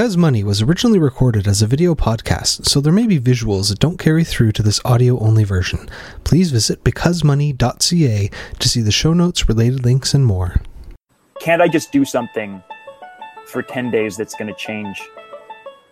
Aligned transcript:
Because 0.00 0.16
Money 0.16 0.42
was 0.42 0.62
originally 0.62 0.98
recorded 0.98 1.46
as 1.46 1.60
a 1.60 1.66
video 1.66 1.94
podcast, 1.94 2.64
so 2.64 2.80
there 2.80 2.90
may 2.90 3.06
be 3.06 3.20
visuals 3.20 3.68
that 3.68 3.80
don't 3.80 3.98
carry 3.98 4.24
through 4.24 4.52
to 4.52 4.62
this 4.62 4.80
audio 4.82 5.18
only 5.18 5.44
version. 5.44 5.90
Please 6.24 6.50
visit 6.50 6.82
becausemoney.ca 6.84 8.30
to 8.58 8.68
see 8.70 8.80
the 8.80 8.90
show 8.90 9.12
notes, 9.12 9.46
related 9.46 9.84
links, 9.84 10.14
and 10.14 10.24
more. 10.24 10.62
Can't 11.40 11.60
I 11.60 11.68
just 11.68 11.92
do 11.92 12.06
something 12.06 12.62
for 13.44 13.60
10 13.60 13.90
days 13.90 14.16
that's 14.16 14.34
going 14.34 14.48
to 14.48 14.58
change 14.58 15.02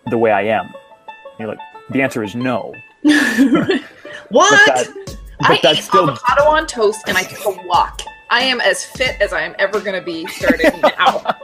the 0.07 0.17
way 0.17 0.31
I 0.31 0.45
am? 0.45 0.65
And 0.69 1.41
you're 1.41 1.49
like, 1.49 1.59
the 1.91 2.01
answer 2.01 2.25
is 2.25 2.35
no. 2.35 2.73
what? 3.03 3.83
But, 4.31 4.41
that, 4.65 5.17
but 5.39 5.51
I 5.51 5.61
that's 5.63 5.81
eat 5.81 5.85
still 5.85 6.09
avocado 6.09 6.45
on 6.45 6.67
toast 6.67 7.03
and 7.09 7.19
I 7.19 7.25
take 7.25 7.45
a 7.45 7.51
walk. 7.67 8.01
I 8.31 8.41
am 8.41 8.63
as 8.63 8.87
fit 8.87 9.21
as 9.21 9.35
I 9.35 9.43
am 9.43 9.55
ever 9.59 9.81
going 9.81 10.01
to 10.01 10.03
be 10.03 10.27
starting 10.29 10.81
now. 10.99 11.37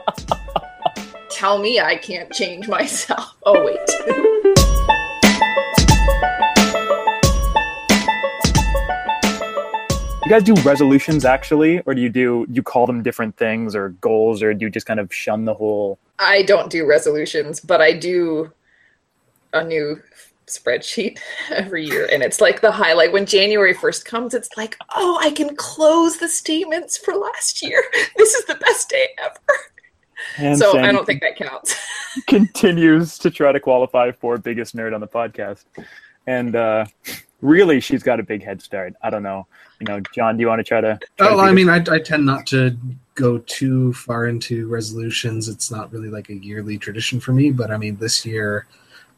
Tell 1.35 1.59
me 1.59 1.81
I 1.81 1.97
can't 1.97 2.31
change 2.33 2.69
myself. 2.69 3.33
Oh, 3.47 3.63
wait. 3.63 3.79
You 10.25 10.31
guys 10.31 10.45
do 10.45 10.55
resolutions 10.63 11.25
actually, 11.27 11.81
or 11.81 11.95
do 11.95 12.01
you 12.01 12.09
do 12.09 12.47
you 12.49 12.63
call 12.63 12.87
them 12.87 13.03
different 13.03 13.37
things 13.37 13.75
or 13.75 13.91
goals, 14.01 14.43
or 14.43 14.55
do 14.55 14.65
you 14.65 14.71
just 14.71 14.87
kind 14.87 15.01
of 15.01 15.13
shun 15.13 15.45
the 15.45 15.53
whole? 15.53 15.99
I 16.19 16.43
don't 16.43 16.71
do 16.71 16.87
resolutions, 16.87 17.61
but 17.61 17.83
I 17.83 17.93
do 17.93 18.51
a 19.53 19.63
new 19.63 20.01
spreadsheet 20.47 21.19
every 21.51 21.85
year. 21.85 22.09
And 22.11 22.23
it's 22.23 22.41
like 22.41 22.61
the 22.61 22.71
highlight. 22.71 23.13
When 23.13 23.27
January 23.27 23.75
1st 23.75 24.05
comes, 24.05 24.35
it's 24.35 24.49
like, 24.57 24.77
oh, 24.95 25.19
I 25.21 25.31
can 25.31 25.57
close 25.57 26.19
the 26.19 26.29
statements 26.29 26.97
for 26.97 27.15
last 27.15 27.61
year. 27.63 27.83
This 28.17 28.35
is 28.35 28.45
the 28.47 28.55
best 28.55 28.89
day 28.89 29.09
ever. 29.19 29.74
And 30.39 30.59
so 30.59 30.73
Sandi 30.73 30.89
I 30.89 30.93
don't 30.93 31.05
think 31.05 31.21
that 31.23 31.37
counts. 31.37 31.77
continues 32.27 33.19
to 33.19 33.31
try 33.31 33.53
to 33.53 33.61
qualify 33.61 34.13
for 34.13 34.39
biggest 34.39 34.77
nerd 34.77 34.95
on 34.95 35.01
the 35.01 35.09
podcast, 35.09 35.65
and 36.27 36.57
uh, 36.57 36.87
really, 37.41 37.81
she's 37.81 38.03
got 38.03 38.21
a 38.21 38.23
big 38.23 38.43
head 38.43 38.63
start. 38.63 38.95
I 39.03 39.11
don't 39.11 39.23
know. 39.23 39.47
You 39.81 39.87
know, 39.87 40.01
John, 40.15 40.37
do 40.37 40.41
you 40.43 40.49
want 40.49 40.61
to 40.61 40.65
try 40.65 40.81
to? 40.81 40.99
try 41.17 41.29
to 41.29 41.35
Oh, 41.35 41.41
I 41.41 41.53
mean, 41.53 41.69
I, 41.69 41.85
I 41.91 41.99
tend 41.99 42.25
not 42.25 42.47
to 42.49 42.77
go 43.15 43.39
too 43.39 43.93
far 43.93 44.27
into 44.27 44.69
resolutions. 44.69 45.49
It's 45.49 45.71
not 45.71 45.93
really 45.93 46.09
like 46.09 46.31
a 46.31 46.35
yearly 46.35 46.79
tradition 46.79 47.21
for 47.21 47.33
me. 47.33 47.51
But 47.51 47.71
I 47.71 47.77
mean, 47.77 47.97
this 47.97 48.25
year 48.25 48.67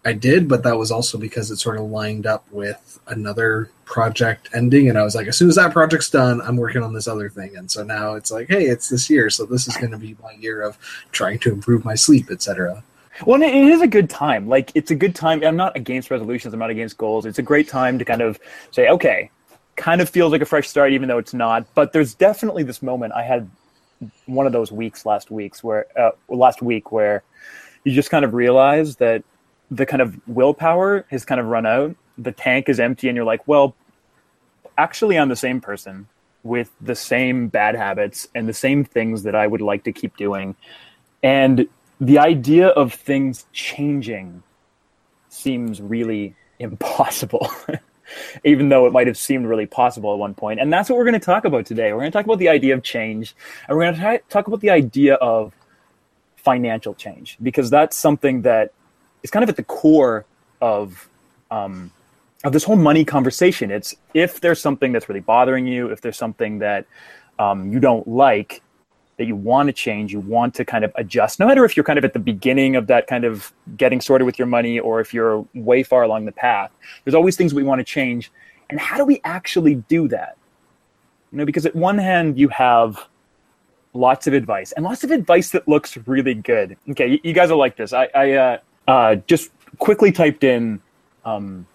I 0.07 0.13
did, 0.13 0.47
but 0.47 0.63
that 0.63 0.79
was 0.79 0.93
also 0.93 1.19
because 1.19 1.51
it 1.51 1.57
sort 1.57 1.79
of 1.79 1.87
lined 1.87 2.29
up 2.29 2.47
with 2.53 3.01
another 3.09 3.71
project 3.85 4.49
ending. 4.55 4.89
And 4.89 4.97
I 4.97 5.03
was 5.03 5.17
like, 5.17 5.27
as 5.27 5.37
soon 5.37 5.49
as 5.49 5.57
that 5.57 5.73
project's 5.73 6.09
done, 6.09 6.41
I'm 6.43 6.57
working 6.57 6.85
on 6.85 6.93
this 6.93 7.09
other 7.09 7.29
thing. 7.29 7.57
And 7.57 7.69
so 7.69 7.83
now 7.83 8.15
it's 8.15 8.31
like, 8.31 8.47
hey, 8.49 8.67
it's 8.67 8.89
this 8.89 9.11
year. 9.11 9.31
So 9.31 9.45
this 9.45 9.67
is 9.67 9.77
going 9.77 9.91
to 9.91 9.99
be 9.99 10.17
my 10.23 10.31
year 10.35 10.63
of 10.63 10.79
trying 11.11 11.41
to 11.41 11.51
improve 11.53 11.85
my 11.85 11.97
sleep, 11.97 12.31
etc. 12.31 12.85
Well, 13.27 13.43
it 13.43 13.53
is 13.53 13.81
a 13.81 13.89
good 13.89 14.09
time. 14.09 14.47
Like, 14.47 14.71
it's 14.77 14.93
a 14.93 14.95
good 14.95 15.17
time. 15.17 15.43
I'm 15.43 15.57
not 15.57 15.77
against 15.77 16.09
resolutions. 16.09 16.55
I'm 16.55 16.61
not 16.61 16.71
against 16.71 16.97
goals. 16.99 17.27
It's 17.27 17.41
a 17.41 17.43
great 17.43 17.69
time 17.69 17.99
to 17.99 18.05
kind 18.05 18.23
of 18.23 18.39
say, 18.71 18.89
okay, 18.89 19.33
kind 19.75 20.01
of 20.01 20.09
feels 20.09 20.31
like 20.31 20.41
a 20.41 20.47
fresh 20.47 20.69
start, 20.69 20.93
even 20.93 21.09
though 21.09 21.19
it's 21.19 21.35
not. 21.35 21.67
But 21.75 21.93
there's 21.93 22.15
definitely 22.15 22.63
this 22.63 22.81
moment. 22.81 23.13
I 23.13 23.25
had 23.25 23.51
one 24.27 24.47
of 24.47 24.53
those 24.53 24.71
weeks 24.71 25.05
last 25.05 25.33
weeks 25.33 25.65
where 25.65 25.87
uh, 25.99 26.11
last 26.29 26.63
week 26.63 26.93
where 26.93 27.25
you 27.83 27.93
just 27.93 28.11
kind 28.11 28.25
of 28.25 28.35
realize 28.35 28.95
that 28.97 29.25
the 29.71 29.87
kind 29.87 30.03
of 30.03 30.17
willpower 30.29 31.05
has 31.11 31.25
kind 31.25 31.41
of 31.41 31.47
run 31.47 31.67
out. 31.67 31.97
The 32.19 32.33
tank 32.33 32.69
is 32.69 32.81
empty, 32.81 33.09
and 33.09 33.17
you're 33.17 33.25
like, 33.25 33.47
well, 33.47 33.75
actually, 34.79 35.19
I'm 35.19 35.29
the 35.29 35.37
same 35.37 35.61
person 35.61 36.09
with 36.43 36.71
the 36.81 36.95
same 36.95 37.49
bad 37.49 37.75
habits 37.75 38.29
and 38.35 38.49
the 38.49 38.55
same 38.55 38.85
things 38.85 39.25
that 39.25 39.35
I 39.35 39.47
would 39.47 39.61
like 39.61 39.85
to 39.85 39.93
keep 39.93 40.17
doing. 40.17 40.55
And 41.23 41.69
the 42.01 42.19
idea 42.19 42.69
of 42.69 42.95
things 42.95 43.47
changing 43.53 44.43
seems 45.29 45.83
really 45.83 46.35
impossible, 46.59 47.51
even 48.45 48.69
though 48.69 48.87
it 48.87 48.93
might 48.93 49.07
have 49.07 49.19
seemed 49.19 49.47
really 49.47 49.67
possible 49.67 50.13
at 50.13 50.19
one 50.19 50.35
point. 50.35 50.61
And 50.61 50.73
that's 50.73 50.89
what 50.89 50.97
we're 50.97 51.05
going 51.05 51.21
to 51.21 51.27
talk 51.27 51.45
about 51.45 51.67
today. 51.67 51.93
We're 51.93 52.01
going 52.01 52.13
to 52.13 52.17
talk 52.17 52.25
about 52.25 52.39
the 52.39 52.49
idea 52.49 52.75
of 52.75 52.83
change, 52.83 53.35
and 53.69 53.77
we're 53.77 53.93
going 53.93 53.97
to 53.97 54.21
talk 54.29 54.47
about 54.47 54.61
the 54.61 54.71
idea 54.71 55.15
of 55.15 55.53
financial 56.37 56.95
change, 56.95 57.37
because 57.43 57.71
that's 57.71 57.97
something 57.97 58.43
that 58.43 58.73
is 59.27 59.31
kind 59.31 59.43
of 59.43 59.49
at 59.49 59.57
the 59.57 59.65
core 59.65 60.25
of. 60.61 61.09
Um, 61.51 61.91
of 62.45 62.53
this 62.53 62.63
whole 62.63 62.77
money 62.77 63.05
conversation, 63.05 63.73
it's 63.73 63.97
if 64.15 64.41
there's 64.41 64.61
something 64.61 64.93
that's 64.93 65.09
really 65.09 65.21
bothering 65.21 65.67
you, 65.67 65.89
if 65.89 66.01
there's 66.01 66.19
something 66.19 66.61
that 66.61 66.87
um, 67.41 67.73
you 67.73 67.81
don't 67.81 68.07
like, 68.07 68.63
that 69.17 69.25
you 69.25 69.35
want 69.35 69.67
to 69.69 69.73
change, 69.73 70.13
you 70.13 70.21
want 70.21 70.55
to 70.55 70.65
kind 70.65 70.85
of 70.85 70.93
adjust, 70.97 71.41
no 71.41 71.47
matter 71.47 71.65
if 71.65 71.77
you're 71.77 71.85
kind 71.85 71.99
of 71.99 72.05
at 72.05 72.13
the 72.13 72.19
beginning 72.19 72.77
of 72.77 72.87
that 72.87 73.07
kind 73.07 73.25
of 73.25 73.53
getting 73.77 74.01
sorted 74.01 74.27
with 74.27 74.39
your 74.39 74.47
money 74.47 74.79
or 74.79 75.01
if 75.01 75.15
you're 75.15 75.45
way 75.55 75.83
far 75.83 76.03
along 76.03 76.25
the 76.25 76.33
path, 76.33 76.71
there's 77.05 77.15
always 77.15 77.37
things 77.37 77.55
we 77.55 77.63
want 77.63 77.79
to 77.79 77.85
change. 77.85 78.31
And 78.71 78.79
how 78.79 78.97
do 78.97 79.05
we 79.05 79.21
actually 79.25 79.77
do 79.89 80.07
that? 80.09 80.37
You 81.33 81.39
know, 81.39 81.45
because 81.47 81.67
at 81.67 81.75
one 81.75 81.99
hand, 81.99 82.39
you 82.39 82.49
have 82.49 83.07
lots 83.95 84.27
of 84.27 84.35
advice 84.35 84.73
and 84.73 84.85
lots 84.85 85.03
of 85.03 85.11
advice 85.11 85.51
that 85.51 85.67
looks 85.67 85.97
really 86.07 86.35
good. 86.35 86.77
Okay, 86.91 87.09
you, 87.09 87.19
you 87.25 87.33
guys 87.33 87.51
are 87.51 87.57
like 87.57 87.77
this. 87.77 87.93
I, 87.93 88.09
I 88.15 88.33
uh, 88.33 88.59
uh, 88.87 89.17
just 89.27 89.51
quickly 89.79 90.13
typed 90.13 90.45
in 90.45 90.81
um, 91.25 91.67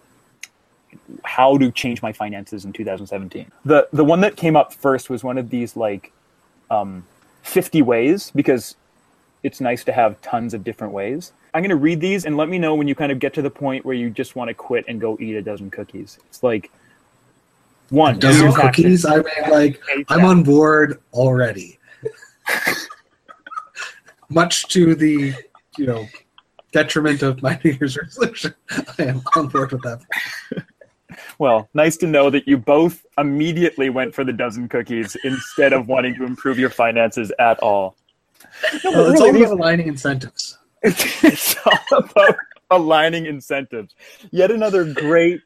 how 1.24 1.56
to 1.58 1.70
change 1.70 2.02
my 2.02 2.12
finances 2.12 2.64
in 2.64 2.72
2017. 2.72 3.50
The 3.64 3.88
the 3.92 4.04
one 4.04 4.20
that 4.20 4.36
came 4.36 4.56
up 4.56 4.72
first 4.72 5.10
was 5.10 5.22
one 5.22 5.38
of 5.38 5.50
these 5.50 5.76
like 5.76 6.12
um, 6.70 7.04
50 7.42 7.82
ways 7.82 8.30
because 8.34 8.76
it's 9.42 9.60
nice 9.60 9.84
to 9.84 9.92
have 9.92 10.20
tons 10.20 10.54
of 10.54 10.64
different 10.64 10.92
ways. 10.92 11.32
I'm 11.54 11.62
going 11.62 11.70
to 11.70 11.76
read 11.76 12.00
these 12.00 12.24
and 12.24 12.36
let 12.36 12.48
me 12.48 12.58
know 12.58 12.74
when 12.74 12.88
you 12.88 12.94
kind 12.94 13.12
of 13.12 13.18
get 13.18 13.34
to 13.34 13.42
the 13.42 13.50
point 13.50 13.84
where 13.84 13.94
you 13.94 14.08
just 14.08 14.36
want 14.36 14.48
to 14.48 14.54
quit 14.54 14.84
and 14.88 15.00
go 15.00 15.18
eat 15.20 15.34
a 15.34 15.42
dozen 15.42 15.70
cookies. 15.70 16.18
It's 16.28 16.42
like 16.42 16.70
one 17.92 18.18
Dozen 18.18 18.52
cookies. 18.52 19.04
I 19.04 19.16
mean, 19.16 19.50
like 19.50 19.80
I'm 20.08 20.24
on 20.24 20.42
board 20.42 21.02
already. 21.12 21.78
Much 24.30 24.66
to 24.68 24.94
the, 24.94 25.34
you 25.76 25.86
know, 25.86 26.08
detriment 26.72 27.22
of 27.22 27.42
my 27.42 27.58
New 27.64 27.72
Year's 27.72 27.96
resolution, 27.96 28.54
I 28.98 29.02
am 29.04 29.22
on 29.36 29.48
board 29.48 29.72
with 29.72 29.82
that. 29.82 30.00
Well, 31.38 31.68
nice 31.74 31.96
to 31.98 32.06
know 32.06 32.30
that 32.30 32.48
you 32.48 32.56
both 32.58 33.04
immediately 33.18 33.90
went 33.90 34.14
for 34.14 34.24
the 34.24 34.32
dozen 34.32 34.68
cookies 34.68 35.16
instead 35.24 35.72
of 35.72 35.86
wanting 35.88 36.14
to 36.16 36.24
improve 36.24 36.58
your 36.58 36.70
finances 36.70 37.32
at 37.38 37.58
all. 37.60 37.96
No, 38.84 38.90
Well, 38.92 39.10
it's 39.10 39.20
really, 39.20 39.26
all 39.28 39.32
these- 39.32 39.42
about 39.46 39.58
aligning 39.58 39.86
incentives. 39.88 40.58
it's 40.82 41.54
all 41.64 41.98
about 41.98 42.36
aligning 42.70 43.26
incentives. 43.26 43.94
Yet 44.30 44.50
another 44.50 44.92
great 44.92 45.40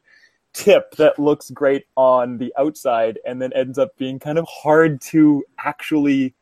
tip 0.53 0.91
that 0.95 1.19
looks 1.19 1.51
great 1.51 1.85
on 1.95 2.37
the 2.39 2.51
outside 2.57 3.19
and 3.25 3.39
then 3.41 3.53
ends 3.53 3.77
up 3.77 3.95
being 3.97 4.17
kind 4.17 4.39
of 4.39 4.47
hard 4.49 4.99
to 5.01 5.43
actually 5.59 6.33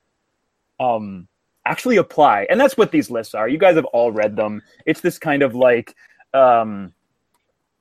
um 0.79 1.27
actually 1.65 1.97
apply. 1.97 2.47
And 2.49 2.59
that's 2.59 2.77
what 2.77 2.91
these 2.91 3.09
lists 3.09 3.33
are. 3.33 3.47
You 3.47 3.57
guys 3.57 3.75
have 3.75 3.85
all 3.85 4.11
read 4.11 4.35
them. 4.35 4.61
It's 4.85 5.01
this 5.01 5.17
kind 5.17 5.43
of 5.43 5.55
like 5.55 5.95
um 6.33 6.93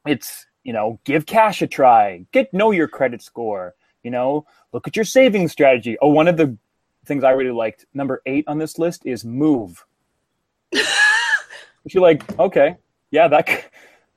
it's 0.06 0.46
you 0.64 0.72
know, 0.72 0.98
give 1.04 1.26
cash 1.26 1.60
a 1.62 1.66
try, 1.66 2.24
get 2.32 2.52
know 2.52 2.70
your 2.70 2.88
credit 2.88 3.22
score, 3.22 3.74
you 4.02 4.10
know, 4.10 4.46
look 4.72 4.88
at 4.88 4.96
your 4.96 5.04
savings 5.04 5.52
strategy. 5.52 5.96
Oh, 6.00 6.08
one 6.08 6.26
of 6.26 6.36
the 6.36 6.56
things 7.04 7.22
I 7.22 7.30
really 7.30 7.52
liked, 7.52 7.84
number 7.94 8.22
eight 8.26 8.44
on 8.48 8.58
this 8.58 8.78
list 8.78 9.04
is 9.04 9.24
move. 9.24 9.84
You're 10.72 12.02
like, 12.02 12.38
okay, 12.38 12.76
yeah, 13.10 13.28
that 13.28 13.48
c- 13.48 13.68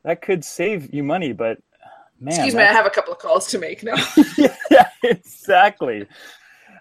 that 0.03 0.21
could 0.21 0.45
save 0.45 0.93
you 0.93 1.03
money, 1.03 1.33
but 1.33 1.59
man, 2.19 2.33
Excuse 2.33 2.55
me, 2.55 2.63
I 2.63 2.71
have 2.71 2.85
a 2.85 2.89
couple 2.89 3.11
of 3.11 3.19
calls 3.19 3.47
to 3.47 3.59
make 3.59 3.83
now. 3.83 3.95
yeah, 4.71 4.89
exactly. 5.03 6.07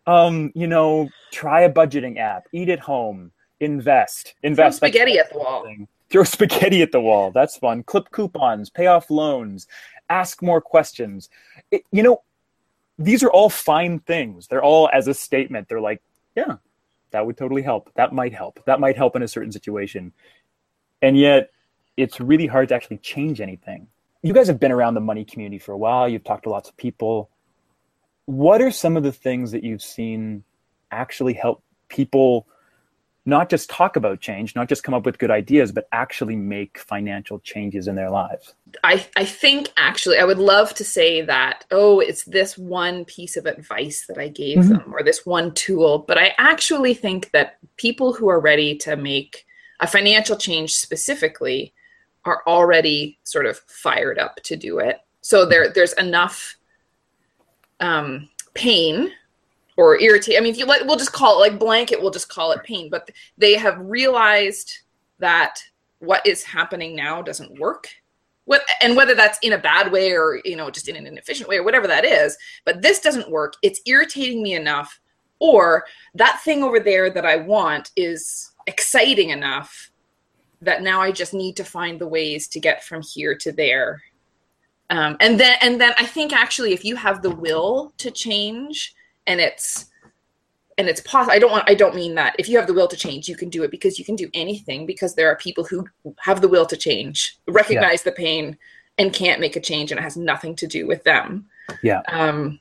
Um, 0.07 0.53
you 0.55 0.67
know, 0.67 1.09
try 1.33 1.63
a 1.63 1.73
budgeting 1.73 2.19
app, 2.19 2.45
eat 2.53 2.69
at 2.69 2.79
home, 2.79 3.33
invest, 3.61 4.35
invest. 4.43 4.79
Throw 4.79 4.89
spaghetti 4.89 5.19
at 5.19 5.33
the 5.33 5.39
wall. 5.39 5.65
thing. 5.65 5.89
Throw 6.11 6.25
spaghetti 6.37 6.83
at 6.83 6.93
the 6.93 7.01
wall. 7.01 7.31
That's 7.33 7.57
fun. 7.57 7.83
Clip 7.83 8.11
coupons, 8.11 8.71
pay 8.71 8.87
off 8.87 9.11
loans, 9.11 9.67
ask 10.09 10.43
more 10.43 10.61
questions. 10.61 11.29
It, 11.71 11.83
you 11.91 12.03
know, 12.03 12.23
these 12.99 13.23
are 13.23 13.31
all 13.31 13.51
fine 13.51 13.99
things. 14.01 14.47
They're 14.47 14.63
all 14.63 14.89
as 14.93 15.09
a 15.09 15.15
statement. 15.15 15.69
They're 15.69 15.81
like, 15.81 16.03
yeah, 16.37 16.57
that 17.11 17.27
would 17.27 17.37
totally 17.37 17.63
help. 17.63 17.91
That 17.95 18.13
might 18.13 18.33
help. 18.33 18.63
That 18.67 18.81
might 18.81 18.97
help 18.97 19.17
in 19.17 19.23
a 19.23 19.29
certain 19.29 19.53
situation. 19.53 20.13
And 21.03 21.19
yet, 21.19 21.51
it's 21.97 22.21
really 22.21 22.47
hard 22.47 22.69
to 22.69 22.75
actually 22.75 22.99
change 22.99 23.41
anything. 23.41 23.87
You 24.23 24.33
guys 24.33 24.49
have 24.49 24.61
been 24.61 24.73
around 24.73 24.95
the 24.95 25.01
money 25.01 25.25
community 25.25 25.59
for 25.59 25.73
a 25.73 25.79
while. 25.79 26.09
You've 26.09 26.25
talked 26.25 26.45
to 26.45 26.51
lots 26.51 26.69
of 26.69 26.77
people. 26.77 27.31
What 28.27 28.61
are 28.61 28.71
some 28.71 28.97
of 28.97 29.03
the 29.03 29.13
things 29.13 29.53
that 29.53 29.65
you've 29.65 29.83
seen 29.83 30.45
actually 30.91 31.33
help 31.33 31.63
people 31.89 32.47
not 33.29 33.51
just 33.51 33.69
talk 33.69 33.97
about 33.97 34.21
change, 34.21 34.55
not 34.55 34.69
just 34.69 34.85
come 34.85 34.95
up 34.95 35.05
with 35.05 35.19
good 35.19 35.33
ideas, 35.33 35.73
but 35.73 35.89
actually 35.91 36.37
make 36.37 36.79
financial 36.79 37.41
changes 37.41 37.89
in 37.89 37.97
their 37.97 38.11
lives? 38.11 38.55
I, 38.85 39.05
I 39.17 39.25
think 39.25 39.73
actually 39.77 40.19
I 40.19 40.25
would 40.25 40.39
love 40.39 40.75
to 40.75 40.85
say 40.85 41.23
that, 41.23 41.65
oh, 41.73 41.99
it's 41.99 42.25
this 42.25 42.57
one 42.57 43.05
piece 43.05 43.37
of 43.37 43.47
advice 43.47 44.07
that 44.07 44.19
I 44.19 44.29
gave 44.29 44.59
Mhm. 44.59 44.69
them 44.69 44.95
or 44.95 45.03
this 45.03 45.27
one 45.27 45.53
tool, 45.55 45.99
but 45.99 46.19
I 46.19 46.35
actually 46.39 46.95
think 46.95 47.33
that 47.33 47.59
people 47.77 48.13
who 48.13 48.29
are 48.29 48.41
ready 48.41 48.77
to 48.79 48.97
make 48.97 49.45
a 49.81 49.87
financial 49.87 50.37
change 50.37 50.75
specifically 50.75 51.75
are 52.25 52.43
already 52.47 53.19
sort 53.25 53.47
of 53.47 53.59
fired 53.67 54.19
up 54.19 54.37
to 54.45 54.57
do 54.57 54.79
it. 54.79 55.01
So 55.21 55.45
there 55.45 55.69
there's 55.69 55.93
enough 55.95 56.56
um, 57.81 58.29
pain 58.55 59.13
or 59.77 60.01
irritate. 60.01 60.37
I 60.37 60.41
mean, 60.41 60.53
if 60.53 60.59
you 60.59 60.67
let, 60.67 60.87
we'll 60.87 60.97
just 60.97 61.13
call 61.13 61.37
it 61.37 61.51
like 61.51 61.59
blanket. 61.59 62.01
We'll 62.01 62.11
just 62.11 62.29
call 62.29 62.53
it 62.53 62.63
pain. 62.63 62.89
But 62.91 63.11
they 63.37 63.55
have 63.55 63.79
realized 63.81 64.71
that 65.19 65.61
what 65.99 66.27
is 66.27 66.43
happening 66.43 66.95
now 66.95 67.23
doesn't 67.23 67.59
work. 67.59 67.89
What, 68.45 68.63
and 68.81 68.97
whether 68.97 69.15
that's 69.15 69.39
in 69.43 69.55
a 69.55 69.59
bad 69.59 69.91
way 69.91 70.13
or 70.13 70.41
you 70.45 70.55
know 70.55 70.71
just 70.71 70.89
in 70.89 70.95
an 70.95 71.07
inefficient 71.07 71.49
way 71.49 71.57
or 71.57 71.65
whatever 71.65 71.89
that 71.89 72.05
is, 72.05 72.37
but 72.65 72.81
this 72.81 73.01
doesn't 73.01 73.31
work. 73.31 73.55
It's 73.63 73.81
irritating 73.87 74.43
me 74.43 74.55
enough, 74.55 75.01
or 75.41 75.85
that 76.15 76.41
thing 76.43 76.63
over 76.63 76.79
there 76.79 77.11
that 77.11 77.27
I 77.27 77.37
want 77.37 77.91
is 77.97 78.53
exciting 78.69 79.31
enough 79.31 79.91
that 80.63 80.83
now 80.83 81.01
I 81.01 81.13
just 81.13 81.35
need 81.35 81.57
to 81.57 81.65
find 81.65 82.01
the 82.01 82.07
ways 82.07 82.49
to 82.49 82.61
get 82.61 82.85
from 82.85 83.03
here 83.03 83.35
to 83.37 83.53
there. 83.53 84.03
Um, 84.91 85.17
and 85.21 85.39
then 85.39 85.57
and 85.63 85.81
then 85.81 85.93
I 85.99 86.07
think 86.07 86.33
actually 86.33 86.73
if 86.73 86.85
you 86.85 86.97
have 86.97 87.23
the 87.23 87.31
will 87.31 87.93
to 87.99 88.11
change 88.11 88.95
and 89.27 89.41
it's 89.41 89.87
and 90.79 90.89
it's 90.89 91.01
possible 91.01 91.33
i 91.33 91.39
don't 91.39 91.51
want 91.51 91.69
i 91.69 91.75
don't 91.75 91.95
mean 91.95 92.15
that. 92.15 92.37
If 92.39 92.49
you 92.49 92.57
have 92.59 92.67
the 92.67 92.75
will 92.75 92.89
to 92.89 92.97
change 92.97 93.29
you 93.29 93.37
can 93.37 93.49
do 93.49 93.63
it 93.63 93.71
because 93.71 93.99
you 93.99 94.05
can 94.05 94.17
do 94.17 94.31
anything 94.35 94.87
because 94.87 95.15
there 95.15 95.29
are 95.29 95.37
people 95.37 95.65
who 95.65 95.87
have 96.21 96.41
the 96.41 96.49
will 96.49 96.67
to 96.67 96.77
change 96.77 97.39
recognize 97.49 98.01
yeah. 98.05 98.11
the 98.11 98.17
pain 98.17 98.57
and 98.99 99.13
can't 99.13 99.41
make 99.41 99.57
a 99.57 99.61
change 99.61 99.91
and 99.91 99.99
it 99.99 100.03
has 100.03 100.17
nothing 100.17 100.57
to 100.57 100.67
do 100.67 100.87
with 100.87 101.05
them. 101.05 101.47
Yeah. 101.83 102.03
Um 102.09 102.61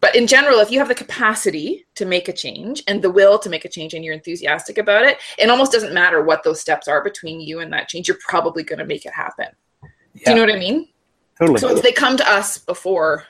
but 0.00 0.14
in 0.14 0.26
general 0.26 0.60
if 0.60 0.70
you 0.70 0.78
have 0.78 0.88
the 0.88 0.94
capacity 0.94 1.86
to 1.94 2.04
make 2.04 2.28
a 2.28 2.32
change 2.32 2.82
and 2.86 3.02
the 3.02 3.10
will 3.10 3.38
to 3.38 3.48
make 3.48 3.64
a 3.64 3.68
change 3.68 3.94
and 3.94 4.04
you're 4.04 4.14
enthusiastic 4.14 4.78
about 4.78 5.04
it 5.04 5.18
it 5.38 5.48
almost 5.48 5.72
doesn't 5.72 5.94
matter 5.94 6.22
what 6.22 6.42
those 6.44 6.60
steps 6.60 6.86
are 6.88 7.02
between 7.02 7.40
you 7.40 7.60
and 7.60 7.72
that 7.72 7.88
change 7.88 8.06
you're 8.06 8.18
probably 8.20 8.62
going 8.62 8.78
to 8.78 8.84
make 8.84 9.06
it 9.06 9.12
happen. 9.12 9.46
Yeah. 9.82 9.90
do 10.24 10.30
you 10.30 10.36
know 10.36 10.42
what 10.42 10.54
i 10.54 10.58
mean 10.58 10.88
totally 11.38 11.58
so 11.58 11.74
if 11.74 11.82
they 11.82 11.92
come 11.92 12.16
to 12.16 12.28
us 12.30 12.58
before 12.58 13.26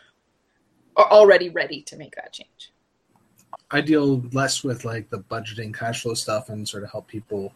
are 0.99 1.11
already 1.13 1.49
ready 1.49 1.81
to 1.83 1.97
make 1.97 2.17
that 2.17 2.33
change. 2.33 2.73
I 3.71 3.81
deal 3.81 4.21
less 4.33 4.65
with 4.65 4.85
like 4.85 5.09
the 5.11 5.21
budgeting 5.21 5.73
cash 5.73 6.03
flow 6.03 6.15
stuff 6.15 6.49
and 6.49 6.69
sort 6.69 6.83
of 6.83 6.91
help 6.91 7.07
people 7.07 7.55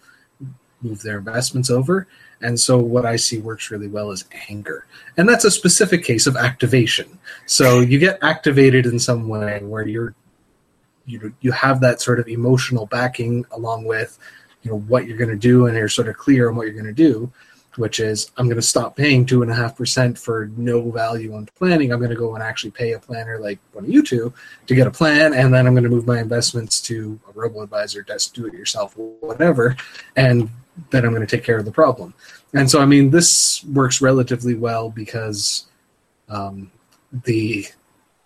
move 0.80 1.02
their 1.02 1.18
investments 1.18 1.70
over. 1.70 2.06
And 2.40 2.58
so 2.58 2.78
what 2.78 3.04
I 3.04 3.16
see 3.16 3.38
works 3.38 3.70
really 3.70 3.88
well 3.88 4.10
is 4.10 4.24
anger. 4.48 4.86
And 5.16 5.28
that's 5.28 5.44
a 5.44 5.50
specific 5.50 6.04
case 6.04 6.26
of 6.26 6.36
activation. 6.36 7.18
So 7.46 7.80
you 7.80 7.98
get 7.98 8.18
activated 8.22 8.86
in 8.86 8.98
some 8.98 9.28
way 9.28 9.60
where 9.62 9.86
you're 9.86 10.14
you 11.04 11.34
you 11.40 11.50
have 11.50 11.80
that 11.80 12.00
sort 12.00 12.20
of 12.20 12.28
emotional 12.28 12.86
backing 12.86 13.44
along 13.50 13.84
with 13.84 14.20
you 14.62 14.70
know 14.70 14.78
what 14.78 15.06
you're 15.06 15.16
going 15.16 15.30
to 15.30 15.36
do 15.36 15.66
and 15.66 15.76
you're 15.76 15.88
sort 15.88 16.06
of 16.06 16.16
clear 16.16 16.48
on 16.48 16.54
what 16.54 16.68
you're 16.68 16.80
going 16.80 16.84
to 16.84 16.92
do 16.92 17.32
which 17.76 18.00
is 18.00 18.30
I'm 18.36 18.46
going 18.46 18.56
to 18.56 18.62
stop 18.62 18.96
paying 18.96 19.24
two 19.24 19.42
and 19.42 19.50
a 19.50 19.54
half 19.54 19.76
percent 19.76 20.18
for 20.18 20.50
no 20.56 20.90
value 20.90 21.34
on 21.34 21.48
planning. 21.56 21.92
I'm 21.92 21.98
going 21.98 22.10
to 22.10 22.16
go 22.16 22.34
and 22.34 22.42
actually 22.42 22.70
pay 22.72 22.92
a 22.92 22.98
planner 22.98 23.38
like 23.38 23.58
one 23.72 23.84
of 23.84 23.90
you 23.90 24.02
two 24.02 24.32
to 24.66 24.74
get 24.74 24.86
a 24.86 24.90
plan, 24.90 25.34
and 25.34 25.52
then 25.52 25.66
I'm 25.66 25.74
going 25.74 25.84
to 25.84 25.90
move 25.90 26.06
my 26.06 26.20
investments 26.20 26.80
to 26.82 27.18
a 27.28 27.32
robo 27.32 27.62
advisor, 27.62 28.02
just 28.02 28.34
do 28.34 28.46
it 28.46 28.54
yourself, 28.54 28.96
whatever, 28.96 29.76
and 30.16 30.50
then 30.90 31.04
I'm 31.04 31.12
going 31.12 31.26
to 31.26 31.36
take 31.36 31.44
care 31.44 31.58
of 31.58 31.64
the 31.64 31.72
problem. 31.72 32.14
And 32.54 32.70
so, 32.70 32.80
I 32.80 32.84
mean, 32.84 33.10
this 33.10 33.64
works 33.64 34.00
relatively 34.00 34.54
well 34.54 34.90
because 34.90 35.66
um, 36.28 36.70
the 37.24 37.66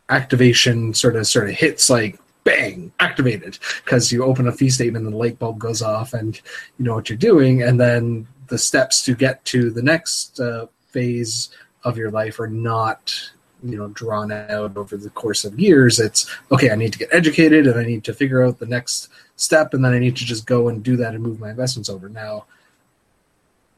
activation 0.09 0.95
sort 0.95 1.17
of 1.17 1.27
sort 1.27 1.49
of 1.49 1.55
hits 1.55 1.91
like 1.91 2.19
bang 2.45 2.93
activated 3.01 3.59
because 3.85 4.13
you 4.13 4.23
open 4.23 4.47
a 4.47 4.53
fee 4.53 4.71
statement 4.71 5.05
and 5.05 5.13
the 5.13 5.19
light 5.19 5.37
bulb 5.37 5.59
goes 5.59 5.83
off 5.83 6.15
and 6.15 6.41
you 6.79 6.85
know 6.85 6.95
what 6.95 7.09
you're 7.11 7.19
doing 7.19 7.63
and 7.63 7.81
then 7.81 8.25
the 8.49 8.59
steps 8.59 9.03
to 9.05 9.15
get 9.15 9.45
to 9.47 9.71
the 9.71 9.83
next 9.83 10.41
uh, 10.41 10.67
phase 10.89 11.51
of 11.85 11.97
your 11.97 12.11
life 12.11 12.41
are 12.41 12.49
not 12.49 13.15
you 13.63 13.77
know 13.77 13.89
drawn 13.89 14.31
out 14.31 14.77
over 14.77 14.97
the 14.97 15.11
course 15.11 15.45
of 15.45 15.59
years. 15.59 15.99
It's 15.99 16.31
okay 16.53 16.71
i 16.71 16.75
need 16.75 16.93
to 16.93 16.99
get 16.99 17.09
educated 17.13 17.67
and 17.67 17.79
i 17.79 17.85
need 17.85 18.05
to 18.05 18.15
figure 18.15 18.43
out 18.43 18.59
the 18.59 18.67
next 18.67 19.09
step 19.37 19.75
and 19.75 19.85
then 19.85 19.93
i 19.93 19.99
need 19.99 20.17
to 20.17 20.25
just 20.25 20.47
go 20.47 20.69
and 20.69 20.83
do 20.83 20.97
that 20.97 21.15
and 21.15 21.23
move 21.23 21.41
my 21.41 21.51
investments 21.51 21.89
over. 21.89 22.09
Now 22.09 22.47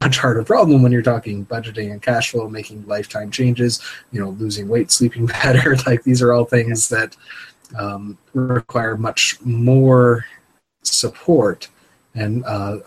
much 0.00 0.18
harder 0.18 0.44
problem 0.44 0.80
when 0.82 0.92
you're 0.92 1.02
talking 1.02 1.44
budgeting 1.44 1.90
and 1.90 2.00
cash 2.00 2.30
flow 2.30 2.48
making 2.48 2.86
lifetime 2.86 3.32
changes 3.32 3.82
you 4.12 4.20
know 4.20 4.30
losing 4.30 4.68
weight 4.68 4.90
sleeping 4.90 5.26
better. 5.42 5.76
Like 5.86 6.02
these 6.02 6.22
are 6.22 6.32
all 6.32 6.44
things 6.44 6.88
that 6.88 7.16
um, 7.78 8.16
require 8.32 8.96
much 8.96 9.40
more 9.42 10.24
support 10.82 11.68
and 12.14 12.44
uh, 12.44 12.78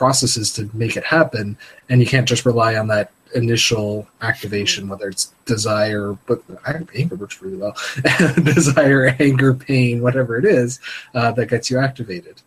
processes 0.00 0.50
to 0.50 0.70
make 0.72 0.96
it 0.96 1.04
happen 1.04 1.58
and 1.90 2.00
you 2.00 2.06
can't 2.06 2.26
just 2.26 2.46
rely 2.46 2.74
on 2.74 2.86
that 2.86 3.12
initial 3.34 4.08
activation 4.22 4.88
whether 4.88 5.10
it's 5.10 5.34
desire 5.44 6.16
but 6.26 6.42
anger 6.94 7.16
works 7.16 7.42
really 7.42 7.58
well 7.58 7.76
desire 8.42 9.14
anger 9.20 9.52
pain 9.52 10.00
whatever 10.00 10.38
it 10.38 10.46
is 10.46 10.80
uh, 11.14 11.30
that 11.32 11.50
gets 11.50 11.70
you 11.70 11.78
activated 11.78 12.40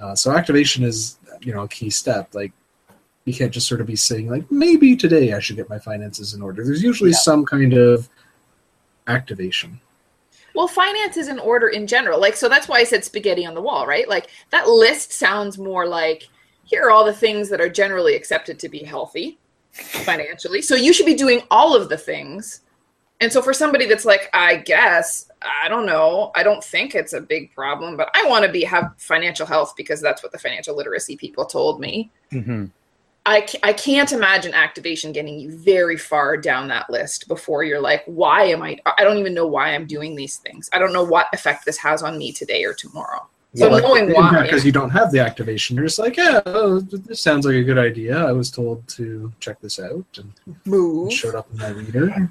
uh, 0.00 0.12
so 0.12 0.32
activation 0.32 0.82
is 0.82 1.18
you 1.40 1.54
know 1.54 1.62
a 1.62 1.68
key 1.68 1.88
step 1.88 2.34
like 2.34 2.52
you 3.26 3.32
can't 3.32 3.52
just 3.52 3.68
sort 3.68 3.80
of 3.80 3.86
be 3.86 3.94
saying 3.94 4.28
like 4.28 4.50
maybe 4.50 4.96
today 4.96 5.34
i 5.34 5.38
should 5.38 5.54
get 5.54 5.70
my 5.70 5.78
finances 5.78 6.34
in 6.34 6.42
order 6.42 6.64
there's 6.64 6.82
usually 6.82 7.10
yeah. 7.10 7.28
some 7.28 7.44
kind 7.44 7.74
of 7.74 8.08
activation 9.06 9.80
well, 10.54 10.68
finance 10.68 11.16
is 11.16 11.28
in 11.28 11.38
order 11.38 11.68
in 11.68 11.86
general. 11.86 12.20
Like, 12.20 12.36
so 12.36 12.46
that's 12.46 12.68
why 12.68 12.76
I 12.76 12.84
said 12.84 13.06
spaghetti 13.06 13.46
on 13.46 13.54
the 13.54 13.62
wall, 13.62 13.86
right? 13.86 14.06
Like, 14.06 14.28
that 14.50 14.68
list 14.68 15.10
sounds 15.10 15.56
more 15.56 15.86
like 15.86 16.28
here 16.64 16.84
are 16.86 16.90
all 16.90 17.04
the 17.04 17.12
things 17.12 17.48
that 17.50 17.60
are 17.60 17.68
generally 17.68 18.14
accepted 18.14 18.58
to 18.60 18.68
be 18.68 18.80
healthy 18.80 19.38
financially. 19.72 20.62
So 20.62 20.74
you 20.74 20.92
should 20.92 21.06
be 21.06 21.14
doing 21.14 21.42
all 21.50 21.74
of 21.74 21.88
the 21.88 21.96
things. 21.96 22.60
And 23.20 23.32
so 23.32 23.40
for 23.40 23.54
somebody 23.54 23.86
that's 23.86 24.04
like, 24.04 24.28
I 24.32 24.56
guess, 24.56 25.30
I 25.42 25.68
don't 25.68 25.86
know, 25.86 26.32
I 26.34 26.42
don't 26.42 26.62
think 26.62 26.94
it's 26.94 27.12
a 27.12 27.20
big 27.20 27.54
problem, 27.54 27.96
but 27.96 28.10
I 28.14 28.26
want 28.26 28.44
to 28.44 28.50
be 28.50 28.64
have 28.64 28.94
financial 28.98 29.46
health 29.46 29.74
because 29.76 30.00
that's 30.00 30.22
what 30.22 30.32
the 30.32 30.38
financial 30.38 30.76
literacy 30.76 31.16
people 31.16 31.44
told 31.44 31.80
me. 31.80 32.10
Mm-hmm. 32.32 32.66
I, 33.24 33.46
I 33.62 33.72
can't 33.72 34.10
imagine 34.10 34.52
activation 34.52 35.12
getting 35.12 35.38
you 35.38 35.56
very 35.56 35.96
far 35.96 36.36
down 36.36 36.66
that 36.68 36.90
list 36.90 37.28
before 37.28 37.62
you're 37.62 37.80
like, 37.80 38.02
why 38.06 38.44
am 38.44 38.62
I? 38.62 38.78
I 38.98 39.04
don't 39.04 39.18
even 39.18 39.34
know 39.34 39.46
why 39.46 39.68
I'm 39.68 39.86
doing 39.86 40.16
these 40.16 40.38
things. 40.38 40.68
I 40.72 40.80
don't 40.80 40.92
know 40.92 41.04
what 41.04 41.28
effect 41.32 41.64
this 41.64 41.78
has 41.78 42.02
on 42.02 42.18
me 42.18 42.32
today 42.32 42.64
or 42.64 42.74
tomorrow. 42.74 43.28
So 43.54 43.70
yeah, 43.70 43.80
knowing 43.80 44.08
like, 44.08 44.16
why, 44.16 44.42
because 44.44 44.64
you 44.64 44.72
don't 44.72 44.88
have 44.90 45.12
the 45.12 45.20
activation, 45.20 45.76
you're 45.76 45.84
just 45.84 45.98
like, 45.98 46.16
yeah, 46.16 46.40
oh, 46.46 46.80
this 46.80 47.20
sounds 47.20 47.44
like 47.44 47.56
a 47.56 47.62
good 47.62 47.76
idea. 47.76 48.16
I 48.16 48.32
was 48.32 48.50
told 48.50 48.86
to 48.88 49.30
check 49.40 49.60
this 49.60 49.78
out 49.78 50.06
and 50.16 50.32
move. 50.64 51.12
showed 51.12 51.34
up 51.34 51.46
in 51.52 51.58
my 51.58 51.68
reader. 51.68 52.30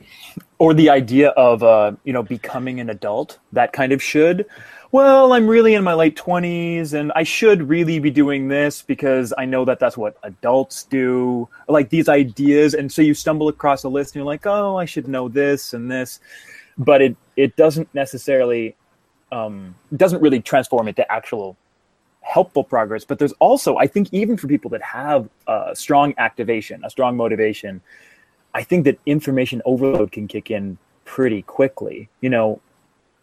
Or 0.58 0.74
the 0.74 0.90
idea 0.90 1.30
of 1.30 1.62
uh, 1.62 1.92
you 2.06 2.14
know 2.14 2.24
becoming 2.24 2.80
an 2.80 2.90
adult, 2.90 3.38
that 3.52 3.72
kind 3.72 3.92
of 3.92 4.02
should. 4.02 4.48
Well, 4.92 5.34
I'm 5.34 5.48
really 5.48 5.76
in 5.76 5.84
my 5.84 5.94
late 5.94 6.16
twenties, 6.16 6.94
and 6.94 7.12
I 7.16 7.22
should 7.22 7.70
really 7.70 8.00
be 8.00 8.10
doing 8.10 8.48
this 8.48 8.82
because 8.82 9.32
I 9.38 9.46
know 9.46 9.64
that 9.66 9.78
that's 9.78 9.98
what 9.98 10.18
adults 10.24 10.86
do. 10.86 11.48
Like 11.68 11.90
these 11.90 12.10
ideas, 12.10 12.74
and 12.74 12.92
so 12.92 13.04
you 13.04 13.14
stumble 13.14 13.48
across 13.48 13.84
a 13.84 13.90
list, 13.90 14.16
and 14.16 14.22
you're 14.22 14.26
like, 14.26 14.48
oh, 14.48 14.76
I 14.76 14.86
should 14.86 15.08
know 15.08 15.30
this 15.30 15.74
and 15.74 15.90
this, 15.90 16.20
but 16.80 17.04
it 17.04 17.16
it 17.38 17.56
doesn't 17.58 17.94
necessarily 17.94 18.76
um, 19.32 19.76
doesn't 19.96 20.22
really 20.22 20.42
transform 20.42 20.88
into 20.88 21.10
actual 21.12 21.58
helpful 22.22 22.64
progress. 22.64 23.04
But 23.06 23.20
there's 23.20 23.34
also, 23.34 23.78
I 23.78 23.88
think, 23.88 24.10
even 24.12 24.38
for 24.38 24.48
people 24.48 24.70
that 24.72 24.82
have 24.82 25.30
a 25.48 25.72
strong 25.74 26.14
activation, 26.18 26.84
a 26.86 26.90
strong 26.90 27.18
motivation, 27.18 27.82
I 28.54 28.64
think 28.64 28.86
that 28.86 29.00
information 29.06 29.62
overload 29.66 30.12
can 30.12 30.28
kick 30.28 30.52
in 30.52 30.78
pretty 31.06 31.42
quickly. 31.42 32.10
You 32.22 32.30
know, 32.30 32.62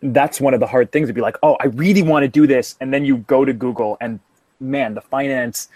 that's 0.03 0.41
one 0.41 0.55
of 0.55 0.61
the 0.61 0.67
hard 0.67 0.93
things 0.93 1.09
to 1.09 1.15
be 1.15 1.21
like, 1.21 1.37
oh, 1.43 1.57
I 1.61 1.67
really 1.67 2.03
want 2.03 2.25
to 2.25 2.29
do 2.29 2.47
this. 2.47 2.77
And 2.81 2.93
then 2.93 3.05
you 3.05 3.19
go 3.19 3.45
to 3.45 3.53
Google 3.53 3.97
and 4.01 4.21
man, 4.61 4.95
the 4.95 5.01
finance 5.01 5.69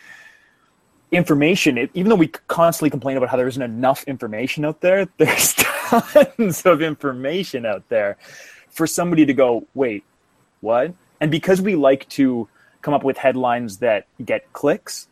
information, 1.11 1.77
it, 1.77 1.91
even 1.95 2.09
though 2.09 2.17
we 2.17 2.29
constantly 2.29 2.91
complain 2.91 3.17
about 3.17 3.29
how 3.29 3.37
there 3.37 3.49
isn't 3.49 3.63
enough 3.63 4.05
information 4.05 4.65
out 4.65 4.81
there, 4.81 5.07
there's 5.19 5.55
tons 5.55 6.63
of 6.63 6.81
information 6.81 7.67
out 7.67 7.89
there 7.89 8.17
for 8.71 8.87
somebody 8.87 9.27
to 9.27 9.35
go, 9.35 9.67
wait, 9.75 10.05
what? 10.63 10.95
And 11.21 11.31
because 11.31 11.61
we 11.61 11.77
like 11.77 12.09
to 12.11 12.49
come 12.81 12.95
up 12.95 13.05
with 13.05 13.19
headlines 13.19 13.79
that 13.79 14.07
get 14.25 14.51
clicks, 14.55 15.09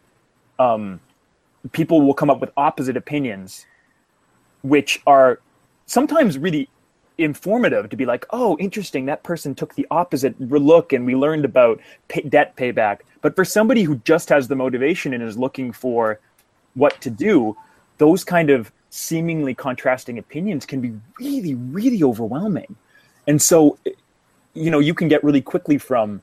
um, 0.59 1.01
people 1.73 2.01
will 2.01 2.15
come 2.15 2.31
up 2.31 2.41
with 2.41 2.51
opposite 2.57 2.97
opinions, 2.97 3.67
which 4.63 5.03
are 5.07 5.41
sometimes 5.87 6.39
really 6.39 6.69
informative 7.19 7.91
to 7.91 7.97
be 7.97 8.07
like, 8.07 8.27
oh, 8.31 8.57
interesting, 8.59 9.07
that 9.07 9.23
person 9.23 9.55
took 9.55 9.75
the 9.75 9.87
opposite 9.91 10.41
look 10.41 10.93
and 10.93 11.05
we 11.05 11.15
learned 11.15 11.45
about 11.45 11.81
pay- 12.09 12.23
debt 12.23 12.57
payback. 12.57 13.01
But 13.21 13.37
for 13.37 13.45
somebody 13.45 13.83
who 13.83 13.97
just 13.97 14.31
has 14.31 14.49
the 14.49 14.57
motivation 14.57 15.13
and 15.13 15.23
is 15.23 15.37
looking 15.37 15.73
for 15.73 16.19
what 16.75 17.01
to 17.03 17.11
do, 17.11 17.57
those 17.99 18.25
kind 18.25 18.51
of 18.51 18.73
seemingly 18.89 19.55
contrasting 19.55 20.19
opinions 20.19 20.65
can 20.67 20.81
be 20.81 20.93
really, 21.19 21.55
really 21.55 22.03
overwhelming. 22.03 22.77
And 23.27 23.41
so 23.41 23.79
you 24.55 24.71
know 24.71 24.79
you 24.79 24.95
can 24.95 25.09
get 25.09 25.23
really 25.25 25.43
quickly 25.43 25.79
from 25.79 26.23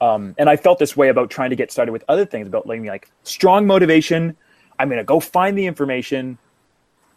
Um, 0.00 0.34
and 0.38 0.48
I 0.48 0.56
felt 0.56 0.78
this 0.78 0.96
way 0.96 1.10
about 1.10 1.28
trying 1.30 1.50
to 1.50 1.56
get 1.56 1.70
started 1.70 1.92
with 1.92 2.04
other 2.08 2.24
things 2.24 2.48
about 2.48 2.66
like, 2.66 2.80
like 2.82 3.10
strong 3.22 3.66
motivation. 3.66 4.34
I'm 4.78 4.88
going 4.88 4.98
to 4.98 5.04
go 5.04 5.20
find 5.20 5.58
the 5.58 5.66
information, 5.66 6.38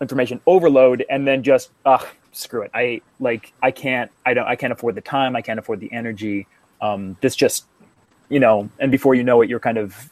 information 0.01 0.41
overload, 0.45 1.05
and 1.09 1.25
then 1.25 1.43
just, 1.43 1.71
ugh, 1.85 2.05
screw 2.33 2.63
it. 2.63 2.71
I 2.73 3.01
like, 3.21 3.53
I 3.61 3.71
can't, 3.71 4.11
I 4.25 4.33
don't, 4.33 4.47
I 4.47 4.57
can't 4.57 4.73
afford 4.73 4.95
the 4.95 5.01
time. 5.01 5.37
I 5.37 5.41
can't 5.41 5.59
afford 5.59 5.79
the 5.79 5.91
energy. 5.93 6.45
Um, 6.81 7.15
this 7.21 7.37
just, 7.37 7.65
you 8.27 8.41
know, 8.41 8.69
and 8.79 8.91
before 8.91 9.15
you 9.15 9.23
know 9.23 9.41
it, 9.41 9.49
you're 9.49 9.61
kind 9.61 9.77
of 9.77 10.09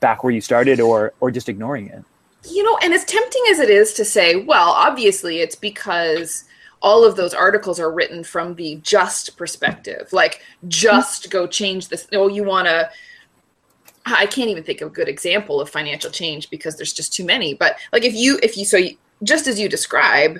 back 0.00 0.22
where 0.22 0.32
you 0.32 0.42
started 0.42 0.78
or, 0.78 1.14
or 1.20 1.30
just 1.30 1.48
ignoring 1.48 1.86
it. 1.88 2.04
You 2.50 2.62
know, 2.64 2.76
and 2.82 2.92
as 2.92 3.04
tempting 3.06 3.44
as 3.50 3.60
it 3.60 3.70
is 3.70 3.94
to 3.94 4.04
say, 4.04 4.36
well, 4.36 4.70
obviously 4.70 5.38
it's 5.38 5.56
because 5.56 6.44
all 6.82 7.04
of 7.04 7.16
those 7.16 7.34
articles 7.34 7.78
are 7.78 7.92
written 7.92 8.24
from 8.24 8.54
the 8.54 8.76
just 8.76 9.36
perspective. 9.36 10.08
Like 10.12 10.42
just 10.68 11.30
go 11.30 11.46
change 11.46 11.88
this 11.88 12.06
oh 12.12 12.28
you 12.28 12.44
want 12.44 12.66
to 12.66 12.90
i 14.06 14.26
can't 14.26 14.50
even 14.50 14.62
think 14.62 14.80
of 14.80 14.88
a 14.88 14.94
good 14.94 15.08
example 15.08 15.60
of 15.60 15.68
financial 15.68 16.10
change 16.10 16.50
because 16.50 16.76
there's 16.76 16.92
just 16.92 17.12
too 17.12 17.24
many 17.24 17.54
but 17.54 17.76
like 17.92 18.04
if 18.04 18.14
you 18.14 18.38
if 18.42 18.56
you 18.56 18.64
so 18.64 18.76
you, 18.76 18.96
just 19.22 19.46
as 19.46 19.58
you 19.58 19.68
describe 19.68 20.38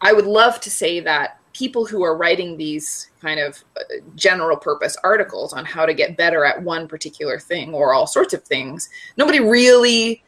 i 0.00 0.12
would 0.12 0.26
love 0.26 0.60
to 0.60 0.70
say 0.70 1.00
that 1.00 1.38
people 1.52 1.86
who 1.86 2.02
are 2.02 2.16
writing 2.16 2.56
these 2.56 3.10
kind 3.20 3.38
of 3.38 3.62
uh, 3.76 3.82
general 4.16 4.56
purpose 4.56 4.96
articles 5.04 5.52
on 5.52 5.64
how 5.64 5.86
to 5.86 5.94
get 5.94 6.16
better 6.16 6.44
at 6.44 6.60
one 6.62 6.88
particular 6.88 7.38
thing 7.38 7.72
or 7.72 7.94
all 7.94 8.06
sorts 8.06 8.34
of 8.34 8.42
things 8.42 8.88
nobody 9.16 9.40
really 9.40 10.22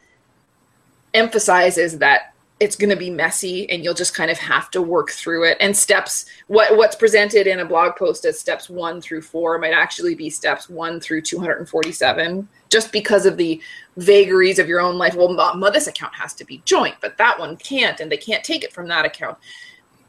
emphasizes 1.13 1.97
that 1.97 2.33
it's 2.59 2.75
going 2.75 2.89
to 2.89 2.95
be 2.95 3.09
messy 3.09 3.69
and 3.69 3.83
you'll 3.83 3.93
just 3.93 4.15
kind 4.15 4.31
of 4.31 4.37
have 4.37 4.71
to 4.71 4.81
work 4.81 5.11
through 5.11 5.43
it. 5.43 5.57
And 5.59 5.75
steps 5.75 6.25
what 6.47 6.75
what's 6.75 6.95
presented 6.95 7.47
in 7.47 7.59
a 7.59 7.65
blog 7.65 7.95
post 7.95 8.25
as 8.25 8.39
steps 8.39 8.69
1 8.69 9.01
through 9.01 9.21
4 9.21 9.59
might 9.59 9.73
actually 9.73 10.15
be 10.15 10.29
steps 10.29 10.69
1 10.69 10.99
through 10.99 11.21
247 11.21 12.47
just 12.69 12.91
because 12.91 13.25
of 13.25 13.37
the 13.37 13.61
vagaries 13.97 14.59
of 14.59 14.67
your 14.67 14.81
own 14.81 14.97
life. 14.97 15.15
Well 15.15 15.71
this 15.71 15.87
account 15.87 16.15
has 16.15 16.33
to 16.35 16.45
be 16.45 16.61
joint 16.65 16.95
but 17.01 17.17
that 17.17 17.37
one 17.39 17.57
can't 17.57 17.99
and 17.99 18.11
they 18.11 18.17
can't 18.17 18.43
take 18.43 18.63
it 18.63 18.73
from 18.73 18.87
that 18.87 19.05
account. 19.05 19.37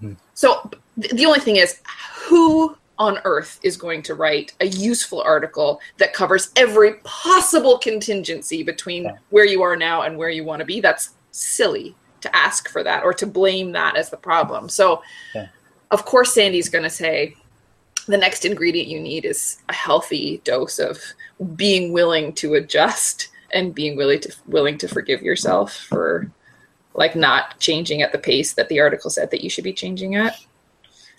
Mm-hmm. 0.03 0.15
so 0.35 0.71
the 0.97 1.27
only 1.27 1.41
thing 1.41 1.57
is 1.57 1.81
who 2.29 2.77
on 2.99 3.19
earth 3.25 3.59
is 3.65 3.77
going 3.77 4.03
to 4.03 4.15
write 4.15 4.55
a 4.61 4.67
useful 4.67 5.21
article 5.21 5.81
that 5.99 6.13
covers 6.13 6.51
every 6.57 6.95
possible 7.05 7.79
contingency 7.79 8.63
between 8.63 9.05
yeah. 9.05 9.17
where 9.31 9.45
you 9.45 9.63
are 9.63 9.77
now 9.77 10.03
and 10.03 10.17
where 10.17 10.31
you 10.31 10.45
want 10.45 10.61
to 10.61 10.67
be? 10.67 10.81
That's 10.81 11.11
silly 11.31 11.97
to 12.21 12.37
ask 12.37 12.69
for 12.69 12.83
that 12.83 13.05
or 13.05 13.13
to 13.15 13.27
blame 13.27 13.73
that 13.73 13.97
as 13.97 14.11
the 14.11 14.17
problem. 14.17 14.69
So, 14.69 15.03
yeah. 15.35 15.49
of 15.91 16.05
course, 16.05 16.35
Sandi's 16.35 16.69
going 16.69 16.85
to 16.85 16.91
say 16.91 17.35
the 18.07 18.17
next 18.17 18.45
ingredient 18.45 18.89
you 18.89 19.01
need 19.01 19.25
is 19.25 19.59
a 19.69 19.75
healthy 19.75 20.41
dose 20.45 20.79
of 20.79 21.01
being 21.55 21.93
willing 21.93 22.33
to 22.35 22.55
adjust 22.55 23.29
and 23.53 23.75
being 23.75 23.97
willing 23.97 24.21
to 24.21 24.35
willing 24.47 24.79
to 24.79 24.89
forgive 24.89 25.23
yourself 25.23 25.75
for 25.75 26.31
like 26.95 27.15
not 27.15 27.59
changing 27.61 28.03
at 28.03 28.13
the 28.13 28.19
pace 28.19 28.55
that 28.55 28.69
the 28.69 28.81
article 28.81 29.11
said 29.11 29.31
that 29.31 29.43
you 29.43 29.51
should 29.51 29.65
be 29.65 29.73
changing 29.73 30.17
at. 30.17 30.35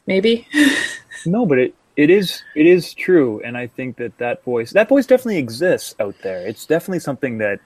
Maybe. 0.05 0.47
no, 1.25 1.45
but 1.45 1.59
it 1.59 1.75
it 1.95 2.09
is 2.09 2.43
it 2.55 2.65
is 2.65 2.93
true, 2.93 3.41
and 3.43 3.57
I 3.57 3.67
think 3.67 3.97
that 3.97 4.17
that 4.17 4.43
voice 4.43 4.71
that 4.71 4.89
voice 4.89 5.05
definitely 5.05 5.37
exists 5.37 5.95
out 5.99 6.15
there. 6.23 6.45
It's 6.47 6.65
definitely 6.65 6.99
something 6.99 7.37
that 7.39 7.59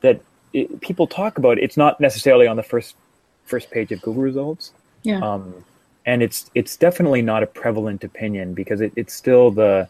that 0.00 0.20
it, 0.52 0.80
people 0.80 1.06
talk 1.06 1.38
about 1.38 1.58
it. 1.58 1.64
it's 1.64 1.76
not 1.76 2.00
necessarily 2.00 2.46
on 2.46 2.56
the 2.56 2.62
first 2.62 2.96
first 3.44 3.70
page 3.70 3.92
of 3.92 4.00
Google 4.00 4.22
results. 4.22 4.72
Yeah. 5.02 5.20
Um, 5.20 5.64
and 6.06 6.22
it's 6.22 6.50
it's 6.54 6.76
definitely 6.76 7.22
not 7.22 7.42
a 7.42 7.46
prevalent 7.46 8.04
opinion 8.04 8.54
because 8.54 8.80
it, 8.80 8.92
it's 8.96 9.12
still 9.12 9.50
the 9.50 9.88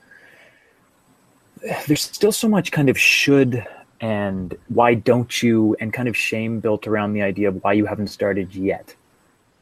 there's 1.87 2.03
still 2.03 2.33
so 2.33 2.49
much 2.49 2.73
kind 2.73 2.89
of 2.89 2.99
should 2.99 3.67
and 4.01 4.57
why 4.69 4.95
don't 4.95 5.43
you 5.43 5.77
and 5.81 5.93
kind 5.93 6.09
of 6.09 6.17
shame 6.17 6.59
built 6.59 6.87
around 6.87 7.13
the 7.13 7.23
idea 7.23 7.49
of 7.49 7.63
why 7.63 7.73
you 7.73 7.87
haven't 7.87 8.09
started 8.09 8.55
yet 8.55 8.95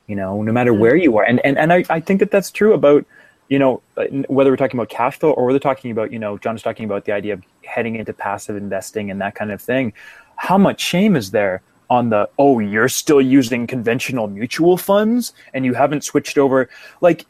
you 0.07 0.15
know 0.15 0.43
no 0.43 0.53
matter 0.53 0.73
where 0.73 0.97
you 0.97 1.17
are 1.19 1.25
and 1.25 1.41
and, 1.45 1.59
and 1.59 1.73
I, 1.73 1.85
I 1.91 2.01
think 2.01 2.21
that 2.21 2.31
that's 2.31 2.51
true 2.51 2.73
about 2.73 3.05
you 3.49 3.59
know 3.59 3.83
whether 4.29 4.51
we're 4.51 4.57
talking 4.57 4.79
about 4.79 4.91
cash 4.91 5.19
flow 5.19 5.33
or 5.33 5.47
whether 5.47 5.59
talking 5.59 5.91
about 5.91 6.13
you 6.13 6.19
know 6.19 6.39
john 6.39 6.55
is 6.55 6.63
talking 6.63 6.85
about 6.85 7.05
the 7.05 7.13
idea 7.13 7.35
of 7.35 7.43
heading 7.65 7.97
into 7.97 8.13
passive 8.13 8.57
investing 8.57 9.11
and 9.11 9.21
that 9.21 9.35
kind 9.35 9.51
of 9.51 9.61
thing 9.61 9.93
how 10.39 10.57
much 10.57 10.81
shame 10.81 11.17
is 11.17 11.33
there 11.33 11.63
on 11.91 12.11
the 12.11 12.29
oh 12.39 12.59
you're 12.61 12.89
still 12.89 13.21
using 13.21 13.67
conventional 13.67 14.29
mutual 14.29 14.77
funds 14.77 15.33
and 15.53 15.65
you 15.65 15.75
haven't 15.75 16.05
switched 16.05 16.39
over? 16.39 16.71
Like 17.01 17.27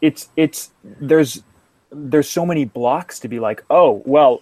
it's 0.00 0.28
it's 0.36 0.70
there's 0.82 1.42
there's 1.92 2.28
so 2.28 2.46
many 2.46 2.64
blocks 2.64 3.20
to 3.20 3.28
be 3.28 3.38
like 3.38 3.62
oh 3.68 4.02
well 4.06 4.40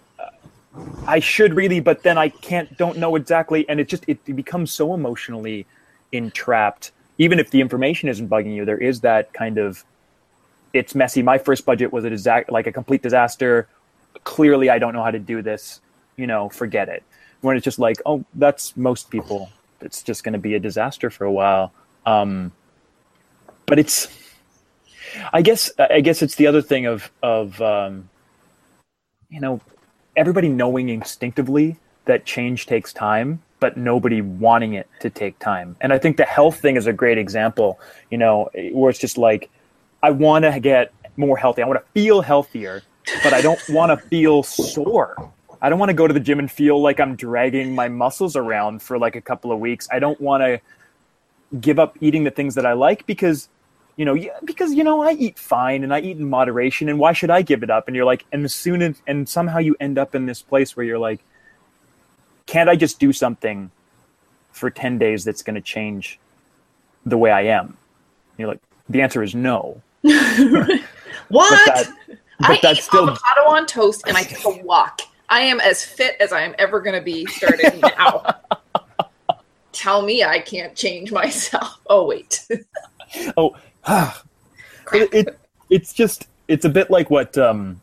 i 1.06 1.18
should 1.18 1.54
really 1.54 1.80
but 1.80 2.02
then 2.02 2.16
i 2.16 2.28
can't 2.28 2.76
don't 2.78 2.96
know 2.96 3.16
exactly. 3.16 3.68
And 3.68 3.80
it 3.80 3.88
just 3.88 4.04
it, 4.06 4.24
becomes 4.24 4.72
so 4.72 4.94
emotionally 4.94 5.66
entrapped. 6.12 6.92
Even 7.18 7.40
if 7.40 7.50
the 7.50 7.60
information 7.60 8.08
isn't 8.08 8.28
bugging 8.28 8.54
you 8.54 8.64
there 8.64 8.78
is 8.78 9.00
that 9.00 9.32
kind 9.32 9.58
of 9.58 9.84
it's 10.72 10.94
messy. 10.94 11.22
My 11.22 11.38
first 11.38 11.64
budget 11.64 11.92
was 11.92 12.04
a 12.04 12.10
disaster 12.10 12.52
like 12.52 12.68
a 12.68 12.72
complete 12.72 13.02
disaster. 13.02 13.68
Clearly 14.22 14.70
i 14.70 14.78
don't 14.78 14.92
know 14.92 15.02
how 15.02 15.10
to 15.10 15.18
do 15.18 15.42
this. 15.42 15.80
You 16.16 16.28
know 16.28 16.48
forget 16.50 16.88
it 16.88 17.02
when 17.40 17.56
it's 17.56 17.64
just 17.64 17.78
like, 17.78 18.00
oh, 18.06 18.24
that's 18.34 18.76
most 18.76 19.10
people. 19.10 19.50
It's 19.80 20.02
just 20.02 20.24
going 20.24 20.32
to 20.32 20.38
be 20.38 20.54
a 20.54 20.60
disaster 20.60 21.10
for 21.10 21.24
a 21.24 21.32
while. 21.32 21.72
Um, 22.04 22.52
but 23.66 23.78
it's, 23.78 24.08
I 25.32 25.42
guess, 25.42 25.70
I 25.78 26.00
guess 26.00 26.22
it's 26.22 26.34
the 26.34 26.46
other 26.46 26.62
thing 26.62 26.86
of 26.86 27.10
of 27.22 27.60
um, 27.60 28.08
you 29.30 29.40
know, 29.40 29.60
everybody 30.16 30.48
knowing 30.48 30.88
instinctively 30.88 31.76
that 32.06 32.24
change 32.24 32.66
takes 32.66 32.92
time, 32.92 33.42
but 33.60 33.76
nobody 33.76 34.22
wanting 34.22 34.74
it 34.74 34.88
to 35.00 35.10
take 35.10 35.38
time. 35.38 35.76
And 35.80 35.92
I 35.92 35.98
think 35.98 36.16
the 36.16 36.24
health 36.24 36.58
thing 36.60 36.76
is 36.76 36.86
a 36.86 36.92
great 36.92 37.18
example. 37.18 37.78
You 38.10 38.18
know, 38.18 38.50
where 38.72 38.90
it's 38.90 38.98
just 38.98 39.18
like, 39.18 39.50
I 40.02 40.10
want 40.10 40.44
to 40.44 40.58
get 40.60 40.92
more 41.16 41.36
healthy. 41.36 41.62
I 41.62 41.66
want 41.66 41.80
to 41.80 41.92
feel 41.92 42.22
healthier, 42.22 42.82
but 43.22 43.32
I 43.32 43.40
don't 43.40 43.60
want 43.68 43.90
to 43.90 44.08
feel 44.08 44.42
sore. 44.42 45.32
I 45.60 45.68
don't 45.68 45.78
want 45.78 45.90
to 45.90 45.94
go 45.94 46.06
to 46.06 46.14
the 46.14 46.20
gym 46.20 46.38
and 46.38 46.50
feel 46.50 46.80
like 46.80 47.00
I'm 47.00 47.16
dragging 47.16 47.74
my 47.74 47.88
muscles 47.88 48.36
around 48.36 48.82
for 48.82 48.98
like 48.98 49.16
a 49.16 49.20
couple 49.20 49.50
of 49.50 49.58
weeks. 49.58 49.88
I 49.90 49.98
don't 49.98 50.20
want 50.20 50.42
to 50.42 50.60
give 51.60 51.78
up 51.78 51.96
eating 52.00 52.24
the 52.24 52.30
things 52.30 52.54
that 52.54 52.66
I 52.66 52.74
like 52.74 53.06
because 53.06 53.48
you 53.96 54.04
know, 54.04 54.16
because 54.44 54.72
you 54.74 54.84
know, 54.84 55.02
I 55.02 55.12
eat 55.12 55.38
fine 55.38 55.82
and 55.82 55.92
I 55.92 56.00
eat 56.00 56.18
in 56.18 56.30
moderation 56.30 56.88
and 56.88 57.00
why 57.00 57.12
should 57.12 57.30
I 57.30 57.42
give 57.42 57.64
it 57.64 57.70
up? 57.70 57.88
And 57.88 57.96
you're 57.96 58.04
like 58.04 58.24
and 58.30 58.44
as 58.44 58.54
soon 58.54 58.80
as 58.82 59.02
and 59.06 59.28
somehow 59.28 59.58
you 59.58 59.76
end 59.80 59.98
up 59.98 60.14
in 60.14 60.26
this 60.26 60.40
place 60.40 60.76
where 60.76 60.86
you're 60.86 60.98
like 60.98 61.20
can't 62.46 62.70
I 62.70 62.76
just 62.76 62.98
do 62.98 63.12
something 63.12 63.70
for 64.52 64.70
10 64.70 64.98
days 64.98 65.24
that's 65.24 65.42
going 65.42 65.54
to 65.54 65.60
change 65.60 66.18
the 67.04 67.18
way 67.18 67.30
I 67.30 67.42
am? 67.42 67.66
And 67.66 67.76
you're 68.38 68.48
like 68.48 68.60
the 68.88 69.02
answer 69.02 69.22
is 69.22 69.34
no. 69.34 69.82
what? 70.02 70.80
But 71.28 71.28
that, 71.28 71.92
but 72.38 72.50
I 72.50 72.58
that's 72.62 72.78
eat 72.78 72.84
still 72.84 73.10
avocado 73.10 73.48
on 73.48 73.66
toast 73.66 74.04
and 74.06 74.16
I 74.16 74.22
take 74.24 74.44
a 74.44 74.62
walk. 74.62 75.00
I 75.28 75.40
am 75.42 75.60
as 75.60 75.84
fit 75.84 76.16
as 76.20 76.32
I 76.32 76.42
am 76.42 76.54
ever 76.58 76.80
going 76.80 76.96
to 76.96 77.02
be 77.02 77.26
starting 77.26 77.80
now. 77.98 78.24
Tell 79.72 80.02
me 80.02 80.24
I 80.24 80.40
can't 80.40 80.74
change 80.74 81.12
myself. 81.12 81.80
Oh 81.88 82.06
wait. 82.06 82.46
oh, 83.36 83.54
it, 84.92 85.14
it, 85.14 85.38
it's 85.70 85.92
just 85.92 86.26
it's 86.48 86.64
a 86.64 86.68
bit 86.68 86.90
like 86.90 87.10
what 87.10 87.36
um, 87.38 87.80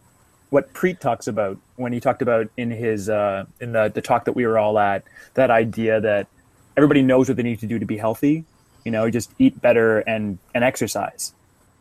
what 0.49 0.73
Preet 0.73 0.99
talks 0.99 1.27
about 1.27 1.57
when 1.75 1.93
he 1.93 1.99
talked 1.99 2.21
about 2.21 2.49
in 2.57 2.71
his 2.71 3.09
uh, 3.09 3.45
in 3.61 3.71
the 3.71 3.91
the 3.93 4.01
talk 4.01 4.25
that 4.25 4.33
we 4.33 4.45
were 4.45 4.57
all 4.57 4.77
at 4.79 5.03
that 5.35 5.51
idea 5.51 6.01
that 6.01 6.27
everybody 6.75 7.01
knows 7.01 7.27
what 7.27 7.37
they 7.37 7.43
need 7.43 7.59
to 7.59 7.67
do 7.67 7.79
to 7.79 7.85
be 7.85 7.97
healthy. 7.97 8.43
You 8.83 8.91
know, 8.91 9.09
just 9.09 9.31
eat 9.39 9.61
better 9.61 9.99
and 9.99 10.37
and 10.53 10.63
exercise. 10.63 11.33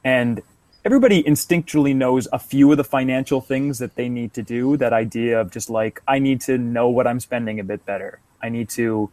And 0.05 0.43
everybody 0.85 1.23
instinctually 1.23 1.95
knows 1.95 2.29
a 2.33 2.39
few 2.39 2.71
of 2.71 2.77
the 2.77 2.85
financial 2.85 3.41
things 3.41 3.79
that 3.79 3.95
they 3.97 4.09
need 4.09 4.35
to 4.35 4.43
do. 4.43 4.77
That 4.77 4.93
idea 4.93 5.41
of 5.41 5.51
just 5.51 5.71
like, 5.71 6.03
I 6.07 6.19
need 6.19 6.41
to 6.43 6.59
know 6.59 6.89
what 6.89 7.07
I'm 7.07 7.21
spending 7.21 7.59
a 7.59 7.65
bit 7.65 7.85
better. 7.87 8.21
I 8.43 8.51
need 8.51 8.69
to, 8.71 9.11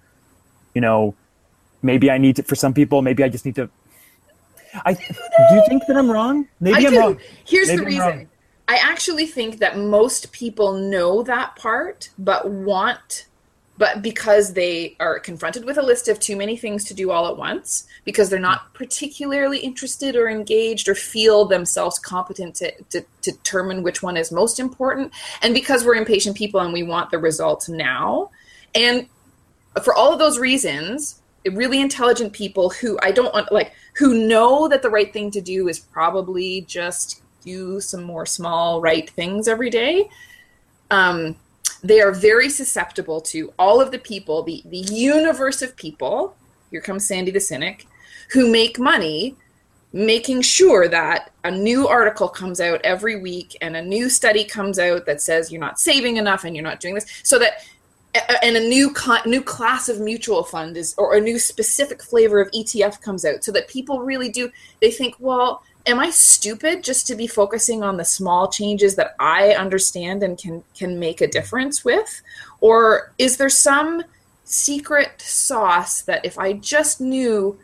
you 0.73 0.81
know, 0.81 1.15
maybe 1.81 2.11
I 2.11 2.17
need 2.17 2.35
to, 2.37 2.43
for 2.43 2.55
some 2.55 2.73
people, 2.73 3.01
maybe 3.01 3.23
I 3.23 3.29
just 3.29 3.45
need 3.45 3.55
to. 3.55 3.69
I 4.85 4.93
do 4.93 5.55
you 5.55 5.63
think 5.67 5.85
that 5.87 5.97
I'm 5.97 6.09
wrong? 6.09 6.47
Maybe 6.59 6.87
I 6.87 6.89
am 6.89 6.97
wrong. 6.97 7.19
Here's 7.45 7.67
maybe 7.67 7.79
the 7.79 7.85
reason. 7.85 8.29
I 8.67 8.77
actually 8.77 9.25
think 9.25 9.59
that 9.59 9.77
most 9.77 10.31
people 10.31 10.73
know 10.73 11.23
that 11.23 11.57
part, 11.57 12.09
but 12.17 12.49
want 12.49 13.25
but 13.81 14.03
because 14.03 14.53
they 14.53 14.95
are 14.99 15.19
confronted 15.19 15.65
with 15.65 15.75
a 15.75 15.81
list 15.81 16.07
of 16.07 16.19
too 16.19 16.35
many 16.35 16.55
things 16.55 16.83
to 16.83 16.93
do 16.93 17.09
all 17.09 17.27
at 17.27 17.35
once, 17.35 17.87
because 18.05 18.29
they're 18.29 18.39
not 18.39 18.71
particularly 18.75 19.57
interested 19.57 20.15
or 20.15 20.29
engaged 20.29 20.87
or 20.87 20.93
feel 20.93 21.45
themselves 21.45 21.97
competent 21.97 22.53
to, 22.53 22.71
to, 22.91 23.01
to 23.23 23.31
determine 23.31 23.81
which 23.81 24.03
one 24.03 24.17
is 24.17 24.31
most 24.31 24.59
important, 24.59 25.11
and 25.41 25.55
because 25.55 25.83
we're 25.83 25.95
impatient 25.95 26.37
people 26.37 26.59
and 26.59 26.71
we 26.71 26.83
want 26.83 27.09
the 27.09 27.17
results 27.17 27.69
now. 27.69 28.29
And 28.75 29.07
for 29.83 29.95
all 29.95 30.13
of 30.13 30.19
those 30.19 30.37
reasons, 30.37 31.19
really 31.51 31.81
intelligent 31.81 32.33
people 32.33 32.69
who 32.69 32.99
I 33.01 33.09
don't 33.09 33.33
want, 33.33 33.51
like, 33.51 33.73
who 33.95 34.27
know 34.27 34.67
that 34.67 34.83
the 34.83 34.91
right 34.91 35.11
thing 35.11 35.31
to 35.31 35.41
do 35.41 35.67
is 35.67 35.79
probably 35.79 36.61
just 36.61 37.23
do 37.43 37.81
some 37.81 38.03
more 38.03 38.27
small 38.27 38.79
right 38.79 39.09
things 39.09 39.47
every 39.47 39.71
day, 39.71 40.07
um, 40.91 41.35
they 41.83 42.01
are 42.01 42.11
very 42.11 42.49
susceptible 42.49 43.21
to 43.21 43.53
all 43.57 43.81
of 43.81 43.91
the 43.91 43.99
people, 43.99 44.43
the, 44.43 44.61
the 44.65 44.77
universe 44.77 45.61
of 45.61 45.75
people. 45.75 46.35
Here 46.69 46.81
comes 46.81 47.05
Sandi 47.05 47.31
the 47.31 47.39
cynic, 47.39 47.87
who 48.31 48.51
make 48.51 48.79
money 48.79 49.35
making 49.93 50.41
sure 50.41 50.87
that 50.87 51.31
a 51.43 51.51
new 51.51 51.87
article 51.87 52.29
comes 52.29 52.61
out 52.61 52.79
every 52.83 53.19
week 53.19 53.57
and 53.61 53.75
a 53.75 53.81
new 53.81 54.09
study 54.09 54.43
comes 54.43 54.79
out 54.79 55.05
that 55.05 55.21
says 55.21 55.51
you're 55.51 55.59
not 55.59 55.79
saving 55.79 56.17
enough 56.17 56.45
and 56.45 56.55
you're 56.55 56.63
not 56.63 56.79
doing 56.79 56.95
this 56.95 57.05
so 57.23 57.37
that 57.37 57.65
and 58.41 58.55
a 58.55 58.59
new 58.59 58.93
new 59.25 59.41
class 59.41 59.89
of 59.89 59.99
mutual 59.99 60.43
fund 60.43 60.77
is 60.77 60.95
or 60.97 61.15
a 61.15 61.21
new 61.21 61.37
specific 61.37 62.01
flavor 62.01 62.39
of 62.39 62.49
ETF 62.51 63.01
comes 63.01 63.25
out 63.25 63.43
so 63.43 63.51
that 63.51 63.67
people 63.67 63.99
really 63.99 64.29
do 64.29 64.49
they 64.79 64.91
think 64.91 65.15
well 65.19 65.61
am 65.85 65.99
I 65.99 66.09
stupid 66.09 66.83
just 66.83 67.07
to 67.07 67.15
be 67.15 67.27
focusing 67.27 67.83
on 67.83 67.97
the 67.97 68.05
small 68.05 68.49
changes 68.49 68.95
that 68.95 69.15
I 69.19 69.51
understand 69.51 70.23
and 70.23 70.37
can 70.37 70.63
can 70.77 70.99
make 70.99 71.21
a 71.21 71.27
difference 71.27 71.83
with? 71.83 72.21
Or 72.59 73.13
is 73.17 73.37
there 73.37 73.49
some 73.49 74.03
secret 74.43 75.21
sauce 75.21 76.01
that 76.01 76.25
if 76.25 76.37
I 76.37 76.53
just 76.53 76.99
knew 76.99 77.57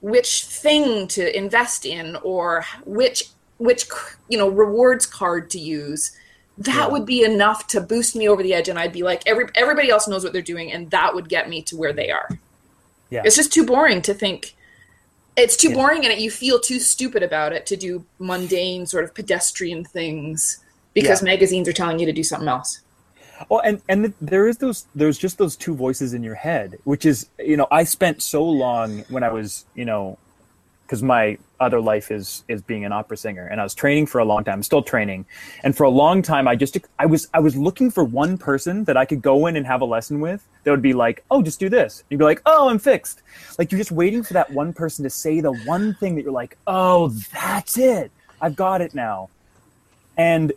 which 0.00 0.44
thing 0.44 1.08
to 1.08 1.36
invest 1.36 1.86
in 1.86 2.16
or 2.22 2.64
which 2.84 3.30
which 3.58 3.86
you 4.28 4.38
know 4.38 4.48
rewards 4.48 5.06
card 5.06 5.48
to 5.50 5.58
use 5.58 6.12
that 6.58 6.86
yeah. 6.86 6.88
would 6.88 7.06
be 7.06 7.24
enough 7.24 7.66
to 7.66 7.80
boost 7.80 8.14
me 8.14 8.28
over 8.28 8.42
the 8.42 8.52
edge 8.52 8.68
and 8.68 8.78
i'd 8.78 8.92
be 8.92 9.02
like 9.02 9.22
every 9.26 9.46
everybody 9.54 9.90
else 9.90 10.06
knows 10.06 10.22
what 10.22 10.32
they're 10.32 10.42
doing 10.42 10.70
and 10.70 10.90
that 10.90 11.14
would 11.14 11.28
get 11.28 11.48
me 11.48 11.62
to 11.62 11.76
where 11.76 11.92
they 11.92 12.10
are. 12.10 12.28
Yeah. 13.10 13.22
It's 13.24 13.36
just 13.36 13.52
too 13.52 13.64
boring 13.64 14.02
to 14.02 14.14
think 14.14 14.54
it's 15.36 15.56
too 15.56 15.70
yeah. 15.70 15.74
boring 15.74 16.04
and 16.04 16.12
it, 16.12 16.18
you 16.18 16.30
feel 16.30 16.60
too 16.60 16.78
stupid 16.78 17.22
about 17.22 17.52
it 17.52 17.66
to 17.66 17.76
do 17.76 18.04
mundane 18.18 18.86
sort 18.86 19.04
of 19.04 19.14
pedestrian 19.14 19.84
things 19.84 20.64
because 20.92 21.22
yeah. 21.22 21.26
magazines 21.26 21.68
are 21.68 21.72
telling 21.72 21.98
you 21.98 22.06
to 22.06 22.12
do 22.12 22.22
something 22.22 22.48
else 22.48 22.80
well, 23.48 23.60
and 23.60 23.82
and 23.88 24.14
there 24.20 24.46
is 24.46 24.58
those 24.58 24.86
there's 24.94 25.18
just 25.18 25.38
those 25.38 25.56
two 25.56 25.74
voices 25.74 26.14
in 26.14 26.22
your 26.22 26.34
head, 26.34 26.78
which 26.84 27.04
is 27.04 27.28
you 27.38 27.56
know 27.56 27.66
I 27.70 27.84
spent 27.84 28.22
so 28.22 28.44
long 28.44 29.00
when 29.08 29.22
I 29.22 29.32
was 29.32 29.64
you 29.74 29.84
know 29.84 30.18
because 30.86 31.02
my 31.02 31.38
other 31.60 31.80
life 31.80 32.10
is 32.10 32.44
is 32.48 32.62
being 32.62 32.84
an 32.84 32.92
opera 32.92 33.16
singer 33.16 33.46
and 33.46 33.60
I 33.60 33.64
was 33.64 33.74
training 33.74 34.06
for 34.06 34.18
a 34.18 34.24
long 34.24 34.44
time, 34.44 34.54
I'm 34.54 34.62
still 34.62 34.82
training, 34.82 35.24
and 35.62 35.76
for 35.76 35.84
a 35.84 35.90
long 35.90 36.22
time 36.22 36.46
I 36.46 36.56
just 36.56 36.76
I 36.98 37.06
was 37.06 37.28
I 37.32 37.40
was 37.40 37.56
looking 37.56 37.90
for 37.90 38.04
one 38.04 38.36
person 38.38 38.84
that 38.84 38.96
I 38.96 39.04
could 39.04 39.22
go 39.22 39.46
in 39.46 39.56
and 39.56 39.66
have 39.66 39.80
a 39.80 39.86
lesson 39.86 40.20
with 40.20 40.46
that 40.64 40.70
would 40.70 40.82
be 40.82 40.92
like, 40.92 41.24
oh, 41.30 41.42
just 41.42 41.60
do 41.60 41.68
this. 41.68 42.00
And 42.00 42.06
you'd 42.10 42.18
be 42.18 42.24
like, 42.24 42.42
oh, 42.46 42.68
I'm 42.68 42.78
fixed. 42.78 43.22
Like 43.58 43.70
you're 43.70 43.78
just 43.78 43.92
waiting 43.92 44.22
for 44.22 44.34
that 44.34 44.50
one 44.50 44.72
person 44.72 45.02
to 45.04 45.10
say 45.10 45.40
the 45.40 45.52
one 45.52 45.94
thing 45.94 46.16
that 46.16 46.22
you're 46.22 46.32
like, 46.32 46.56
oh, 46.66 47.08
that's 47.32 47.78
it. 47.78 48.10
I've 48.40 48.56
got 48.56 48.80
it 48.80 48.94
now. 48.94 49.30
And 50.16 50.52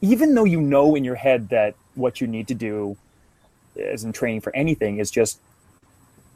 even 0.00 0.34
though 0.34 0.44
you 0.44 0.60
know 0.60 0.94
in 0.94 1.04
your 1.04 1.16
head 1.16 1.48
that 1.48 1.74
what 1.94 2.20
you 2.20 2.26
need 2.26 2.48
to 2.48 2.54
do 2.54 2.96
as 3.78 4.04
in 4.04 4.12
training 4.12 4.40
for 4.40 4.54
anything 4.54 4.98
is 4.98 5.10
just 5.10 5.40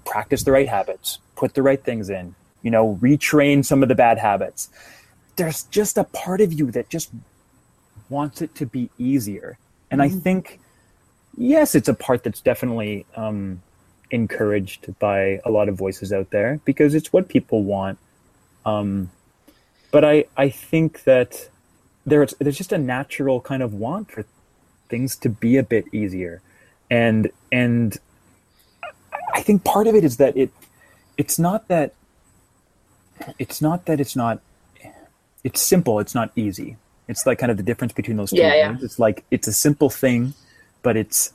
practice 0.04 0.42
the 0.42 0.52
right 0.52 0.68
habits, 0.68 1.18
put 1.36 1.54
the 1.54 1.62
right 1.62 1.82
things 1.82 2.10
in, 2.10 2.34
you 2.62 2.70
know, 2.70 2.98
retrain 3.02 3.64
some 3.64 3.82
of 3.82 3.88
the 3.88 3.94
bad 3.94 4.18
habits. 4.18 4.68
There's 5.36 5.64
just 5.64 5.98
a 5.98 6.04
part 6.04 6.40
of 6.40 6.52
you 6.52 6.70
that 6.72 6.88
just 6.88 7.10
wants 8.08 8.42
it 8.42 8.54
to 8.56 8.66
be 8.66 8.90
easier. 8.98 9.58
And 9.90 10.00
mm-hmm. 10.00 10.16
I 10.16 10.20
think, 10.20 10.60
yes, 11.36 11.74
it's 11.74 11.88
a 11.88 11.94
part 11.94 12.24
that's 12.24 12.40
definitely 12.40 13.06
um, 13.16 13.62
encouraged 14.10 14.98
by 14.98 15.40
a 15.44 15.50
lot 15.50 15.68
of 15.68 15.76
voices 15.76 16.12
out 16.12 16.30
there 16.30 16.60
because 16.64 16.94
it's 16.94 17.12
what 17.12 17.28
people 17.28 17.64
want. 17.64 17.98
Um, 18.64 19.10
but 19.90 20.04
I, 20.04 20.26
I 20.36 20.48
think 20.48 21.04
that 21.04 21.48
there's 22.04 22.34
there's 22.38 22.58
just 22.58 22.72
a 22.72 22.78
natural 22.78 23.40
kind 23.40 23.62
of 23.62 23.74
want 23.74 24.10
for 24.10 24.24
things 24.88 25.16
to 25.16 25.28
be 25.28 25.56
a 25.56 25.62
bit 25.62 25.84
easier 25.92 26.42
and 26.90 27.30
and 27.50 27.98
i 29.32 29.40
think 29.40 29.64
part 29.64 29.86
of 29.86 29.94
it 29.94 30.04
is 30.04 30.16
that 30.16 30.36
it 30.36 30.50
it's 31.16 31.38
not 31.38 31.68
that 31.68 31.94
it's 33.38 33.60
not 33.60 33.86
that 33.86 34.00
it's 34.00 34.16
not 34.16 34.40
it's 35.44 35.60
simple 35.60 35.98
it's 35.98 36.14
not 36.14 36.30
easy 36.36 36.76
it's 37.08 37.26
like 37.26 37.38
kind 37.38 37.50
of 37.50 37.56
the 37.56 37.62
difference 37.62 37.92
between 37.92 38.16
those 38.16 38.30
two 38.30 38.36
yeah, 38.36 38.68
things 38.68 38.80
yeah. 38.80 38.84
it's 38.84 38.98
like 38.98 39.24
it's 39.30 39.48
a 39.48 39.52
simple 39.52 39.90
thing 39.90 40.34
but 40.82 40.96
it's 40.96 41.32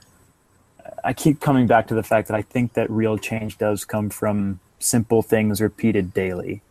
i 1.03 1.13
keep 1.13 1.39
coming 1.39 1.67
back 1.67 1.87
to 1.87 1.93
the 1.93 2.03
fact 2.03 2.27
that 2.27 2.35
i 2.35 2.41
think 2.41 2.73
that 2.73 2.89
real 2.89 3.17
change 3.17 3.57
does 3.57 3.85
come 3.85 4.09
from 4.09 4.59
simple 4.79 5.21
things 5.21 5.59
repeated 5.61 6.13
daily 6.13 6.61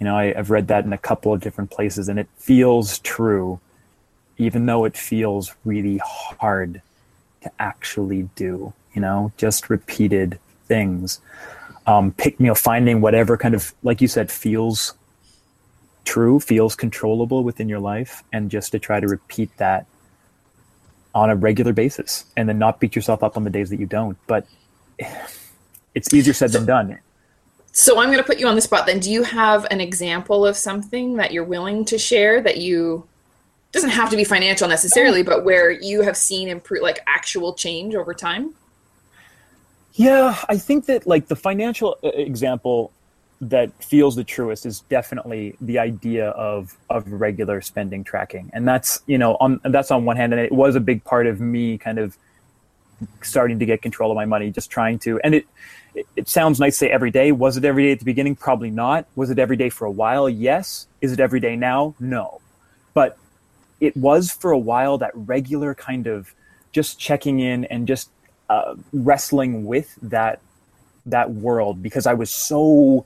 you 0.00 0.04
know 0.04 0.16
I, 0.16 0.34
i've 0.36 0.50
read 0.50 0.68
that 0.68 0.84
in 0.84 0.92
a 0.92 0.98
couple 0.98 1.32
of 1.32 1.40
different 1.40 1.70
places 1.70 2.08
and 2.08 2.18
it 2.18 2.28
feels 2.36 2.98
true 3.00 3.60
even 4.38 4.66
though 4.66 4.84
it 4.84 4.96
feels 4.96 5.54
really 5.64 5.98
hard 5.98 6.82
to 7.42 7.52
actually 7.58 8.28
do, 8.34 8.72
you 8.94 9.00
know, 9.00 9.32
just 9.36 9.70
repeated 9.70 10.38
things. 10.66 11.20
Um, 11.86 12.12
pick, 12.12 12.38
you 12.40 12.46
know, 12.46 12.54
finding 12.54 13.00
whatever 13.00 13.36
kind 13.36 13.54
of, 13.54 13.74
like 13.82 14.00
you 14.00 14.08
said, 14.08 14.30
feels 14.30 14.94
true, 16.04 16.40
feels 16.40 16.74
controllable 16.74 17.44
within 17.44 17.68
your 17.68 17.80
life, 17.80 18.22
and 18.32 18.50
just 18.50 18.72
to 18.72 18.78
try 18.78 19.00
to 19.00 19.06
repeat 19.06 19.54
that 19.58 19.86
on 21.14 21.30
a 21.30 21.36
regular 21.36 21.72
basis 21.72 22.24
and 22.36 22.48
then 22.48 22.58
not 22.58 22.80
beat 22.80 22.96
yourself 22.96 23.22
up 23.22 23.36
on 23.36 23.44
the 23.44 23.50
days 23.50 23.70
that 23.70 23.78
you 23.78 23.86
don't. 23.86 24.18
But 24.26 24.46
it's 25.94 26.12
easier 26.12 26.32
said 26.32 26.52
than 26.52 26.66
done. 26.66 26.98
So 27.72 27.98
I'm 27.98 28.06
going 28.06 28.18
to 28.18 28.24
put 28.24 28.38
you 28.38 28.46
on 28.46 28.54
the 28.54 28.60
spot 28.60 28.86
then. 28.86 29.00
Do 29.00 29.10
you 29.10 29.24
have 29.24 29.66
an 29.70 29.80
example 29.80 30.46
of 30.46 30.56
something 30.56 31.16
that 31.16 31.32
you're 31.32 31.44
willing 31.44 31.84
to 31.86 31.98
share 31.98 32.40
that 32.40 32.58
you 32.58 33.06
doesn't 33.72 33.90
have 33.90 34.10
to 34.10 34.16
be 34.16 34.22
financial 34.22 34.68
necessarily, 34.68 35.24
but 35.24 35.44
where 35.44 35.68
you 35.68 36.02
have 36.02 36.16
seen 36.16 36.48
improve 36.48 36.82
like 36.82 37.00
actual 37.08 37.52
change 37.54 37.96
over 37.96 38.14
time? 38.14 38.54
Yeah, 39.94 40.36
I 40.48 40.58
think 40.58 40.86
that 40.86 41.06
like 41.06 41.28
the 41.28 41.36
financial 41.36 41.96
uh, 42.02 42.08
example 42.08 42.92
that 43.40 43.70
feels 43.82 44.16
the 44.16 44.24
truest 44.24 44.64
is 44.66 44.80
definitely 44.88 45.56
the 45.60 45.78
idea 45.78 46.30
of 46.30 46.76
of 46.90 47.10
regular 47.10 47.60
spending 47.60 48.02
tracking, 48.02 48.50
and 48.52 48.66
that's 48.66 49.02
you 49.06 49.18
know 49.18 49.36
on 49.40 49.60
that's 49.64 49.90
on 49.90 50.04
one 50.04 50.16
hand, 50.16 50.32
and 50.32 50.42
it 50.42 50.52
was 50.52 50.74
a 50.74 50.80
big 50.80 51.04
part 51.04 51.26
of 51.26 51.40
me 51.40 51.78
kind 51.78 51.98
of 51.98 52.16
starting 53.22 53.58
to 53.58 53.66
get 53.66 53.82
control 53.82 54.10
of 54.10 54.16
my 54.16 54.24
money, 54.24 54.50
just 54.50 54.70
trying 54.70 54.98
to, 55.00 55.20
and 55.22 55.34
it 55.34 55.46
it, 55.94 56.06
it 56.16 56.28
sounds 56.28 56.58
nice 56.58 56.74
to 56.74 56.78
say 56.78 56.90
every 56.90 57.10
day. 57.10 57.30
Was 57.32 57.56
it 57.56 57.64
every 57.64 57.84
day 57.84 57.92
at 57.92 58.00
the 58.00 58.04
beginning? 58.04 58.34
Probably 58.34 58.70
not. 58.70 59.06
Was 59.14 59.30
it 59.30 59.38
every 59.38 59.56
day 59.56 59.70
for 59.70 59.84
a 59.84 59.90
while? 59.90 60.28
Yes. 60.28 60.88
Is 61.00 61.12
it 61.12 61.20
every 61.20 61.40
day 61.40 61.56
now? 61.56 61.94
No. 62.00 62.40
But 62.94 63.16
it 63.80 63.96
was 63.96 64.30
for 64.30 64.50
a 64.50 64.58
while 64.58 64.98
that 64.98 65.12
regular 65.14 65.74
kind 65.74 66.06
of 66.06 66.34
just 66.72 66.98
checking 66.98 67.38
in 67.38 67.64
and 67.66 67.86
just 67.86 68.10
uh, 68.54 68.76
wrestling 68.92 69.66
with 69.66 69.98
that 70.02 70.40
that 71.06 71.30
world 71.32 71.82
because 71.82 72.06
I 72.06 72.14
was 72.14 72.30
so 72.30 73.04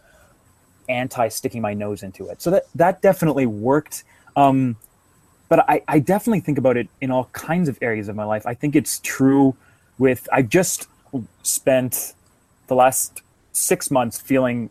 anti 0.88 1.28
sticking 1.28 1.62
my 1.62 1.74
nose 1.74 2.02
into 2.02 2.28
it. 2.28 2.42
So 2.42 2.50
that 2.50 2.64
that 2.74 3.02
definitely 3.02 3.46
worked. 3.46 4.04
Um, 4.36 4.76
but 5.48 5.60
I, 5.68 5.82
I 5.88 5.98
definitely 5.98 6.40
think 6.40 6.58
about 6.58 6.76
it 6.76 6.88
in 7.00 7.10
all 7.10 7.24
kinds 7.32 7.68
of 7.70 7.78
areas 7.80 8.08
of 8.08 8.16
my 8.16 8.24
life. 8.24 8.46
I 8.46 8.52
think 8.52 8.76
it's 8.76 9.00
true 9.00 9.56
with 9.98 10.28
I 10.30 10.42
just 10.42 10.86
spent 11.42 12.12
the 12.66 12.74
last 12.74 13.22
six 13.52 13.90
months 13.90 14.20
feeling 14.20 14.70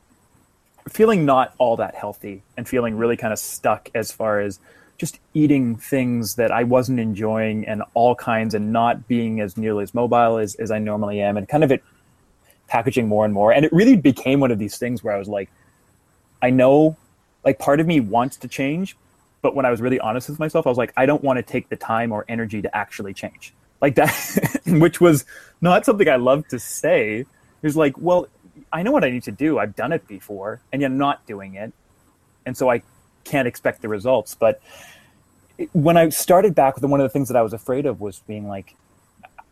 feeling 0.88 1.26
not 1.26 1.54
all 1.58 1.76
that 1.78 1.96
healthy 1.96 2.44
and 2.56 2.70
feeling 2.70 2.96
really 2.96 3.18
kind 3.18 3.34
of 3.34 3.40
stuck 3.40 3.90
as 3.96 4.12
far 4.12 4.40
as 4.40 4.60
just 4.98 5.20
eating 5.34 5.76
things 5.76 6.36
that 6.36 6.52
I 6.52 6.64
wasn't 6.64 7.00
enjoying 7.00 7.68
and 7.68 7.84
all 7.94 8.16
kinds 8.16 8.54
and 8.56 8.74
not 8.74 9.08
being 9.08 9.42
as 9.42 9.56
nearly 9.56 9.84
as 9.84 9.94
mobile 9.94 10.38
as, 10.38 10.56
as 10.56 10.72
I 10.72 10.80
normally 10.80 11.22
am 11.22 11.38
and 11.38 11.48
kind 11.48 11.64
of 11.64 11.72
it 11.72 11.84
packaging 12.68 13.08
more 13.08 13.24
and 13.24 13.34
more. 13.34 13.52
And 13.52 13.64
it 13.64 13.72
really 13.72 13.96
became 13.96 14.40
one 14.40 14.52
of 14.52 14.60
these 14.60 14.78
things 14.78 15.04
where 15.04 15.14
I 15.14 15.20
was 15.20 15.28
like, 15.28 15.50
I 16.42 16.50
know 16.50 16.98
like 17.44 17.60
part 17.60 17.80
of 17.80 17.88
me 17.88 18.00
wants 18.00 18.38
to 18.38 18.48
change, 18.48 18.98
but 19.42 19.56
when 19.56 19.66
I 19.66 19.72
was 19.72 19.82
really 19.82 20.00
honest 20.00 20.30
with 20.30 20.40
myself, 20.40 20.66
I 20.66 20.70
was 20.70 20.78
like, 20.78 20.94
I 20.98 21.06
don't 21.06 21.24
want 21.24 21.38
to 21.38 21.44
take 21.44 21.70
the 21.70 21.76
time 21.76 22.12
or 22.12 22.26
energy 22.28 22.62
to 22.62 22.76
actually 22.76 23.14
change. 23.14 23.54
Like 23.82 23.96
that, 23.96 24.60
which 24.68 25.00
was 25.00 25.26
not 25.62 25.86
something 25.86 26.10
I 26.10 26.16
love 26.16 26.48
to 26.50 26.60
say. 26.60 27.20
It 27.20 27.28
was 27.62 27.78
like, 27.78 27.96
well, 27.98 28.28
I 28.74 28.84
know 28.84 28.92
what 28.92 29.04
I 29.04 29.10
need 29.12 29.24
to 29.24 29.32
do. 29.32 29.60
I've 29.60 29.76
done 29.76 29.92
it 29.94 30.08
before, 30.08 30.60
and 30.74 30.82
yet 30.82 30.92
I'm 30.92 30.98
not 30.98 31.26
doing 31.26 31.54
it. 31.54 31.72
And 32.46 32.58
so 32.58 32.70
I 32.70 32.82
can't 33.28 33.48
expect 33.48 33.82
the 33.82 33.90
results. 33.90 34.36
But 34.36 34.62
when 35.74 35.98
I 35.98 36.10
started 36.10 36.56
back 36.56 36.76
with 36.76 36.84
one 36.86 37.00
of 37.00 37.06
the 37.06 37.10
things 37.10 37.28
that 37.30 37.38
I 37.38 37.42
was 37.42 37.54
afraid 37.54 37.86
of 37.86 38.00
was 38.00 38.20
being 38.28 38.48
like, 38.48 38.76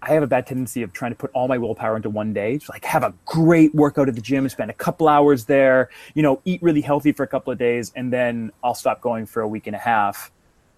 I 0.02 0.14
have 0.14 0.24
a 0.24 0.28
bad 0.28 0.46
tendency 0.46 0.84
of 0.84 0.94
trying 0.94 1.12
to 1.12 1.18
put 1.18 1.32
all 1.34 1.48
my 1.48 1.58
willpower 1.58 1.96
into 1.96 2.12
one 2.12 2.32
day. 2.32 2.58
Just 2.58 2.70
like 2.70 2.86
have 2.86 3.04
a 3.04 3.14
great 3.26 3.74
workout 3.74 4.08
at 4.08 4.16
the 4.16 4.22
gym, 4.22 4.48
spend 4.50 4.70
a 4.70 4.74
couple 4.74 5.08
hours 5.08 5.46
there, 5.46 5.90
you 6.14 6.22
know, 6.22 6.42
eat 6.46 6.62
really 6.62 6.82
healthy 6.82 7.12
for 7.12 7.24
a 7.24 7.28
couple 7.28 7.52
of 7.52 7.58
days, 7.58 7.92
and 7.96 8.14
then 8.14 8.52
I'll 8.64 8.76
stop 8.76 9.02
going 9.02 9.26
for 9.26 9.42
a 9.42 9.48
week 9.48 9.66
and 9.66 9.76
a 9.76 9.80
half 9.80 10.32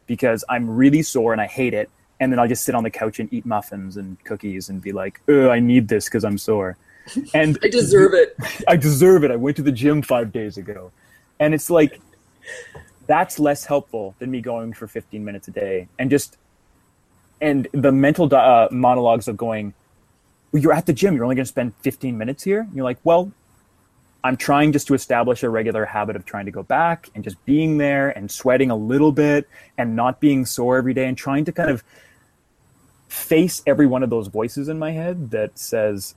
because 0.05 0.45
I'm 0.47 0.69
really 0.69 1.01
sore 1.01 1.33
and 1.33 1.41
I 1.41 1.47
hate 1.47 1.73
it. 1.73 1.89
And 2.19 2.31
then 2.31 2.39
I'll 2.39 2.47
just 2.47 2.63
sit 2.63 2.73
on 2.73 2.83
the 2.83 2.89
couch 2.89 3.19
and 3.19 3.31
eat 3.31 3.45
muffins 3.45 3.97
and 3.97 4.23
cookies 4.23 4.69
and 4.69 4.81
be 4.81 4.91
like, 4.91 5.21
oh, 5.27 5.49
I 5.49 5.59
need 5.59 5.87
this 5.87 6.05
because 6.05 6.23
I'm 6.23 6.37
sore. 6.37 6.77
And 7.33 7.59
I 7.63 7.67
deserve 7.67 8.13
it. 8.13 8.35
I 8.67 8.75
deserve 8.75 9.23
it. 9.23 9.29
I 9.29 9.35
went 9.35 9.57
to 9.57 9.61
the 9.61 9.71
gym 9.71 10.01
five 10.01 10.31
days 10.31 10.57
ago. 10.57 10.91
And 11.39 11.53
it's 11.53 11.69
like 11.69 11.99
that's 13.07 13.39
less 13.39 13.65
helpful 13.65 14.15
than 14.19 14.29
me 14.29 14.41
going 14.41 14.73
for 14.73 14.87
15 14.87 15.23
minutes 15.23 15.47
a 15.47 15.51
day. 15.51 15.87
And 15.97 16.09
just 16.09 16.37
and 17.41 17.67
the 17.71 17.91
mental 17.91 18.33
uh, 18.33 18.67
monologues 18.71 19.27
of 19.27 19.37
going 19.37 19.73
well, 20.51 20.61
you're 20.61 20.73
at 20.73 20.85
the 20.85 20.93
gym 20.93 21.15
you're 21.15 21.23
only 21.23 21.35
going 21.35 21.45
to 21.45 21.49
spend 21.49 21.73
15 21.81 22.17
minutes 22.17 22.43
here? 22.43 22.61
And 22.61 22.75
you're 22.75 22.83
like 22.83 22.99
well 23.03 23.31
i'm 24.23 24.35
trying 24.35 24.71
just 24.71 24.87
to 24.87 24.93
establish 24.93 25.43
a 25.43 25.49
regular 25.49 25.85
habit 25.85 26.15
of 26.15 26.25
trying 26.25 26.45
to 26.45 26.51
go 26.51 26.63
back 26.63 27.09
and 27.13 27.23
just 27.23 27.43
being 27.45 27.77
there 27.77 28.09
and 28.09 28.31
sweating 28.31 28.71
a 28.71 28.75
little 28.75 29.11
bit 29.11 29.47
and 29.77 29.95
not 29.95 30.19
being 30.19 30.45
sore 30.45 30.77
every 30.77 30.93
day 30.93 31.05
and 31.05 31.17
trying 31.17 31.45
to 31.45 31.51
kind 31.51 31.69
of 31.69 31.83
face 33.07 33.61
every 33.65 33.85
one 33.85 34.03
of 34.03 34.09
those 34.09 34.27
voices 34.27 34.67
in 34.67 34.79
my 34.79 34.91
head 34.91 35.31
that 35.31 35.57
says 35.57 36.15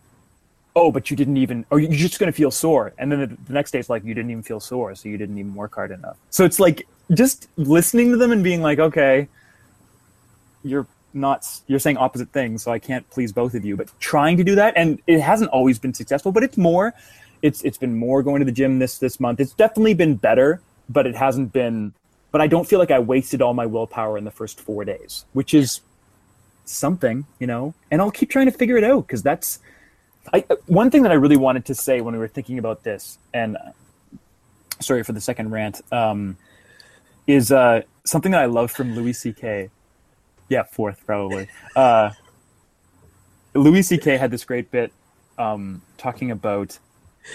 oh, 0.81 0.91
but 0.91 1.11
you 1.11 1.17
didn't 1.17 1.37
even, 1.37 1.67
or 1.71 1.79
you're 1.79 1.93
just 1.93 2.19
going 2.19 2.33
to 2.33 2.37
feel 2.37 2.51
sore. 2.51 2.95
And 2.97 3.13
then 3.13 3.21
the, 3.21 3.27
the, 3.27 3.53
next 3.53 3.71
day 3.71 3.79
it's 3.79 3.91
like, 3.91 4.03
you 4.03 4.15
didn't 4.15 4.31
even 4.31 4.43
feel 4.43 4.61
sore, 4.61 4.95
so 4.95 5.09
you 5.09 5.19
didn't 5.19 5.39
even 5.39 5.55
work 5.55 5.75
hard 5.75 5.91
enough. 5.91 6.17
So 6.31 6.45
it's 6.45 6.59
like 6.59 6.89
just 7.13 7.49
listening 7.57 8.11
to 8.13 8.17
them 8.17 8.33
and 8.33 8.43
being 8.43 8.63
like, 8.63 8.79
okay, 8.79 9.29
you're 10.65 10.87
not, 11.13 11.47
you're 11.67 11.79
saying 11.79 11.99
opposite 11.99 12.31
things, 12.31 12.63
so 12.63 12.73
I 12.73 12.79
can't 12.79 13.09
please 13.11 13.31
both 13.31 13.55
of 13.55 13.65
you, 13.65 13.77
but 13.77 13.91
trying 14.01 14.39
to 14.39 14.45
do 14.45 14.55
that. 14.55 14.73
And 14.75 15.01
it 15.07 15.21
hasn't 15.21 15.51
always 15.51 15.79
been 15.79 15.93
successful, 15.93 16.33
but 16.33 16.43
it's 16.43 16.57
more, 16.57 16.95
it's, 17.43 17.63
it's 17.63 17.79
been 17.79 17.97
more 17.97 18.23
going 18.23 18.41
to 18.41 18.47
the 18.47 18.53
gym 18.53 18.79
this, 18.79 18.99
this 18.99 19.21
month. 19.21 19.39
It's 19.39 19.53
definitely 19.53 19.95
been 19.95 20.15
better, 20.17 20.63
but 20.89 21.07
it 21.07 21.15
hasn't 21.15 21.53
been, 21.53 21.93
but 22.31 22.41
I 22.41 22.47
don't 22.47 22.67
feel 22.67 22.79
like 22.79 22.91
I 22.91 23.01
wasted 23.01 23.43
all 23.43 23.53
my 23.53 23.67
willpower 23.67 24.17
in 24.17 24.25
the 24.25 24.31
first 24.31 24.61
four 24.61 24.85
days, 24.87 25.27
which 25.35 25.53
is 25.53 25.83
something, 26.65 27.27
you 27.39 27.47
know, 27.47 27.75
and 27.91 28.01
I'll 28.01 28.11
keep 28.11 28.31
trying 28.31 28.47
to 28.47 28.53
figure 28.53 28.79
it 28.79 28.85
out 28.85 29.07
because 29.07 29.23
that's, 29.23 29.59
I, 30.33 30.41
one 30.67 30.91
thing 30.91 31.03
that 31.03 31.13
I 31.13 31.17
really 31.17 31.37
wanted 31.37 31.65
to 31.67 31.75
say 31.75 32.01
when 32.01 32.15
we 32.15 32.21
were 32.21 32.29
thinking 32.29 32.59
about 32.59 32.85
this, 32.85 33.19
and 33.35 33.57
uh, 33.57 33.73
sorry 34.81 35.03
for 35.03 35.13
the 35.13 35.21
second 35.21 35.51
rant, 35.51 35.81
um, 35.93 36.37
is 37.27 37.51
uh, 37.51 37.83
something 38.05 38.33
that 38.33 38.41
I 38.41 38.47
love 38.47 38.71
from 38.71 38.95
Louis 38.95 39.13
C.K. 39.13 39.71
Yeah, 40.49 40.63
fourth 40.65 41.05
probably. 41.05 41.49
Uh, 41.75 42.11
Louis 43.55 43.83
C.K. 43.83 44.17
had 44.17 44.31
this 44.31 44.45
great 44.45 44.71
bit 44.71 44.93
um, 45.39 45.83
talking 45.99 46.31
about 46.31 46.79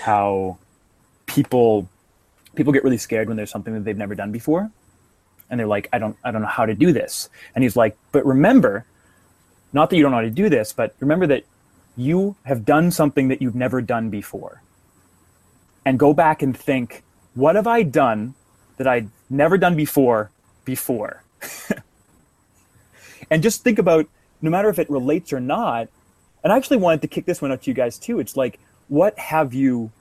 how 0.02 0.58
people 1.26 1.90
people 2.56 2.72
get 2.72 2.84
really 2.86 2.98
scared 2.98 3.28
when 3.28 3.36
there's 3.36 3.52
something 3.52 3.74
that 3.74 3.84
they've 3.84 3.98
never 3.98 4.16
done 4.16 4.32
before, 4.32 4.72
and 5.50 5.60
they're 5.60 5.68
like, 5.68 5.90
"I 5.92 6.00
don't, 6.00 6.16
I 6.24 6.32
don't 6.32 6.42
know 6.42 6.48
how 6.48 6.66
to 6.66 6.74
do 6.74 6.94
this." 6.94 7.30
And 7.54 7.64
he's 7.64 7.76
like, 7.76 7.98
"But 8.14 8.26
remember, 8.26 8.86
not 9.74 9.90
that 9.90 9.98
you 9.98 10.02
don't 10.04 10.12
know 10.12 10.18
how 10.18 10.24
to 10.24 10.30
do 10.30 10.48
this, 10.48 10.72
but 10.72 10.96
remember 11.00 11.28
that 11.28 11.44
you 11.96 12.36
have 12.44 12.66
done 12.66 12.92
something 12.92 13.28
that 13.30 13.42
you've 13.42 13.56
never 13.56 13.82
done 13.82 14.10
before. 14.10 14.62
And 15.86 16.00
go 16.00 16.14
back 16.14 16.42
and 16.42 16.58
think, 16.58 17.04
what 17.36 17.56
have 17.56 17.68
I 17.68 17.84
done 17.84 18.34
that 18.78 18.88
I'd 18.88 19.10
never 19.30 19.58
done 19.58 19.76
before 19.76 20.32
before? 20.66 21.24
and 23.30 23.44
just 23.44 23.64
think 23.64 23.80
about 23.80 24.08
no 24.42 24.50
matter 24.50 24.70
if 24.70 24.80
it 24.80 24.90
relates 24.90 25.32
or 25.32 25.40
not. 25.40 25.90
And 26.44 26.52
I 26.52 26.58
actually 26.58 26.78
wanted 26.78 27.02
to 27.02 27.08
kick 27.08 27.26
this 27.26 27.42
one 27.42 27.52
out 27.52 27.64
to 27.64 27.70
you 27.70 27.74
guys 27.74 27.98
too. 27.98 28.20
It's 28.20 28.36
like, 28.36 28.60
what 28.88 29.18
have 29.18 29.54
you, 29.54 29.92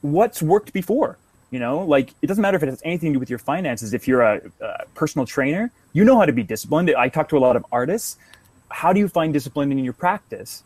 what's 0.00 0.42
worked 0.42 0.72
before? 0.72 1.18
You 1.50 1.60
know, 1.60 1.78
like 1.84 2.12
it 2.22 2.26
doesn't 2.26 2.42
matter 2.42 2.56
if 2.56 2.62
it 2.62 2.68
has 2.68 2.82
anything 2.84 3.12
to 3.12 3.14
do 3.14 3.20
with 3.20 3.30
your 3.30 3.38
finances. 3.38 3.94
If 3.94 4.08
you're 4.08 4.22
a, 4.22 4.40
a 4.60 4.86
personal 4.94 5.26
trainer, 5.26 5.70
you 5.92 6.04
know 6.04 6.18
how 6.18 6.26
to 6.26 6.32
be 6.32 6.42
disciplined. 6.42 6.92
I 6.96 7.08
talk 7.08 7.28
to 7.30 7.38
a 7.38 7.40
lot 7.40 7.56
of 7.56 7.64
artists 7.70 8.18
how 8.70 8.92
do 8.92 9.00
you 9.00 9.08
find 9.08 9.32
discipline 9.32 9.72
in 9.72 9.78
your 9.78 9.92
practice? 9.92 10.62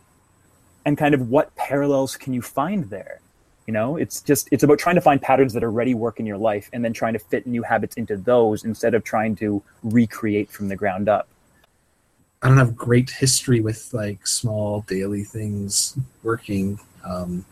And 0.84 0.96
kind 0.96 1.14
of 1.14 1.28
what 1.28 1.54
parallels 1.56 2.16
can 2.16 2.32
you 2.32 2.42
find 2.42 2.88
there? 2.90 3.20
You 3.66 3.74
know 3.74 3.96
it's 3.96 4.20
just 4.20 4.48
it's 4.50 4.64
about 4.64 4.80
trying 4.80 4.96
to 4.96 5.00
find 5.00 5.22
patterns 5.22 5.52
that 5.52 5.62
already 5.62 5.94
work 5.94 6.18
in 6.18 6.26
your 6.26 6.38
life 6.38 6.68
and 6.72 6.84
then 6.84 6.92
trying 6.92 7.12
to 7.12 7.20
fit 7.20 7.46
new 7.46 7.62
habits 7.62 7.94
into 7.96 8.16
those 8.16 8.64
instead 8.64 8.94
of 8.94 9.04
trying 9.04 9.36
to 9.36 9.62
recreate 9.84 10.50
from 10.50 10.68
the 10.68 10.74
ground 10.74 11.08
up. 11.08 11.28
I 12.42 12.48
don't 12.48 12.56
have 12.56 12.74
great 12.74 13.10
history 13.10 13.60
with 13.60 13.92
like 13.92 14.26
small 14.26 14.80
daily 14.88 15.24
things 15.24 15.96
working 16.22 16.80
um, 17.04 17.44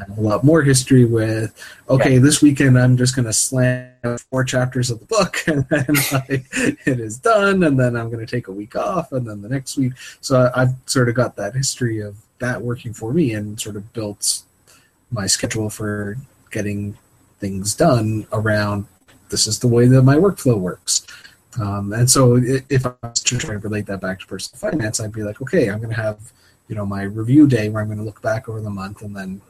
a 0.00 0.20
lot 0.20 0.44
more 0.44 0.62
history 0.62 1.04
with. 1.04 1.54
Okay, 1.88 2.18
this 2.18 2.42
weekend 2.42 2.78
I'm 2.78 2.96
just 2.96 3.14
going 3.14 3.26
to 3.26 3.32
slam 3.32 3.90
four 4.30 4.44
chapters 4.44 4.90
of 4.90 5.00
the 5.00 5.06
book, 5.06 5.42
and 5.46 5.66
then 5.68 5.86
like, 6.12 6.46
it 6.86 7.00
is 7.00 7.18
done, 7.18 7.62
and 7.62 7.78
then 7.78 7.96
I'm 7.96 8.10
going 8.10 8.24
to 8.24 8.30
take 8.30 8.48
a 8.48 8.52
week 8.52 8.76
off, 8.76 9.12
and 9.12 9.26
then 9.26 9.42
the 9.42 9.48
next 9.48 9.76
week. 9.76 9.92
So 10.20 10.50
I, 10.54 10.62
I've 10.62 10.74
sort 10.86 11.08
of 11.08 11.14
got 11.14 11.36
that 11.36 11.54
history 11.54 12.00
of 12.00 12.16
that 12.38 12.62
working 12.62 12.92
for 12.92 13.12
me, 13.12 13.34
and 13.34 13.60
sort 13.60 13.76
of 13.76 13.92
built 13.92 14.42
my 15.10 15.26
schedule 15.26 15.70
for 15.70 16.16
getting 16.50 16.96
things 17.38 17.74
done 17.74 18.26
around. 18.32 18.86
This 19.28 19.46
is 19.46 19.58
the 19.58 19.68
way 19.68 19.86
that 19.86 20.02
my 20.02 20.16
workflow 20.16 20.58
works. 20.58 21.06
Um, 21.60 21.92
and 21.92 22.10
so 22.10 22.40
if 22.68 22.84
I 22.84 22.92
was 23.02 23.22
to 23.22 23.38
try 23.38 23.54
to 23.54 23.58
relate 23.58 23.86
that 23.86 24.00
back 24.00 24.20
to 24.20 24.26
personal 24.26 24.58
finance, 24.58 24.98
I'd 24.98 25.12
be 25.12 25.22
like, 25.22 25.40
okay, 25.40 25.68
I'm 25.68 25.78
going 25.78 25.94
to 25.94 26.00
have 26.00 26.32
you 26.68 26.74
know 26.74 26.86
my 26.86 27.02
review 27.02 27.46
day 27.46 27.68
where 27.68 27.82
I'm 27.82 27.88
going 27.88 27.98
to 27.98 28.04
look 28.04 28.22
back 28.22 28.48
over 28.48 28.60
the 28.60 28.70
month 28.70 29.02
and 29.02 29.14
then 29.14 29.40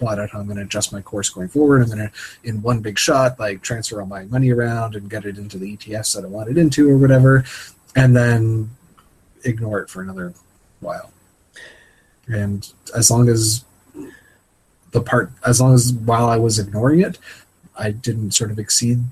plot 0.00 0.18
out 0.18 0.30
how 0.30 0.40
I'm 0.40 0.46
going 0.46 0.56
to 0.56 0.64
adjust 0.64 0.92
my 0.92 1.02
course 1.02 1.28
going 1.28 1.48
forward. 1.48 1.82
I'm 1.82 1.88
going 1.88 1.98
to, 1.98 2.12
in 2.42 2.62
one 2.62 2.80
big 2.80 2.98
shot, 2.98 3.38
like 3.38 3.62
transfer 3.62 4.00
all 4.00 4.06
my 4.06 4.24
money 4.24 4.50
around 4.50 4.96
and 4.96 5.08
get 5.08 5.26
it 5.26 5.38
into 5.38 5.58
the 5.58 5.76
ETFs 5.76 6.16
that 6.16 6.24
I 6.24 6.28
want 6.28 6.48
it 6.50 6.58
into 6.58 6.90
or 6.90 6.96
whatever, 6.96 7.44
and 7.94 8.16
then 8.16 8.70
ignore 9.44 9.80
it 9.80 9.90
for 9.90 10.02
another 10.02 10.32
while. 10.80 11.12
And 12.26 12.66
as 12.96 13.10
long 13.10 13.28
as 13.28 13.64
the 14.92 15.02
part, 15.02 15.30
as 15.46 15.60
long 15.60 15.74
as 15.74 15.92
while 15.92 16.28
I 16.28 16.38
was 16.38 16.58
ignoring 16.58 17.00
it, 17.00 17.18
I 17.78 17.90
didn't 17.90 18.32
sort 18.32 18.50
of 18.50 18.58
exceed 18.58 19.04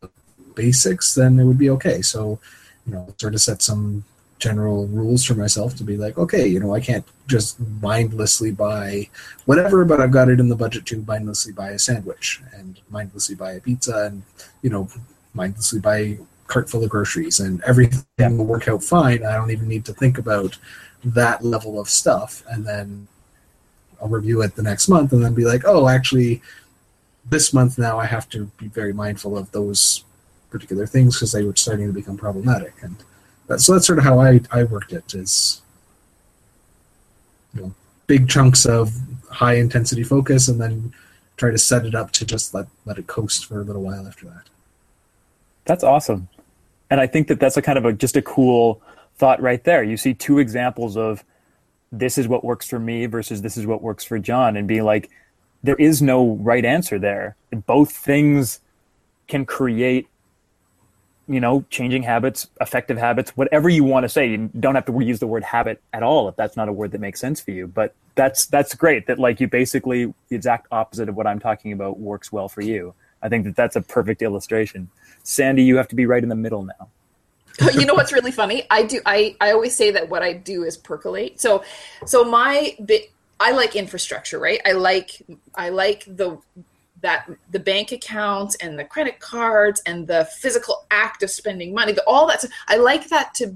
the 0.00 0.10
basics, 0.54 1.14
then 1.14 1.38
it 1.38 1.44
would 1.44 1.58
be 1.58 1.70
okay. 1.70 2.02
So, 2.02 2.40
you 2.86 2.92
know, 2.92 3.14
sort 3.18 3.34
of 3.34 3.40
set 3.40 3.62
some 3.62 4.04
general 4.44 4.86
rules 4.88 5.24
for 5.24 5.34
myself 5.34 5.74
to 5.74 5.84
be 5.84 5.96
like, 5.96 6.18
okay, 6.18 6.46
you 6.46 6.60
know, 6.60 6.74
I 6.74 6.80
can't 6.80 7.06
just 7.26 7.58
mindlessly 7.80 8.52
buy 8.52 9.08
whatever, 9.46 9.86
but 9.86 10.02
I've 10.02 10.16
got 10.18 10.28
it 10.28 10.38
in 10.38 10.50
the 10.50 10.62
budget 10.64 10.84
to 10.86 11.02
mindlessly 11.06 11.54
buy 11.54 11.70
a 11.70 11.78
sandwich 11.78 12.42
and 12.52 12.78
mindlessly 12.90 13.36
buy 13.36 13.52
a 13.52 13.60
pizza 13.60 14.04
and, 14.06 14.22
you 14.60 14.68
know, 14.68 14.86
mindlessly 15.32 15.80
buy 15.80 15.96
a 15.96 16.18
cart 16.46 16.68
full 16.68 16.84
of 16.84 16.90
groceries 16.90 17.40
and 17.40 17.62
everything 17.62 18.36
will 18.36 18.44
work 18.44 18.68
out 18.68 18.84
fine. 18.84 19.24
I 19.24 19.34
don't 19.36 19.50
even 19.50 19.66
need 19.66 19.86
to 19.86 19.94
think 19.94 20.18
about 20.18 20.58
that 21.02 21.42
level 21.42 21.80
of 21.80 21.88
stuff. 21.88 22.42
And 22.50 22.66
then 22.66 23.08
I'll 23.98 24.08
review 24.08 24.42
it 24.42 24.56
the 24.56 24.62
next 24.62 24.88
month 24.88 25.12
and 25.12 25.24
then 25.24 25.32
be 25.32 25.46
like, 25.46 25.62
oh, 25.64 25.88
actually, 25.88 26.42
this 27.24 27.54
month 27.54 27.78
now 27.78 27.98
I 27.98 28.04
have 28.04 28.28
to 28.34 28.44
be 28.58 28.68
very 28.68 28.92
mindful 28.92 29.38
of 29.38 29.50
those 29.52 30.04
particular 30.50 30.86
things 30.86 31.16
because 31.16 31.32
they 31.32 31.44
were 31.44 31.56
starting 31.56 31.86
to 31.86 31.94
become 31.94 32.18
problematic. 32.18 32.74
And 32.82 32.96
so 33.58 33.72
that's 33.72 33.86
sort 33.86 33.98
of 33.98 34.04
how 34.04 34.20
I, 34.20 34.40
I 34.50 34.64
worked 34.64 34.92
it 34.92 35.14
is 35.14 35.62
you 37.54 37.62
know, 37.62 37.74
big 38.06 38.28
chunks 38.28 38.66
of 38.66 38.92
high 39.30 39.54
intensity 39.54 40.02
focus 40.02 40.48
and 40.48 40.60
then 40.60 40.92
try 41.36 41.50
to 41.50 41.58
set 41.58 41.84
it 41.84 41.94
up 41.94 42.10
to 42.12 42.24
just 42.24 42.54
let, 42.54 42.66
let 42.84 42.98
it 42.98 43.06
coast 43.06 43.46
for 43.46 43.60
a 43.60 43.64
little 43.64 43.82
while 43.82 44.06
after 44.06 44.26
that. 44.26 44.44
That's 45.64 45.84
awesome. 45.84 46.28
And 46.90 47.00
I 47.00 47.06
think 47.06 47.28
that 47.28 47.40
that's 47.40 47.56
a 47.56 47.62
kind 47.62 47.78
of 47.78 47.84
a, 47.84 47.92
just 47.92 48.16
a 48.16 48.22
cool 48.22 48.80
thought 49.16 49.40
right 49.40 49.62
there. 49.64 49.82
You 49.82 49.96
see 49.96 50.14
two 50.14 50.38
examples 50.38 50.96
of 50.96 51.24
this 51.90 52.18
is 52.18 52.28
what 52.28 52.44
works 52.44 52.68
for 52.68 52.78
me 52.78 53.06
versus 53.06 53.42
this 53.42 53.56
is 53.56 53.66
what 53.66 53.82
works 53.82 54.04
for 54.04 54.18
John 54.18 54.56
and 54.56 54.68
being 54.68 54.84
like, 54.84 55.10
there 55.62 55.76
is 55.76 56.02
no 56.02 56.36
right 56.36 56.64
answer 56.64 56.98
there. 56.98 57.36
Both 57.66 57.92
things 57.92 58.60
can 59.28 59.46
create 59.46 60.08
you 61.28 61.40
know, 61.40 61.64
changing 61.70 62.02
habits, 62.02 62.48
effective 62.60 62.98
habits, 62.98 63.30
whatever 63.36 63.68
you 63.68 63.84
want 63.84 64.04
to 64.04 64.08
say. 64.08 64.28
You 64.28 64.50
don't 64.58 64.74
have 64.74 64.86
to 64.86 65.00
use 65.00 65.20
the 65.20 65.26
word 65.26 65.44
habit 65.44 65.80
at 65.92 66.02
all 66.02 66.28
if 66.28 66.36
that's 66.36 66.56
not 66.56 66.68
a 66.68 66.72
word 66.72 66.92
that 66.92 67.00
makes 67.00 67.20
sense 67.20 67.40
for 67.40 67.50
you. 67.50 67.66
But 67.66 67.94
that's 68.14 68.46
that's 68.46 68.74
great 68.74 69.06
that 69.06 69.18
like 69.18 69.40
you 69.40 69.48
basically 69.48 70.12
the 70.28 70.36
exact 70.36 70.66
opposite 70.70 71.08
of 71.08 71.16
what 71.16 71.26
I'm 71.26 71.38
talking 71.38 71.72
about 71.72 71.98
works 71.98 72.30
well 72.30 72.48
for 72.48 72.60
you. 72.60 72.94
I 73.22 73.28
think 73.28 73.44
that 73.44 73.56
that's 73.56 73.76
a 73.76 73.80
perfect 73.80 74.22
illustration. 74.22 74.90
Sandi, 75.22 75.64
you 75.64 75.76
have 75.78 75.88
to 75.88 75.94
be 75.94 76.06
right 76.06 76.22
in 76.22 76.28
the 76.28 76.34
middle 76.34 76.62
now. 76.62 76.88
you 77.72 77.86
know 77.86 77.94
what's 77.94 78.12
really 78.12 78.32
funny? 78.32 78.64
I 78.70 78.82
do 78.82 79.00
I 79.06 79.36
I 79.40 79.52
always 79.52 79.74
say 79.74 79.90
that 79.92 80.08
what 80.08 80.22
I 80.22 80.32
do 80.32 80.64
is 80.64 80.76
percolate. 80.76 81.40
So 81.40 81.64
so 82.04 82.24
my 82.24 82.76
bit 82.84 83.10
I 83.40 83.52
like 83.52 83.76
infrastructure, 83.76 84.38
right? 84.38 84.60
I 84.66 84.72
like 84.72 85.22
I 85.54 85.70
like 85.70 86.04
the 86.06 86.38
that 87.04 87.30
the 87.50 87.60
bank 87.60 87.92
accounts 87.92 88.56
and 88.56 88.78
the 88.78 88.84
credit 88.84 89.20
cards 89.20 89.82
and 89.84 90.06
the 90.06 90.26
physical 90.38 90.86
act 90.90 91.22
of 91.22 91.30
spending 91.30 91.74
money, 91.74 91.94
all 92.06 92.26
that. 92.26 92.42
I 92.66 92.78
like 92.78 93.10
that 93.10 93.34
to 93.34 93.54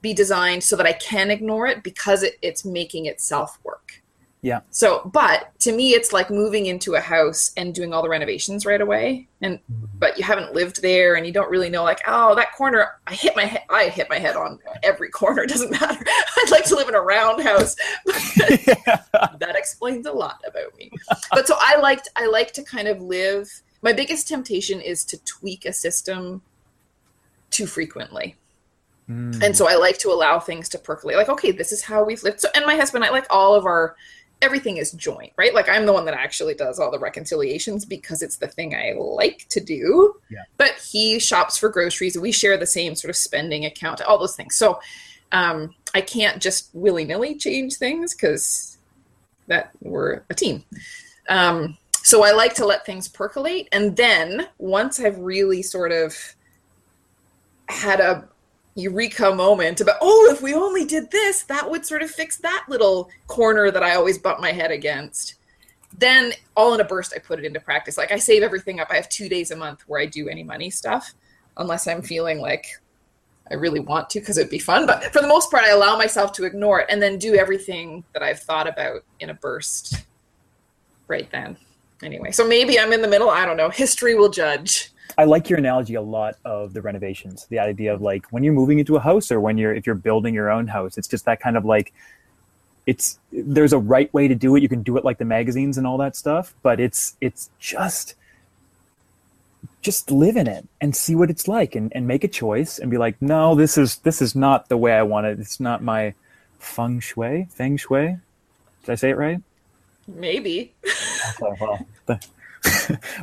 be 0.00 0.14
designed 0.14 0.62
so 0.62 0.76
that 0.76 0.86
I 0.86 0.92
can 0.92 1.30
ignore 1.30 1.66
it 1.66 1.82
because 1.82 2.22
it, 2.22 2.38
it's 2.40 2.64
making 2.64 3.06
itself 3.06 3.58
work. 3.64 4.00
Yeah. 4.44 4.60
So, 4.68 5.10
but 5.10 5.58
to 5.60 5.72
me, 5.72 5.94
it's 5.94 6.12
like 6.12 6.28
moving 6.28 6.66
into 6.66 6.96
a 6.96 7.00
house 7.00 7.50
and 7.56 7.74
doing 7.74 7.94
all 7.94 8.02
the 8.02 8.10
renovations 8.10 8.66
right 8.66 8.80
away. 8.80 9.26
And 9.40 9.58
mm-hmm. 9.58 9.86
but 9.98 10.18
you 10.18 10.24
haven't 10.24 10.52
lived 10.52 10.82
there, 10.82 11.14
and 11.14 11.26
you 11.26 11.32
don't 11.32 11.50
really 11.50 11.70
know, 11.70 11.82
like, 11.82 12.02
oh, 12.06 12.34
that 12.34 12.52
corner, 12.52 12.88
I 13.06 13.14
hit 13.14 13.34
my 13.34 13.46
head. 13.46 13.62
I 13.70 13.88
hit 13.88 14.10
my 14.10 14.18
head 14.18 14.36
on 14.36 14.58
every 14.82 15.08
corner. 15.08 15.42
It 15.44 15.48
doesn't 15.48 15.70
matter. 15.70 16.04
I'd 16.36 16.50
like 16.50 16.64
to 16.66 16.76
live 16.76 16.88
in 16.88 16.94
a 16.94 17.00
round 17.00 17.42
house. 17.42 17.74
that 18.04 19.54
explains 19.56 20.06
a 20.06 20.12
lot 20.12 20.40
about 20.46 20.76
me. 20.76 20.90
But 21.30 21.46
so 21.46 21.56
I 21.58 21.78
liked, 21.78 22.08
I 22.16 22.26
like 22.26 22.52
to 22.52 22.62
kind 22.62 22.86
of 22.88 23.00
live 23.00 23.62
my 23.84 23.92
biggest 23.92 24.26
temptation 24.26 24.80
is 24.80 25.04
to 25.04 25.22
tweak 25.24 25.66
a 25.66 25.72
system 25.72 26.40
too 27.50 27.66
frequently. 27.66 28.34
Mm. 29.10 29.42
And 29.42 29.54
so 29.54 29.68
I 29.68 29.76
like 29.76 29.98
to 29.98 30.08
allow 30.08 30.40
things 30.40 30.70
to 30.70 30.78
percolate. 30.78 31.18
Like, 31.18 31.28
okay, 31.28 31.50
this 31.50 31.70
is 31.70 31.82
how 31.82 32.02
we've 32.02 32.22
lived. 32.22 32.40
So, 32.40 32.48
and 32.54 32.64
my 32.64 32.76
husband, 32.76 33.04
I 33.04 33.10
like 33.10 33.26
all 33.28 33.54
of 33.54 33.66
our 33.66 33.94
everything 34.42 34.76
is 34.76 34.92
joint, 34.92 35.32
right? 35.36 35.54
Like 35.54 35.68
I'm 35.68 35.86
the 35.86 35.92
one 35.92 36.04
that 36.04 36.14
actually 36.14 36.54
does 36.54 36.78
all 36.78 36.90
the 36.90 36.98
reconciliations 36.98 37.84
because 37.84 38.22
it's 38.22 38.36
the 38.36 38.48
thing 38.48 38.74
I 38.74 38.92
like 38.98 39.46
to 39.50 39.60
do. 39.60 40.16
Yeah. 40.30 40.42
But 40.58 40.72
he 40.92 41.18
shops 41.18 41.56
for 41.56 41.68
groceries. 41.68 42.18
We 42.18 42.32
share 42.32 42.56
the 42.56 42.66
same 42.66 42.94
sort 42.94 43.10
of 43.10 43.16
spending 43.16 43.64
account, 43.64 44.02
all 44.02 44.18
those 44.18 44.36
things. 44.36 44.54
So 44.56 44.80
um, 45.32 45.74
I 45.94 46.00
can't 46.00 46.42
just 46.42 46.70
willy 46.74 47.04
nilly 47.04 47.36
change 47.36 47.76
things 47.76 48.14
because 48.14 48.78
that 49.46 49.70
we're 49.80 50.22
a 50.30 50.34
team. 50.34 50.64
Um, 51.28 51.76
so 52.02 52.22
I 52.22 52.32
like 52.32 52.54
to 52.54 52.66
let 52.66 52.84
things 52.84 53.08
percolate, 53.08 53.68
and 53.72 53.96
then 53.96 54.48
once 54.58 55.00
I've 55.00 55.18
really 55.18 55.62
sort 55.62 55.90
of 55.90 56.14
had 57.68 57.98
a 57.98 58.28
eureka 58.76 59.32
moment 59.34 59.80
about 59.80 59.96
oh 60.00 60.28
if 60.32 60.42
we 60.42 60.52
only 60.52 60.84
did 60.84 61.10
this 61.10 61.42
that 61.44 61.68
would 61.70 61.86
sort 61.86 62.02
of 62.02 62.10
fix 62.10 62.36
that 62.38 62.64
little 62.68 63.08
corner 63.28 63.70
that 63.70 63.84
i 63.84 63.94
always 63.94 64.18
bump 64.18 64.40
my 64.40 64.52
head 64.52 64.70
against. 64.70 65.34
Then 65.96 66.32
all 66.56 66.74
in 66.74 66.80
a 66.80 66.84
burst 66.84 67.12
i 67.14 67.20
put 67.20 67.38
it 67.38 67.44
into 67.44 67.60
practice. 67.60 67.96
Like 67.96 68.10
i 68.10 68.18
save 68.18 68.42
everything 68.42 68.80
up. 68.80 68.88
I 68.90 68.96
have 68.96 69.08
two 69.08 69.28
days 69.28 69.52
a 69.52 69.56
month 69.56 69.82
where 69.86 70.00
i 70.00 70.06
do 70.06 70.28
any 70.28 70.42
money 70.42 70.70
stuff 70.70 71.14
unless 71.56 71.86
i'm 71.86 72.02
feeling 72.02 72.40
like 72.40 72.66
i 73.48 73.54
really 73.54 73.78
want 73.78 74.10
to 74.10 74.18
because 74.18 74.38
it'd 74.38 74.50
be 74.50 74.58
fun. 74.58 74.86
But 74.86 75.04
for 75.12 75.22
the 75.22 75.28
most 75.28 75.52
part 75.52 75.62
i 75.62 75.70
allow 75.70 75.96
myself 75.96 76.32
to 76.32 76.44
ignore 76.44 76.80
it 76.80 76.86
and 76.90 77.00
then 77.00 77.16
do 77.16 77.36
everything 77.36 78.02
that 78.12 78.24
i've 78.24 78.40
thought 78.40 78.66
about 78.66 79.04
in 79.20 79.30
a 79.30 79.34
burst 79.34 80.04
right 81.06 81.30
then. 81.30 81.56
Anyway 82.02 82.32
so 82.32 82.44
maybe 82.44 82.80
i'm 82.80 82.92
in 82.92 83.02
the 83.02 83.08
middle. 83.08 83.30
I 83.30 83.46
don't 83.46 83.56
know. 83.56 83.70
History 83.70 84.16
will 84.16 84.30
judge 84.30 84.90
I 85.16 85.24
like 85.24 85.48
your 85.48 85.58
analogy 85.58 85.94
a 85.94 86.02
lot 86.02 86.36
of 86.44 86.72
the 86.72 86.82
renovations. 86.82 87.46
The 87.46 87.58
idea 87.58 87.94
of 87.94 88.00
like 88.00 88.26
when 88.30 88.42
you're 88.42 88.54
moving 88.54 88.78
into 88.78 88.96
a 88.96 89.00
house 89.00 89.30
or 89.30 89.40
when 89.40 89.58
you're 89.58 89.74
if 89.74 89.86
you're 89.86 89.94
building 89.94 90.34
your 90.34 90.50
own 90.50 90.66
house, 90.66 90.98
it's 90.98 91.08
just 91.08 91.24
that 91.26 91.40
kind 91.40 91.56
of 91.56 91.64
like 91.64 91.92
it's 92.86 93.18
there's 93.32 93.72
a 93.72 93.78
right 93.78 94.12
way 94.12 94.28
to 94.28 94.34
do 94.34 94.56
it. 94.56 94.62
You 94.62 94.68
can 94.68 94.82
do 94.82 94.96
it 94.96 95.04
like 95.04 95.18
the 95.18 95.24
magazines 95.24 95.78
and 95.78 95.86
all 95.86 95.98
that 95.98 96.16
stuff, 96.16 96.54
but 96.62 96.80
it's 96.80 97.16
it's 97.20 97.50
just 97.58 98.14
just 99.82 100.10
live 100.10 100.36
in 100.36 100.46
it 100.46 100.66
and 100.80 100.96
see 100.96 101.14
what 101.14 101.30
it's 101.30 101.46
like 101.46 101.74
and, 101.74 101.92
and 101.94 102.08
make 102.08 102.24
a 102.24 102.28
choice 102.28 102.78
and 102.78 102.90
be 102.90 102.96
like, 102.96 103.20
no, 103.20 103.54
this 103.54 103.76
is 103.78 103.98
this 103.98 104.20
is 104.22 104.34
not 104.34 104.68
the 104.68 104.76
way 104.76 104.92
I 104.92 105.02
want 105.02 105.26
it. 105.26 105.38
It's 105.38 105.60
not 105.60 105.82
my 105.82 106.14
feng 106.58 107.00
shui. 107.00 107.46
Feng 107.50 107.76
shui. 107.76 108.16
Did 108.84 108.92
I 108.92 108.94
say 108.94 109.10
it 109.10 109.16
right? 109.16 109.40
maybe 110.06 110.72
Okay, 111.40 111.56
well, 111.60 111.86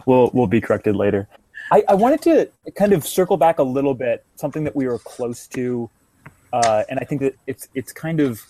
we'll 0.06 0.32
we'll 0.34 0.48
be 0.48 0.62
corrected 0.62 0.96
later. 0.96 1.28
I, 1.72 1.84
I 1.88 1.94
wanted 1.96 2.22
to 2.24 2.50
kind 2.76 2.92
of 2.92 3.08
circle 3.08 3.38
back 3.38 3.60
a 3.60 3.64
little 3.64 3.94
bit, 3.94 4.26
something 4.36 4.66
that 4.66 4.76
we 4.76 4.88
were 4.88 5.00
close 5.00 5.48
to, 5.48 5.90
uh, 6.52 6.84
and 6.90 7.00
I 7.00 7.06
think 7.06 7.22
that 7.22 7.36
it's 7.48 7.70
it's 7.74 7.94
kind 7.94 8.20
of 8.20 8.42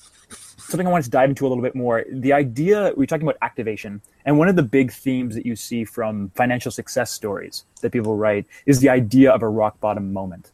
something 0.58 0.88
I 0.88 0.90
wanted 0.90 1.04
to 1.04 1.12
dive 1.12 1.30
into 1.30 1.46
a 1.46 1.50
little 1.50 1.64
bit 1.64 1.76
more. 1.76 2.04
The 2.10 2.34
idea 2.34 2.94
we're 2.98 3.06
talking 3.06 3.28
about 3.28 3.38
activation, 3.44 4.02
and 4.26 4.40
one 4.40 4.48
of 4.48 4.56
the 4.56 4.64
big 4.64 4.92
themes 4.92 5.36
that 5.36 5.46
you 5.46 5.56
see 5.56 5.86
from 5.86 6.32
financial 6.36 6.72
success 6.72 7.12
stories 7.12 7.66
that 7.82 7.92
people 7.92 8.18
write 8.18 8.46
is 8.66 8.80
the 8.80 8.90
idea 8.90 9.32
of 9.32 9.44
a 9.44 9.50
rock 9.50 9.80
bottom 9.80 10.12
moment. 10.12 10.52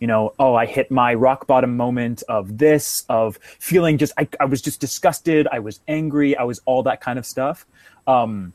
You 0.00 0.06
know, 0.06 0.34
oh, 0.38 0.54
I 0.54 0.66
hit 0.66 0.90
my 0.90 1.14
rock 1.14 1.46
bottom 1.46 1.76
moment 1.76 2.22
of 2.28 2.58
this, 2.58 3.04
of 3.08 3.38
feeling 3.58 3.96
just, 3.96 4.12
I, 4.18 4.28
I 4.38 4.44
was 4.44 4.60
just 4.60 4.80
disgusted, 4.80 5.48
I 5.50 5.60
was 5.60 5.80
angry, 5.88 6.36
I 6.36 6.42
was 6.42 6.60
all 6.66 6.82
that 6.82 7.00
kind 7.00 7.18
of 7.18 7.24
stuff. 7.24 7.64
Um, 8.06 8.52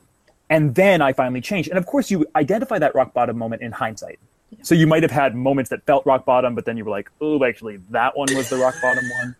and 0.49 0.75
then 0.75 1.01
I 1.01 1.13
finally 1.13 1.41
changed. 1.41 1.69
And 1.69 1.77
of 1.77 1.85
course, 1.85 2.09
you 2.09 2.25
identify 2.35 2.79
that 2.79 2.95
rock 2.95 3.13
bottom 3.13 3.37
moment 3.37 3.61
in 3.61 3.71
hindsight. 3.71 4.19
So 4.63 4.73
you 4.75 4.87
might 4.87 5.03
have 5.03 5.11
had 5.11 5.35
moments 5.35 5.69
that 5.69 5.85
felt 5.85 6.05
rock 6.05 6.25
bottom, 6.25 6.55
but 6.55 6.65
then 6.65 6.75
you 6.75 6.83
were 6.83 6.91
like, 6.91 7.09
"Oh, 7.21 7.43
actually, 7.43 7.77
that 7.91 8.17
one 8.17 8.27
was 8.35 8.49
the 8.49 8.57
rock 8.57 8.75
bottom 8.81 9.03
one." 9.21 9.35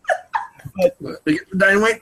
Dynamite. 1.58 2.02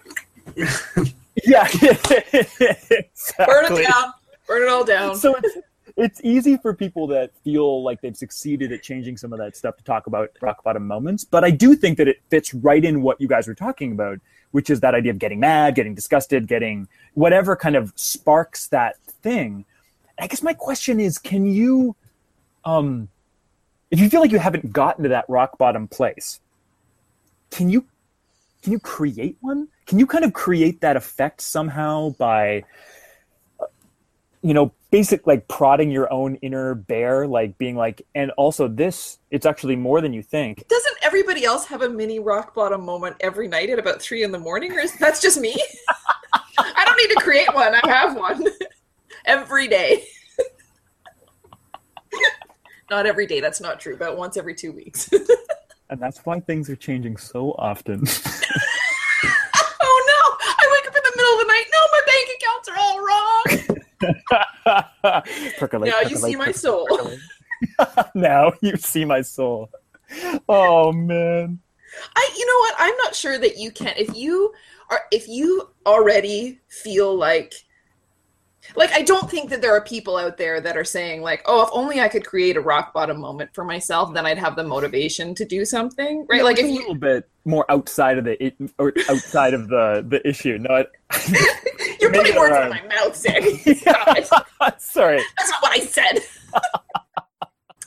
Yeah, 1.46 1.67
exactly. 1.72 3.46
burn 3.46 3.65
it 3.72 3.88
down 3.88 4.13
burn 4.48 4.63
it 4.63 4.70
all 4.70 4.84
down 4.84 5.15
So 5.15 5.36
it's 5.36 5.58
it's 5.98 6.22
easy 6.24 6.58
for 6.58 6.76
people 6.76 7.08
that 7.08 7.32
feel 7.44 7.84
like 7.84 8.02
they've 8.02 8.16
succeeded 8.16 8.72
at 8.72 8.84
changing 8.84 9.18
some 9.18 9.34
of 9.34 9.40
that 9.40 9.58
stuff 9.58 9.76
to 9.78 9.84
talk 9.84 10.06
about 10.06 10.30
rock 10.42 10.64
bottom 10.64 10.86
moments. 10.86 11.24
But 11.24 11.44
I 11.44 11.50
do 11.50 11.76
think 11.76 11.98
that 11.98 12.08
it 12.08 12.22
fits 12.30 12.54
right 12.54 12.86
in 12.86 13.02
what 13.02 13.20
you 13.20 13.28
guys 13.28 13.48
were 13.48 13.56
talking 13.56 13.92
about, 13.92 14.20
which 14.52 14.70
is 14.70 14.80
that 14.82 14.94
idea 14.94 15.12
of 15.12 15.18
getting 15.18 15.40
mad, 15.40 15.74
getting 15.74 15.96
disgusted, 15.96 16.48
getting 16.48 16.88
whatever 17.16 17.56
kind 17.56 17.76
of 17.76 17.94
sparks 17.96 18.68
that 18.68 18.98
thing. 19.24 19.66
I 20.20 20.28
guess 20.28 20.44
my 20.44 20.54
question 20.54 21.00
is, 21.00 21.18
can 21.18 21.48
you, 21.48 21.96
um, 22.64 23.10
if 23.90 24.00
you 24.00 24.08
feel 24.08 24.22
like 24.22 24.32
you 24.32 24.40
haven't 24.40 24.72
gotten 24.72 25.04
to 25.04 25.10
that 25.10 25.26
rock 25.28 25.58
bottom 25.58 25.88
place, 25.88 26.40
can 27.50 27.70
you 27.70 27.86
can 28.62 28.74
you 28.74 28.80
create 28.80 29.38
one? 29.40 29.70
Can 29.86 29.98
you 29.98 30.06
kind 30.06 30.26
of 30.26 30.34
create 30.34 30.82
that 30.82 30.98
effect 30.98 31.42
somehow 31.42 32.10
by 32.18 32.66
you 34.42 34.54
know, 34.54 34.72
basic 34.91 35.26
like 35.28 35.47
prodding 35.47 35.91
your 35.91 36.12
own 36.13 36.36
inner 36.38 36.73
bear, 36.76 37.28
like 37.28 37.58
being 37.58 37.76
like, 37.76 38.02
and 38.15 38.32
also 38.32 38.67
this, 38.67 39.19
it's 39.32 39.45
actually 39.45 39.76
more 39.76 40.02
than 40.02 40.13
you 40.13 40.23
think. 40.23 40.67
doesn't 40.67 40.97
everybody 41.04 41.43
else 41.45 41.65
have 41.65 41.82
a 41.82 41.89
mini 41.89 42.19
rock 42.19 42.54
bottom 42.54 42.84
moment 42.84 43.15
every 43.21 43.47
night 43.47 43.69
at 43.69 43.80
about 43.80 44.02
three 44.02 44.23
in 44.23 44.32
the 44.32 44.38
morning 44.39 44.71
or 44.73 44.80
is 44.80 44.93
that's 44.97 45.21
just 45.21 45.39
me 45.39 45.56
i 46.60 46.84
don't 46.86 46.97
need 46.97 47.08
to 47.13 47.19
create 47.21 47.47
one 47.56 47.73
i 47.73 47.80
have 47.88 48.15
one 48.17 48.43
every 49.26 49.67
day 49.69 50.04
not 52.91 53.06
every 53.06 53.26
day 53.26 53.39
that's 53.39 53.62
not 53.62 53.80
true 53.80 53.95
but 53.95 54.17
once 54.17 54.36
every 54.38 54.54
two 54.54 54.71
weeks 54.73 55.10
And 55.89 55.97
that's 56.02 56.19
why 56.26 56.41
things 56.41 56.69
are 56.69 56.76
changing 56.76 57.15
so 57.15 57.54
often. 57.58 58.04
oh 58.06 60.04
no 60.12 60.19
i 60.45 60.67
wake 60.73 60.86
up 60.88 60.93
in 60.95 61.02
the 61.04 61.13
middle 61.15 61.34
of 61.34 61.39
the 61.39 61.45
night 61.47 61.65
no 61.71 61.80
my 61.91 62.02
bank 64.68 64.86
accounts 65.04 65.04
are 65.04 65.12
all 65.12 65.22
wrong 65.24 65.52
percolate, 65.58 65.90
now 65.90 66.02
you 66.02 66.16
see 66.16 66.36
my 66.36 66.52
soul 66.52 66.88
now 68.16 68.52
you 68.62 68.78
see 68.78 69.06
my 69.06 69.22
soul. 69.22 69.70
Oh 70.48 70.92
man. 70.92 71.60
I 72.16 72.30
you 72.38 72.46
know 72.46 72.60
what? 72.60 72.76
I'm 72.78 72.96
not 72.98 73.16
sure 73.16 73.38
that 73.38 73.58
you 73.58 73.72
can 73.72 73.94
if 73.98 74.16
you 74.16 74.54
are 74.90 75.02
if 75.12 75.28
you 75.28 75.70
already 75.86 76.60
feel 76.68 77.16
like 77.16 77.54
like 78.76 78.92
I 78.92 79.02
don't 79.02 79.30
think 79.30 79.50
that 79.50 79.62
there 79.62 79.74
are 79.76 79.82
people 79.82 80.18
out 80.18 80.38
there 80.38 80.60
that 80.62 80.78
are 80.78 80.84
saying 80.84 81.22
like, 81.22 81.42
"Oh, 81.46 81.64
if 81.64 81.70
only 81.72 82.00
I 82.00 82.08
could 82.08 82.26
create 82.26 82.58
a 82.58 82.62
rock 82.62 82.94
bottom 82.94 83.20
moment 83.20 83.52
for 83.54 83.64
myself, 83.64 84.14
then 84.14 84.26
I'd 84.26 84.38
have 84.38 84.56
the 84.56 84.64
motivation 84.64 85.34
to 85.36 85.46
do 85.46 85.66
something." 85.66 86.26
Right? 86.30 86.44
Like 86.44 86.60
if 86.60 86.66
a 86.66 86.70
you 86.70 86.80
little 86.80 86.96
bit 86.96 87.30
more 87.46 87.66
outside 87.70 88.18
of 88.18 88.26
the 88.26 88.44
it, 88.44 88.56
or 88.78 88.94
outside 89.10 89.54
of 89.54 89.68
the 89.70 90.06
the 90.08 90.28
issue. 90.28 90.58
No, 90.58 90.86
you're 92.00 92.12
putting 92.12 92.36
words 92.36 92.56
in 92.58 92.70
my 92.70 92.82
mouth, 92.96 93.16
Sammy. 93.16 93.58
Sorry. 94.78 95.22
That's 95.38 95.50
not 95.50 95.62
what 95.62 95.72
I 95.72 95.80
said. 95.80 96.20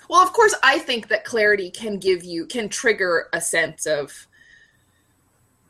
well, 0.09 0.23
of 0.23 0.33
course, 0.33 0.55
I 0.63 0.79
think 0.79 1.09
that 1.09 1.25
clarity 1.25 1.71
can 1.71 1.99
give 1.99 2.25
you, 2.25 2.47
can 2.47 2.69
trigger 2.69 3.29
a 3.33 3.41
sense 3.41 3.87
of, 3.87 4.27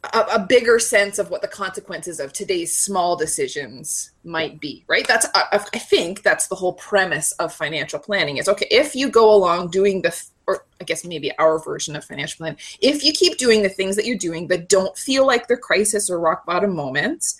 a, 0.04 0.18
a 0.34 0.38
bigger 0.38 0.78
sense 0.78 1.18
of 1.18 1.30
what 1.30 1.42
the 1.42 1.48
consequences 1.48 2.20
of 2.20 2.32
today's 2.32 2.74
small 2.76 3.16
decisions 3.16 4.12
might 4.24 4.60
be, 4.60 4.84
right? 4.88 5.06
That's, 5.06 5.26
I, 5.34 5.44
I 5.52 5.78
think 5.78 6.22
that's 6.22 6.46
the 6.48 6.54
whole 6.54 6.72
premise 6.74 7.32
of 7.32 7.52
financial 7.52 7.98
planning 7.98 8.38
is 8.38 8.48
okay, 8.48 8.66
if 8.70 8.94
you 8.94 9.10
go 9.10 9.32
along 9.34 9.70
doing 9.70 10.02
the, 10.02 10.18
or 10.46 10.64
I 10.80 10.84
guess 10.84 11.04
maybe 11.04 11.36
our 11.38 11.58
version 11.58 11.96
of 11.96 12.04
financial 12.04 12.38
planning 12.38 12.58
if 12.80 13.04
you 13.04 13.12
keep 13.12 13.36
doing 13.36 13.62
the 13.62 13.68
things 13.68 13.94
that 13.96 14.06
you're 14.06 14.16
doing 14.16 14.48
that 14.48 14.68
don't 14.68 14.96
feel 14.96 15.26
like 15.26 15.46
they're 15.46 15.56
crisis 15.58 16.08
or 16.08 16.18
rock 16.18 16.46
bottom 16.46 16.74
moments, 16.74 17.36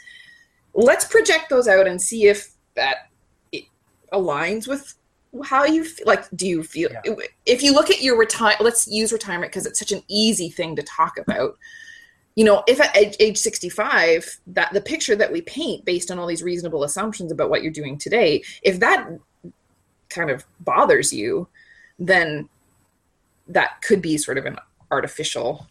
let's 0.75 1.07
project 1.07 1.49
those 1.49 1.67
out 1.67 1.87
and 1.87 2.01
see 2.01 2.27
if 2.27 2.53
that 2.77 3.09
it 3.53 3.65
aligns 4.13 4.69
with 4.69 4.95
how 5.45 5.65
you 5.65 5.85
feel 5.85 6.07
like 6.07 6.29
do 6.35 6.47
you 6.47 6.63
feel 6.63 6.91
Yeah. 6.93 7.15
if 7.47 7.63
you 7.63 7.73
look 7.73 7.89
at 7.89 8.03
your 8.03 8.19
retire 8.19 8.57
let's 8.59 8.89
use 8.89 9.13
retirement 9.13 9.53
because 9.53 9.65
it's 9.65 9.79
such 9.79 9.93
an 9.93 10.03
easy 10.09 10.51
thing 10.51 10.75
to 10.75 10.83
talk 10.83 11.19
about 11.19 11.57
you 12.37 12.45
know 12.45 12.63
if 12.67 12.81
at 12.81 12.97
age, 12.97 13.17
age 13.21 13.39
65 13.39 14.41
that 14.49 14.73
the 14.73 14.81
picture 14.81 15.17
that 15.17 15.33
we 15.33 15.41
paint 15.43 15.85
based 15.85 16.11
on 16.11 16.19
all 16.19 16.27
these 16.27 16.43
reasonable 16.43 16.85
assumptions 16.85 17.33
about 17.33 17.51
what 17.51 17.63
you're 17.63 17.73
doing 17.73 17.99
today 17.99 18.43
if 18.63 18.81
that 18.81 19.09
kind 20.09 20.31
of 20.31 20.45
bothers 20.61 21.13
you 21.13 21.49
then 21.99 22.49
that 23.49 23.83
could 23.83 24.01
be 24.01 24.17
sort 24.17 24.39
of 24.39 24.47
an 24.47 24.57
artificial 24.91 25.67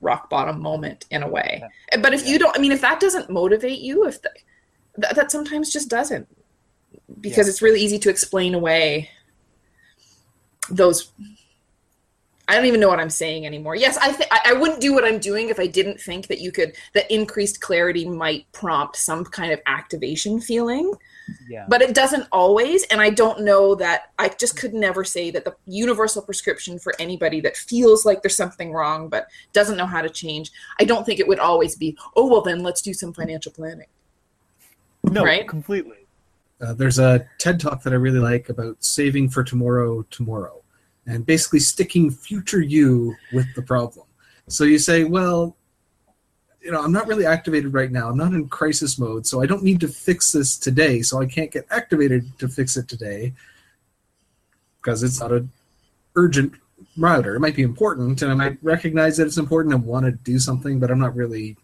rock 0.00 0.28
bottom 0.28 0.60
moment 0.60 1.06
in 1.10 1.22
a 1.22 1.28
way. 1.28 1.62
But 2.00 2.12
if 2.12 2.26
you 2.26 2.38
don't 2.38 2.56
i 2.56 2.60
mean 2.60 2.72
if 2.72 2.80
that 2.80 3.00
doesn't 3.00 3.30
motivate 3.30 3.80
you 3.80 4.06
if 4.06 4.20
the, 4.22 4.30
that, 4.98 5.16
that 5.16 5.30
sometimes 5.30 5.72
just 5.72 5.88
doesn't. 5.88 6.28
Because 7.20 7.46
Yeah. 7.46 7.50
it's 7.50 7.62
really 7.62 7.80
easy 7.80 7.98
to 8.00 8.10
explain 8.10 8.54
away 8.54 9.10
those 10.70 11.12
I 12.48 12.56
don't 12.56 12.66
even 12.66 12.80
know 12.80 12.88
what 12.88 13.00
I'm 13.00 13.10
saying 13.10 13.46
anymore. 13.46 13.76
Yes, 13.76 13.96
I 13.98 14.12
th- 14.12 14.28
I 14.30 14.40
I 14.46 14.52
wouldn't 14.54 14.80
do 14.80 14.92
what 14.92 15.04
I'm 15.04 15.18
doing 15.18 15.48
if 15.48 15.60
I 15.60 15.66
didn't 15.66 16.00
think 16.00 16.26
that 16.26 16.40
you 16.40 16.50
could 16.50 16.74
that 16.92 17.10
increased 17.10 17.60
clarity 17.60 18.08
might 18.08 18.50
prompt 18.52 18.96
some 18.96 19.24
kind 19.24 19.52
of 19.52 19.60
activation 19.66 20.40
feeling. 20.40 20.92
Yeah. 21.48 21.66
But 21.68 21.82
it 21.82 21.94
doesn't 21.94 22.26
always, 22.32 22.82
and 22.84 23.00
I 23.00 23.10
don't 23.10 23.42
know 23.42 23.74
that 23.76 24.10
I 24.18 24.28
just 24.28 24.58
could 24.58 24.74
never 24.74 25.04
say 25.04 25.30
that 25.30 25.44
the 25.44 25.54
universal 25.66 26.20
prescription 26.20 26.78
for 26.78 26.92
anybody 26.98 27.40
that 27.42 27.56
feels 27.56 28.04
like 28.04 28.22
there's 28.22 28.36
something 28.36 28.72
wrong 28.72 29.08
but 29.08 29.28
doesn't 29.52 29.76
know 29.76 29.86
how 29.86 30.02
to 30.02 30.10
change. 30.10 30.50
I 30.80 30.84
don't 30.84 31.04
think 31.04 31.20
it 31.20 31.28
would 31.28 31.38
always 31.38 31.76
be, 31.76 31.96
oh 32.16 32.26
well 32.26 32.42
then 32.42 32.62
let's 32.62 32.82
do 32.82 32.92
some 32.92 33.12
financial 33.12 33.52
planning. 33.52 33.86
no, 35.04 35.24
right? 35.24 35.46
completely. 35.48 36.06
Uh, 36.60 36.72
there's 36.74 36.98
a 36.98 37.26
TED 37.38 37.58
talk 37.58 37.82
that 37.82 37.92
I 37.92 37.96
really 37.96 38.20
like 38.20 38.48
about 38.48 38.82
saving 38.84 39.28
for 39.30 39.42
tomorrow 39.42 40.02
tomorrow, 40.10 40.61
and 41.06 41.26
basically 41.26 41.58
sticking 41.58 42.10
future 42.10 42.60
you 42.60 43.16
with 43.32 43.52
the 43.54 43.62
problem. 43.62 44.06
So 44.48 44.64
you 44.64 44.78
say, 44.78 45.04
well, 45.04 45.56
you 46.60 46.70
know, 46.70 46.80
I'm 46.80 46.92
not 46.92 47.08
really 47.08 47.26
activated 47.26 47.74
right 47.74 47.90
now. 47.90 48.08
I'm 48.08 48.16
not 48.16 48.32
in 48.32 48.48
crisis 48.48 48.98
mode, 48.98 49.26
so 49.26 49.42
I 49.42 49.46
don't 49.46 49.64
need 49.64 49.80
to 49.80 49.88
fix 49.88 50.30
this 50.32 50.56
today. 50.56 51.02
So 51.02 51.20
I 51.20 51.26
can't 51.26 51.50
get 51.50 51.66
activated 51.70 52.38
to 52.38 52.48
fix 52.48 52.76
it 52.76 52.88
today 52.88 53.32
because 54.80 55.02
it's 55.02 55.20
not 55.20 55.32
an 55.32 55.50
urgent 56.14 56.54
router. 56.96 57.34
It 57.34 57.40
might 57.40 57.56
be 57.56 57.62
important, 57.62 58.22
and 58.22 58.30
I 58.30 58.34
might 58.34 58.58
recognize 58.62 59.16
that 59.16 59.26
it's 59.26 59.38
important 59.38 59.74
and 59.74 59.84
want 59.84 60.06
to 60.06 60.12
do 60.12 60.38
something, 60.38 60.78
but 60.78 60.90
I'm 60.90 60.98
not 60.98 61.16
really 61.16 61.56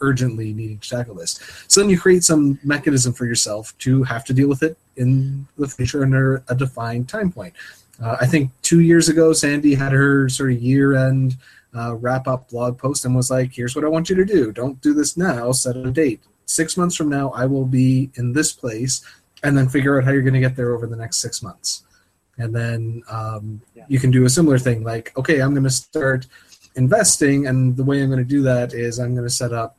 urgently 0.00 0.52
needing 0.54 0.78
to 0.78 0.88
tackle 0.88 1.14
this. 1.14 1.38
So 1.68 1.80
then 1.80 1.90
you 1.90 2.00
create 2.00 2.24
some 2.24 2.58
mechanism 2.64 3.12
for 3.12 3.26
yourself 3.26 3.76
to 3.78 4.02
have 4.04 4.24
to 4.26 4.32
deal 4.32 4.48
with 4.48 4.62
it 4.62 4.78
in 4.96 5.46
the 5.58 5.68
future 5.68 6.02
under 6.02 6.42
a 6.48 6.54
defined 6.54 7.08
time 7.08 7.30
point. 7.30 7.54
Uh, 8.02 8.16
I 8.20 8.26
think 8.26 8.50
two 8.62 8.80
years 8.80 9.08
ago, 9.08 9.32
Sandi 9.32 9.74
had 9.74 9.92
her 9.92 10.28
sort 10.28 10.52
of 10.52 10.60
year 10.62 10.94
end 10.94 11.36
uh, 11.76 11.94
wrap 11.96 12.26
up 12.26 12.48
blog 12.48 12.78
post 12.78 13.04
and 13.04 13.14
was 13.14 13.30
like, 13.30 13.52
here's 13.52 13.76
what 13.76 13.84
I 13.84 13.88
want 13.88 14.08
you 14.10 14.16
to 14.16 14.24
do. 14.24 14.52
Don't 14.52 14.80
do 14.80 14.94
this 14.94 15.16
now, 15.16 15.52
set 15.52 15.76
a 15.76 15.90
date. 15.90 16.20
Six 16.46 16.76
months 16.76 16.96
from 16.96 17.08
now, 17.08 17.30
I 17.30 17.46
will 17.46 17.66
be 17.66 18.10
in 18.14 18.32
this 18.32 18.52
place, 18.52 19.04
and 19.42 19.56
then 19.56 19.68
figure 19.68 19.96
out 19.98 20.04
how 20.04 20.10
you're 20.10 20.22
going 20.22 20.34
to 20.34 20.40
get 20.40 20.56
there 20.56 20.74
over 20.74 20.86
the 20.86 20.96
next 20.96 21.18
six 21.18 21.42
months. 21.42 21.84
And 22.38 22.54
then 22.54 23.02
um, 23.08 23.60
Yeah. 23.74 23.84
you 23.88 23.98
can 23.98 24.10
do 24.10 24.24
a 24.24 24.30
similar 24.30 24.58
thing 24.58 24.82
like, 24.82 25.16
okay, 25.16 25.40
I'm 25.40 25.52
going 25.52 25.64
to 25.64 25.70
start 25.70 26.26
investing, 26.74 27.46
and 27.46 27.76
the 27.76 27.84
way 27.84 28.02
I'm 28.02 28.08
going 28.08 28.18
to 28.18 28.24
do 28.24 28.42
that 28.42 28.72
is 28.72 28.98
I'm 28.98 29.14
going 29.14 29.26
to 29.26 29.34
set 29.34 29.52
up 29.52 29.76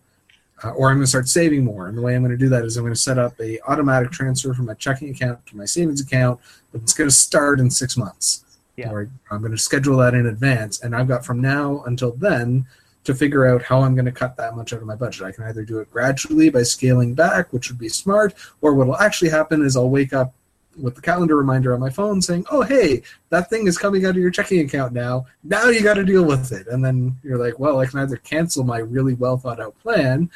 uh, 0.63 0.69
or 0.71 0.89
I'm 0.89 0.97
going 0.97 1.03
to 1.03 1.07
start 1.07 1.27
saving 1.27 1.63
more. 1.63 1.87
And 1.87 1.97
the 1.97 2.01
way 2.01 2.15
I'm 2.15 2.21
going 2.21 2.31
to 2.31 2.37
do 2.37 2.49
that 2.49 2.63
is 2.65 2.77
I'm 2.77 2.83
going 2.83 2.93
to 2.93 2.99
set 2.99 3.17
up 3.17 3.39
a 3.39 3.59
automatic 3.67 4.11
transfer 4.11 4.53
from 4.53 4.65
my 4.65 4.73
checking 4.75 5.09
account 5.09 5.45
to 5.47 5.57
my 5.57 5.65
savings 5.65 6.01
account, 6.01 6.39
but 6.71 6.81
it's 6.81 6.93
going 6.93 7.09
to 7.09 7.15
start 7.15 7.59
in 7.59 7.69
six 7.69 7.97
months. 7.97 8.45
Yeah. 8.77 8.91
Or 8.91 9.09
I'm 9.29 9.39
going 9.39 9.51
to 9.51 9.57
schedule 9.57 9.97
that 9.97 10.13
in 10.13 10.27
advance, 10.27 10.81
and 10.81 10.95
I've 10.95 11.07
got 11.07 11.25
from 11.25 11.41
now 11.41 11.83
until 11.85 12.13
then 12.13 12.65
to 13.03 13.15
figure 13.15 13.47
out 13.47 13.63
how 13.63 13.81
I'm 13.81 13.95
going 13.95 14.05
to 14.05 14.11
cut 14.11 14.37
that 14.37 14.55
much 14.55 14.73
out 14.73 14.79
of 14.79 14.85
my 14.85 14.95
budget. 14.95 15.23
I 15.23 15.31
can 15.31 15.43
either 15.45 15.63
do 15.63 15.79
it 15.79 15.91
gradually 15.91 16.49
by 16.49 16.63
scaling 16.63 17.13
back, 17.13 17.51
which 17.51 17.69
would 17.69 17.79
be 17.79 17.89
smart, 17.89 18.33
or 18.61 18.73
what 18.73 18.87
will 18.87 18.97
actually 18.97 19.31
happen 19.31 19.63
is 19.63 19.75
I'll 19.75 19.89
wake 19.89 20.13
up 20.13 20.33
with 20.79 20.95
the 20.95 21.01
calendar 21.01 21.35
reminder 21.35 21.73
on 21.73 21.79
my 21.79 21.89
phone 21.89 22.21
saying, 22.21 22.45
"Oh, 22.49 22.61
hey, 22.61 23.01
that 23.29 23.49
thing 23.49 23.67
is 23.67 23.77
coming 23.77 24.05
out 24.05 24.11
of 24.11 24.17
your 24.17 24.31
checking 24.31 24.61
account 24.61 24.93
now. 24.93 25.25
Now 25.43 25.67
you 25.67 25.81
got 25.81 25.95
to 25.95 26.03
deal 26.03 26.23
with 26.23 26.51
it." 26.51 26.67
And 26.67 26.83
then 26.83 27.17
you're 27.23 27.37
like, 27.37 27.59
"Well, 27.59 27.79
I 27.79 27.85
can 27.85 27.99
either 27.99 28.17
cancel 28.17 28.63
my 28.63 28.79
really 28.79 29.13
well 29.13 29.37
thought 29.37 29.59
out 29.59 29.77
plan, 29.79 30.29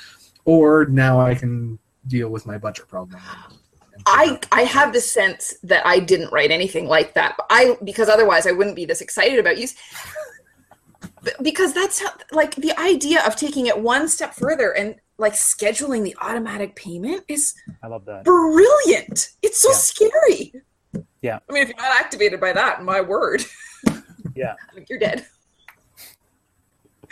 or 0.46 0.86
now 0.86 1.20
I 1.20 1.36
can 1.36 1.78
deal 2.08 2.30
with 2.30 2.46
my 2.46 2.58
budget 2.58 2.88
problem." 2.88 3.20
I 4.08 4.40
I 4.52 4.62
have 4.64 4.94
the 4.94 5.02
sense 5.02 5.56
that 5.64 5.86
I 5.86 6.00
didn't 6.00 6.32
write 6.32 6.52
anything 6.52 6.88
like 6.88 7.14
that. 7.16 7.36
But 7.38 7.48
I 7.50 7.78
because 7.84 8.08
otherwise 8.10 8.46
I 8.48 8.52
wouldn't 8.52 8.76
be 8.76 8.86
this 8.86 9.02
excited 9.02 9.40
about 9.40 9.58
you. 9.58 9.68
Because 11.42 11.74
that's 11.74 12.02
how, 12.02 12.10
like 12.32 12.54
the 12.56 12.78
idea 12.80 13.26
of 13.26 13.36
taking 13.36 13.66
it 13.66 13.80
one 13.80 14.08
step 14.08 14.36
further 14.36 14.72
and 14.76 14.96
like 15.18 15.34
scheduling 15.34 16.04
the 16.04 16.16
automatic 16.22 16.76
payment 16.76 17.24
is 17.28 17.56
I 17.82 17.88
love 17.88 18.06
that. 18.06 18.26
brilliant. 18.26 19.30
It's 19.42 19.60
so 19.60 19.70
Yeah. 19.70 19.76
scary. 19.76 20.54
Yeah. 21.24 21.40
I 21.50 21.54
mean, 21.54 21.64
if 21.64 21.70
you're 21.70 21.78
not 21.78 22.00
activated 22.00 22.40
by 22.40 22.54
that, 22.54 22.84
my 22.84 23.02
word, 23.02 23.44
Yeah. 24.36 24.54
you're 24.90 25.00
dead. 25.00 25.26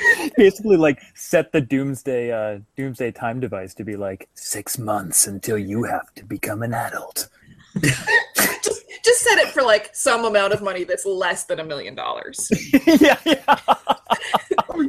Basically, 0.37 0.77
like 0.77 1.01
set 1.15 1.51
the 1.51 1.61
doomsday 1.61 2.31
uh, 2.31 2.59
doomsday 2.75 3.11
time 3.11 3.39
device 3.39 3.73
to 3.75 3.83
be 3.83 3.95
like 3.95 4.29
six 4.33 4.77
months 4.77 5.27
until 5.27 5.57
you 5.57 5.83
have 5.83 6.13
to 6.15 6.25
become 6.25 6.63
an 6.63 6.73
adult. 6.73 7.29
Just 7.81 8.83
just 9.03 9.21
set 9.21 9.37
it 9.39 9.49
for 9.49 9.61
like 9.61 9.89
some 9.93 10.25
amount 10.25 10.53
of 10.53 10.61
money 10.61 10.83
that's 10.83 11.05
less 11.05 11.43
than 11.43 11.59
a 11.59 11.63
million 11.63 11.93
dollars. 11.93 12.49
yeah, 13.01 13.17
yeah. 13.25 13.57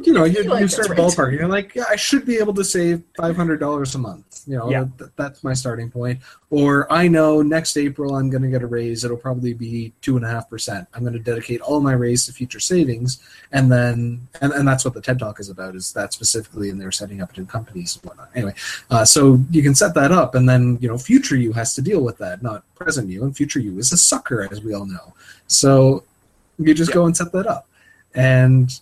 You 0.03 0.13
know, 0.13 0.23
you, 0.23 0.43
feel 0.43 0.51
like 0.51 0.61
you 0.61 0.67
that's 0.67 0.73
start 0.73 0.89
right. 0.89 0.97
ballparking. 0.97 1.39
You're 1.39 1.47
like, 1.47 1.75
yeah, 1.75 1.83
I 1.89 1.95
should 1.95 2.25
be 2.25 2.37
able 2.37 2.53
to 2.53 2.63
save 2.63 3.03
five 3.17 3.35
hundred 3.35 3.59
dollars 3.59 3.93
a 3.95 3.97
month. 3.97 4.34
You 4.47 4.57
know, 4.57 4.69
Yeah. 4.69 4.85
that, 4.97 5.15
that's 5.15 5.43
my 5.43 5.53
starting 5.53 5.89
point. 5.89 6.19
Or 6.49 6.91
I 6.91 7.07
know 7.07 7.41
next 7.41 7.77
April 7.77 8.15
I'm 8.15 8.29
going 8.29 8.43
to 8.43 8.49
get 8.49 8.61
a 8.61 8.67
raise. 8.67 9.03
It'll 9.03 9.17
probably 9.17 9.53
be 9.53 9.91
two 10.01 10.15
and 10.17 10.25
a 10.25 10.29
half 10.29 10.49
percent. 10.49 10.87
I'm 10.93 11.01
going 11.01 11.13
to 11.13 11.19
dedicate 11.19 11.61
all 11.61 11.79
my 11.79 11.93
raise 11.93 12.25
to 12.27 12.33
future 12.33 12.59
savings, 12.59 13.19
and 13.51 13.71
then 13.71 14.27
and, 14.41 14.53
and 14.53 14.67
that's 14.67 14.85
what 14.85 14.93
the 14.93 15.01
TED 15.01 15.19
Talk 15.19 15.39
is 15.39 15.49
about. 15.49 15.75
Is 15.75 15.93
that 15.93 16.13
specifically, 16.13 16.69
and 16.69 16.79
they're 16.79 16.91
setting 16.91 17.21
up 17.21 17.35
new 17.37 17.45
companies 17.45 17.95
and 17.95 18.05
whatnot. 18.05 18.29
Anyway, 18.35 18.53
uh, 18.89 19.03
so 19.05 19.39
you 19.51 19.63
can 19.63 19.75
set 19.75 19.93
that 19.95 20.11
up, 20.11 20.35
and 20.35 20.47
then 20.47 20.77
you 20.79 20.87
know, 20.87 20.97
future 20.97 21.35
you 21.35 21.51
has 21.53 21.73
to 21.75 21.81
deal 21.81 22.01
with 22.01 22.17
that, 22.19 22.41
not 22.43 22.63
present 22.75 23.09
you. 23.09 23.23
And 23.23 23.35
future 23.35 23.59
you 23.59 23.77
is 23.79 23.91
a 23.91 23.97
sucker, 23.97 24.47
as 24.51 24.61
we 24.61 24.73
all 24.73 24.85
know. 24.85 25.13
So 25.47 26.03
you 26.57 26.73
just 26.73 26.93
go 26.93 27.05
and 27.05 27.17
set 27.17 27.31
that 27.33 27.47
up, 27.47 27.67
and 28.13 28.79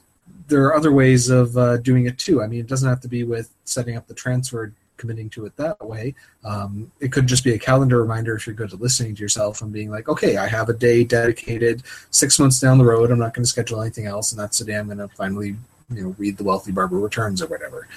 there 0.49 0.65
are 0.65 0.75
other 0.75 0.91
ways 0.91 1.29
of 1.29 1.57
uh, 1.57 1.77
doing 1.77 2.05
it 2.05 2.17
too. 2.19 2.43
I 2.43 2.47
mean, 2.47 2.59
it 2.59 2.67
doesn't 2.67 2.87
have 2.87 2.99
to 3.01 3.07
be 3.07 3.23
with 3.23 3.49
setting 3.63 3.95
up 3.95 4.07
the 4.07 4.13
transfer, 4.13 4.73
committing 4.97 5.29
to 5.31 5.45
it 5.45 5.55
that 5.57 5.83
way. 5.85 6.15
Um, 6.43 6.91
it 6.99 7.11
could 7.11 7.27
just 7.27 7.43
be 7.43 7.53
a 7.53 7.59
calendar 7.59 8.01
reminder 8.01 8.35
if 8.35 8.45
you're 8.47 8.55
good 8.55 8.73
at 8.73 8.81
listening 8.81 9.15
to 9.15 9.21
yourself 9.21 9.61
and 9.61 9.71
being 9.71 9.89
like, 9.89 10.09
okay, 10.09 10.37
I 10.37 10.47
have 10.47 10.69
a 10.69 10.73
day 10.73 11.03
dedicated 11.03 11.83
six 12.11 12.39
months 12.39 12.59
down 12.59 12.77
the 12.77 12.85
road. 12.85 13.11
I'm 13.11 13.19
not 13.19 13.33
going 13.33 13.43
to 13.43 13.49
schedule 13.49 13.81
anything 13.81 14.05
else, 14.05 14.31
and 14.31 14.39
that's 14.39 14.59
the 14.59 14.65
day 14.65 14.75
I'm 14.75 14.87
going 14.87 14.97
to 14.97 15.07
finally, 15.09 15.55
you 15.93 16.03
know, 16.03 16.15
read 16.17 16.37
the 16.37 16.43
Wealthy 16.43 16.71
Barber 16.71 16.99
Returns 16.99 17.41
or 17.41 17.47
whatever. 17.47 17.87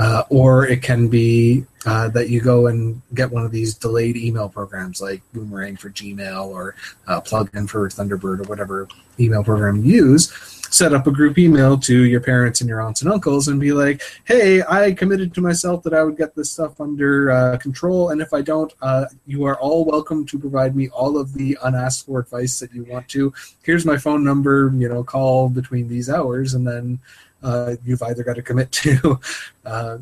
Uh, 0.00 0.24
or 0.30 0.66
it 0.66 0.82
can 0.82 1.06
be 1.06 1.64
uh, 1.86 2.08
that 2.08 2.28
you 2.28 2.40
go 2.40 2.66
and 2.66 3.00
get 3.14 3.30
one 3.30 3.44
of 3.44 3.52
these 3.52 3.72
delayed 3.74 4.16
email 4.16 4.48
programs 4.48 5.00
like 5.00 5.22
Boomerang 5.32 5.76
for 5.76 5.90
Gmail 5.90 6.48
or 6.48 6.74
uh, 7.06 7.20
Plugin 7.20 7.68
for 7.68 7.88
Thunderbird 7.88 8.40
or 8.40 8.48
whatever 8.48 8.88
email 9.20 9.44
program 9.44 9.84
you 9.84 10.06
use. 10.06 10.55
Set 10.70 10.92
up 10.92 11.06
a 11.06 11.10
group 11.10 11.38
email 11.38 11.78
to 11.78 12.04
your 12.04 12.20
parents 12.20 12.60
and 12.60 12.68
your 12.68 12.80
aunts 12.80 13.02
and 13.02 13.10
uncles 13.10 13.48
and 13.48 13.60
be 13.60 13.72
like, 13.72 14.02
hey, 14.24 14.62
I 14.68 14.92
committed 14.92 15.34
to 15.34 15.40
myself 15.40 15.82
that 15.84 15.94
I 15.94 16.02
would 16.02 16.16
get 16.16 16.34
this 16.34 16.52
stuff 16.52 16.80
under 16.80 17.30
uh, 17.30 17.56
control. 17.58 18.10
And 18.10 18.20
if 18.20 18.32
I 18.32 18.42
don't, 18.42 18.72
uh, 18.82 19.06
you 19.26 19.44
are 19.44 19.58
all 19.60 19.84
welcome 19.84 20.26
to 20.26 20.38
provide 20.38 20.76
me 20.76 20.88
all 20.88 21.18
of 21.18 21.32
the 21.34 21.56
unasked 21.62 22.06
for 22.06 22.20
advice 22.20 22.58
that 22.60 22.72
you 22.74 22.84
want 22.84 23.08
to. 23.08 23.32
Here's 23.62 23.84
my 23.84 23.96
phone 23.96 24.24
number, 24.24 24.72
you 24.76 24.88
know, 24.88 25.04
call 25.04 25.48
between 25.48 25.88
these 25.88 26.10
hours. 26.10 26.54
And 26.54 26.66
then 26.66 26.98
uh, 27.42 27.76
you've 27.84 28.02
either 28.02 28.24
got 28.24 28.36
to 28.36 28.42
commit 28.42 28.72
to 28.72 29.20
uh, 29.64 29.98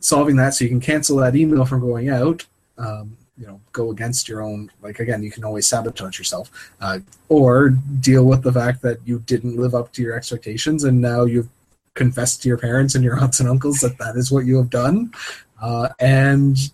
solving 0.00 0.36
that 0.36 0.54
so 0.54 0.64
you 0.64 0.70
can 0.70 0.80
cancel 0.80 1.16
that 1.18 1.36
email 1.36 1.64
from 1.64 1.80
going 1.80 2.08
out. 2.08 2.46
Um, 2.78 3.16
you 3.40 3.46
know, 3.46 3.60
go 3.72 3.90
against 3.90 4.28
your 4.28 4.42
own. 4.42 4.70
Like 4.82 5.00
again, 5.00 5.22
you 5.22 5.30
can 5.30 5.44
always 5.44 5.66
sabotage 5.66 6.18
yourself, 6.18 6.72
uh, 6.80 6.98
or 7.28 7.70
deal 7.70 8.24
with 8.24 8.42
the 8.42 8.52
fact 8.52 8.82
that 8.82 8.98
you 9.06 9.20
didn't 9.20 9.56
live 9.56 9.74
up 9.74 9.92
to 9.92 10.02
your 10.02 10.14
expectations, 10.14 10.84
and 10.84 11.00
now 11.00 11.24
you've 11.24 11.48
confessed 11.94 12.42
to 12.42 12.48
your 12.48 12.58
parents 12.58 12.94
and 12.94 13.02
your 13.02 13.18
aunts 13.22 13.40
and 13.40 13.48
uncles 13.48 13.80
that 13.80 13.96
that 13.98 14.16
is 14.16 14.30
what 14.30 14.44
you 14.44 14.58
have 14.58 14.68
done, 14.68 15.12
uh, 15.62 15.88
and 15.98 16.70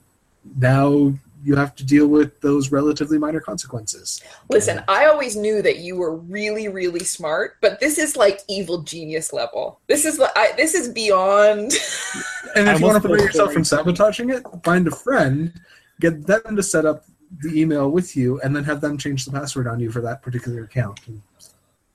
now 0.58 1.14
you 1.44 1.54
have 1.54 1.76
to 1.76 1.84
deal 1.84 2.08
with 2.08 2.40
those 2.40 2.72
relatively 2.72 3.18
minor 3.18 3.38
consequences. 3.38 4.20
Listen, 4.48 4.82
I 4.88 5.06
always 5.06 5.36
knew 5.36 5.62
that 5.62 5.78
you 5.78 5.94
were 5.94 6.16
really, 6.16 6.66
really 6.66 7.04
smart, 7.04 7.58
but 7.60 7.78
this 7.78 7.98
is 7.98 8.16
like 8.16 8.40
evil 8.48 8.82
genius 8.82 9.32
level. 9.32 9.78
This 9.86 10.04
is 10.04 10.18
like 10.18 10.32
I, 10.34 10.54
this 10.56 10.74
is 10.74 10.88
beyond. 10.88 11.72
And 12.56 12.68
I 12.68 12.74
if 12.74 12.80
you 12.80 12.86
want 12.86 13.00
to 13.00 13.08
prevent 13.08 13.28
yourself 13.28 13.52
from 13.52 13.62
sabotaging 13.62 14.30
it, 14.30 14.42
find 14.64 14.88
a 14.88 14.90
friend, 14.90 15.52
get 16.00 16.26
them 16.26 16.56
to 16.56 16.62
set 16.62 16.86
up 16.86 17.04
the 17.40 17.60
email 17.60 17.90
with 17.90 18.16
you, 18.16 18.40
and 18.40 18.54
then 18.54 18.64
have 18.64 18.80
them 18.80 18.96
change 18.96 19.24
the 19.24 19.32
password 19.32 19.66
on 19.66 19.80
you 19.80 19.90
for 19.90 20.00
that 20.00 20.22
particular 20.22 20.62
account. 20.64 21.00
And 21.06 21.22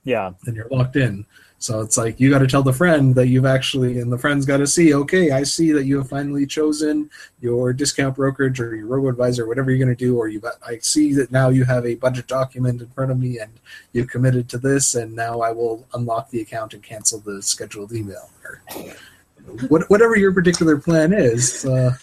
Yeah. 0.04 0.32
then 0.44 0.56
you're 0.56 0.68
locked 0.70 0.96
in. 0.96 1.26
So 1.58 1.80
it's 1.82 1.96
like 1.96 2.20
you 2.20 2.32
got 2.32 2.40
to 2.40 2.48
tell 2.48 2.64
the 2.64 2.74
friend 2.74 3.14
that 3.14 3.28
you've 3.28 3.46
actually, 3.46 4.00
and 4.00 4.12
the 4.12 4.18
friend's 4.18 4.48
got 4.48 4.58
to 4.58 4.66
see, 4.66 4.96
okay, 4.96 5.30
I 5.30 5.44
see 5.44 5.72
that 5.74 5.86
you 5.86 6.00
have 6.00 6.10
finally 6.10 6.48
chosen 6.48 7.12
your 7.40 7.72
discount 7.72 8.16
brokerage 8.16 8.60
or 8.60 8.76
your 8.76 8.88
robo 8.88 9.10
advisor, 9.10 9.46
whatever 9.46 9.70
you're 9.70 9.78
going 9.78 9.96
to 9.96 10.06
do, 10.06 10.18
or 10.18 10.28
you, 10.28 10.42
I 10.66 10.80
see 10.80 11.14
that 11.14 11.32
now 11.32 11.50
you 11.50 11.64
have 11.66 11.86
a 11.86 11.96
budget 11.96 12.26
document 12.26 12.82
in 12.82 12.90
front 12.90 13.12
of 13.12 13.20
me 13.20 13.38
and 13.38 13.52
you've 13.94 14.08
committed 14.08 14.50
to 14.50 14.58
this, 14.58 14.96
and 14.96 15.16
now 15.16 15.42
I 15.42 15.52
will 15.52 15.86
unlock 15.94 16.32
the 16.32 16.42
account 16.42 16.74
and 16.74 16.82
cancel 16.82 17.20
the 17.20 17.44
scheduled 17.44 17.94
email. 17.94 18.32
Or 18.44 18.64
what, 19.70 19.88
whatever 19.88 20.16
your 20.16 20.34
particular 20.34 20.78
plan 20.80 21.14
is. 21.14 21.64
Uh, 21.64 21.94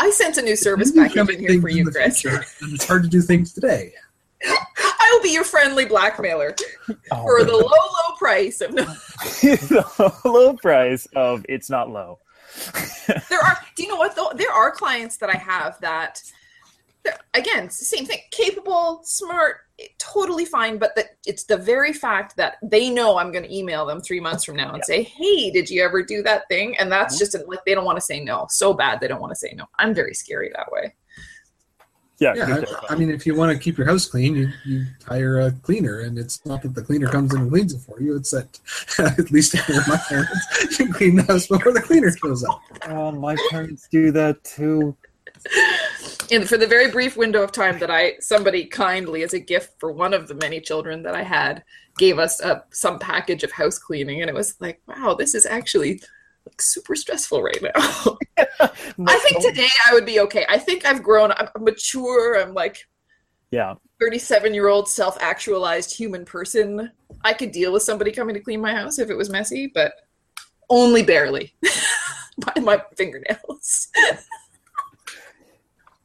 I 0.00 0.10
sent 0.10 0.38
a 0.38 0.42
new 0.42 0.56
service 0.56 0.92
package 0.92 1.28
in 1.28 1.40
here 1.40 1.60
for 1.60 1.68
you, 1.68 1.84
Chris. 1.90 2.22
future, 2.22 2.44
and 2.62 2.72
it's 2.72 2.86
hard 2.86 3.02
to 3.02 3.08
do 3.08 3.20
things 3.20 3.52
today. 3.52 3.92
I 4.44 4.56
I'll 5.00 5.22
be 5.22 5.30
your 5.30 5.44
friendly 5.44 5.84
blackmailer 5.84 6.54
Oh, 7.10 7.22
for 7.22 7.44
the 7.44 7.52
low, 7.52 7.60
low 7.60 8.16
price 8.18 8.60
of 8.62 8.72
no. 8.72 8.84
the 9.42 10.12
low 10.24 10.54
price 10.54 11.06
of 11.14 11.44
it's 11.48 11.68
not 11.68 11.90
low. 11.90 12.18
There 13.28 13.40
are. 13.40 13.58
Do 13.76 13.82
you 13.82 13.88
know 13.90 13.96
what 13.96 14.16
though? 14.16 14.32
There 14.34 14.50
are 14.52 14.70
clients 14.70 15.18
that 15.18 15.28
I 15.28 15.36
have 15.36 15.78
that, 15.80 16.22
again, 17.34 17.64
it's 17.64 17.78
the 17.78 17.84
same 17.84 18.04
thing. 18.06 18.18
Capable, 18.30 19.00
smart, 19.04 19.58
totally 19.98 20.44
fine. 20.44 20.78
But 20.78 20.94
that 20.96 21.16
it's 21.26 21.44
the 21.44 21.56
very 21.56 21.92
fact 21.92 22.36
that 22.36 22.56
they 22.62 22.90
know 22.90 23.18
I'm 23.18 23.32
going 23.32 23.44
to 23.44 23.54
email 23.54 23.86
them 23.86 24.00
three 24.00 24.20
months 24.20 24.44
from 24.44 24.56
now 24.56 24.68
and 24.72 24.78
Yeah. 24.88 24.96
say, 24.96 25.02
"Hey, 25.04 25.50
did 25.50 25.70
you 25.70 25.82
ever 25.82 26.02
do 26.02 26.22
that 26.22 26.48
thing?" 26.48 26.76
And 26.78 26.90
that's 26.92 27.16
Mhm. 27.16 27.18
just 27.20 27.36
like 27.48 27.60
they 27.64 27.74
don't 27.74 27.84
want 27.84 27.96
to 27.96 28.02
say 28.04 28.20
no. 28.20 28.46
So 28.50 28.74
bad 28.74 29.00
they 29.00 29.08
don't 29.08 29.20
want 29.20 29.32
to 29.32 29.38
say 29.38 29.52
no. 29.56 29.64
I'm 29.78 29.94
very 29.94 30.14
scary 30.14 30.50
that 30.56 30.70
way. 30.70 30.94
Yeah, 32.18 32.34
Yeah, 32.36 32.64
I. 32.90 32.92
I 32.92 32.96
mean, 32.96 33.10
if 33.10 33.24
you 33.24 33.34
want 33.34 33.50
to 33.50 33.58
keep 33.58 33.78
your 33.78 33.86
house 33.86 34.06
clean, 34.06 34.36
you, 34.36 34.50
you 34.66 34.84
hire 35.08 35.40
a 35.40 35.52
cleaner, 35.52 36.00
and 36.00 36.18
it's 36.18 36.44
not 36.44 36.60
that 36.60 36.74
the 36.74 36.82
cleaner 36.82 37.08
comes 37.08 37.32
in 37.32 37.40
and 37.40 37.50
cleans 37.50 37.72
it 37.72 37.80
for 37.80 37.98
you. 37.98 38.14
It's 38.14 38.30
that 38.32 38.60
at 39.18 39.30
least 39.30 39.54
if 39.54 39.88
my 39.88 39.96
parents, 39.96 40.78
you 40.78 40.92
clean 40.92 41.16
the 41.16 41.22
house 41.22 41.46
before 41.46 41.72
the 41.72 41.80
cleaner 41.80 42.14
shows 42.14 42.44
up. 42.44 42.60
oh, 42.90 43.10
my 43.12 43.36
parents 43.48 43.88
do 43.90 44.10
that 44.12 44.44
too. 44.44 44.94
And 46.30 46.48
for 46.48 46.56
the 46.56 46.66
very 46.66 46.90
brief 46.90 47.16
window 47.16 47.42
of 47.42 47.52
time 47.52 47.78
that 47.78 47.90
I 47.90 48.14
somebody 48.20 48.64
kindly 48.64 49.22
as 49.22 49.34
a 49.34 49.40
gift 49.40 49.78
for 49.78 49.92
one 49.92 50.14
of 50.14 50.28
the 50.28 50.34
many 50.34 50.60
children 50.60 51.02
that 51.02 51.14
I 51.14 51.22
had 51.22 51.64
gave 51.98 52.18
us 52.18 52.40
a 52.40 52.64
some 52.70 52.98
package 52.98 53.42
of 53.42 53.52
house 53.52 53.78
cleaning 53.78 54.20
and 54.20 54.30
it 54.30 54.34
was 54.34 54.60
like 54.60 54.80
wow 54.86 55.14
this 55.14 55.34
is 55.34 55.46
actually 55.46 56.00
like 56.46 56.62
super 56.62 56.96
stressful 56.96 57.42
right 57.42 57.62
now. 57.62 58.18
I 59.06 59.18
think 59.18 59.42
today 59.42 59.68
I 59.88 59.94
would 59.94 60.06
be 60.06 60.20
okay. 60.20 60.46
I 60.48 60.58
think 60.58 60.86
I've 60.86 61.02
grown 61.02 61.32
I'm 61.32 61.48
mature 61.58 62.40
I'm 62.40 62.54
like 62.54 62.86
Yeah, 63.50 63.74
37 64.00 64.54
year 64.54 64.68
old 64.68 64.88
self 64.88 65.18
actualized 65.20 65.96
human 65.96 66.24
person. 66.24 66.90
I 67.22 67.34
could 67.34 67.52
deal 67.52 67.72
with 67.72 67.82
somebody 67.82 68.12
coming 68.12 68.34
to 68.34 68.40
clean 68.40 68.60
my 68.60 68.74
house 68.74 68.98
if 68.98 69.10
it 69.10 69.16
was 69.16 69.30
messy 69.30 69.70
but 69.72 69.92
only 70.70 71.02
barely 71.02 71.52
by 72.54 72.60
my 72.60 72.82
fingernails. 72.96 73.88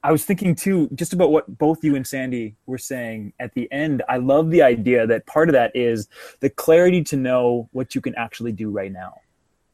I 0.06 0.12
was 0.12 0.24
thinking 0.24 0.53
too, 0.53 0.88
just 0.93 1.14
about 1.14 1.32
what 1.32 1.58
both 1.58 1.84
you 1.84 1.95
and 1.95 2.06
Sandi 2.06 2.56
were 2.68 2.78
saying 2.78 3.34
at 3.39 3.56
the 3.56 3.68
end. 3.72 4.03
I 4.08 4.18
love 4.18 4.51
the 4.51 4.62
idea 4.62 5.08
that 5.08 5.26
part 5.26 5.49
of 5.49 5.53
that 5.53 5.76
is 5.76 6.08
the 6.41 6.49
clarity 6.51 7.03
to 7.06 7.18
know 7.18 7.70
what 7.72 7.95
you 7.95 8.01
can 8.01 8.14
actually 8.14 8.51
do 8.51 8.70
right 8.70 8.91
now. 8.91 9.16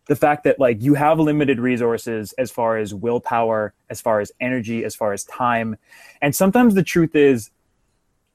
The 0.08 0.16
fact 0.16 0.46
that 0.46 0.58
like 0.58 0.82
you 0.82 0.94
have 0.94 1.20
limited 1.20 1.60
resources 1.60 2.34
as 2.38 2.50
far 2.50 2.78
as 2.78 2.94
willpower, 2.96 3.74
as 3.90 4.00
far 4.00 4.22
as 4.22 4.32
energy, 4.40 4.86
as 4.86 4.96
far 4.96 5.12
as 5.12 5.26
time. 5.26 5.76
And 6.22 6.34
sometimes 6.34 6.76
the 6.76 6.84
truth 6.84 7.14
is 7.14 7.52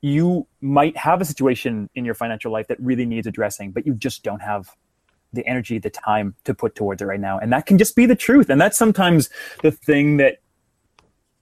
you 0.03 0.47
might 0.61 0.99
have 0.99 1.23
a 1.23 1.25
situation 1.25 1.89
in 1.95 2.05
your 2.05 2.15
financial 2.15 2.53
life 2.53 2.69
that 2.69 2.79
really 2.79 3.07
needs 3.07 3.27
addressing, 3.27 3.71
but 3.71 3.87
you 3.87 3.95
just 3.95 4.23
don't 4.23 4.41
have 4.41 4.77
the 5.33 5.47
energy, 5.47 5.79
the 5.79 5.89
time 5.89 6.35
to 6.45 6.53
put 6.53 6.75
towards 6.75 7.01
it 7.01 7.07
right 7.07 7.21
now. 7.21 7.39
And 7.39 7.51
that 7.55 7.65
can 7.65 7.79
just 7.79 7.97
be 7.97 8.05
the 8.05 8.15
truth. 8.15 8.51
And 8.51 8.61
that's 8.61 8.77
sometimes 8.77 9.31
the 9.63 9.73
thing 9.73 10.19
that 10.19 10.41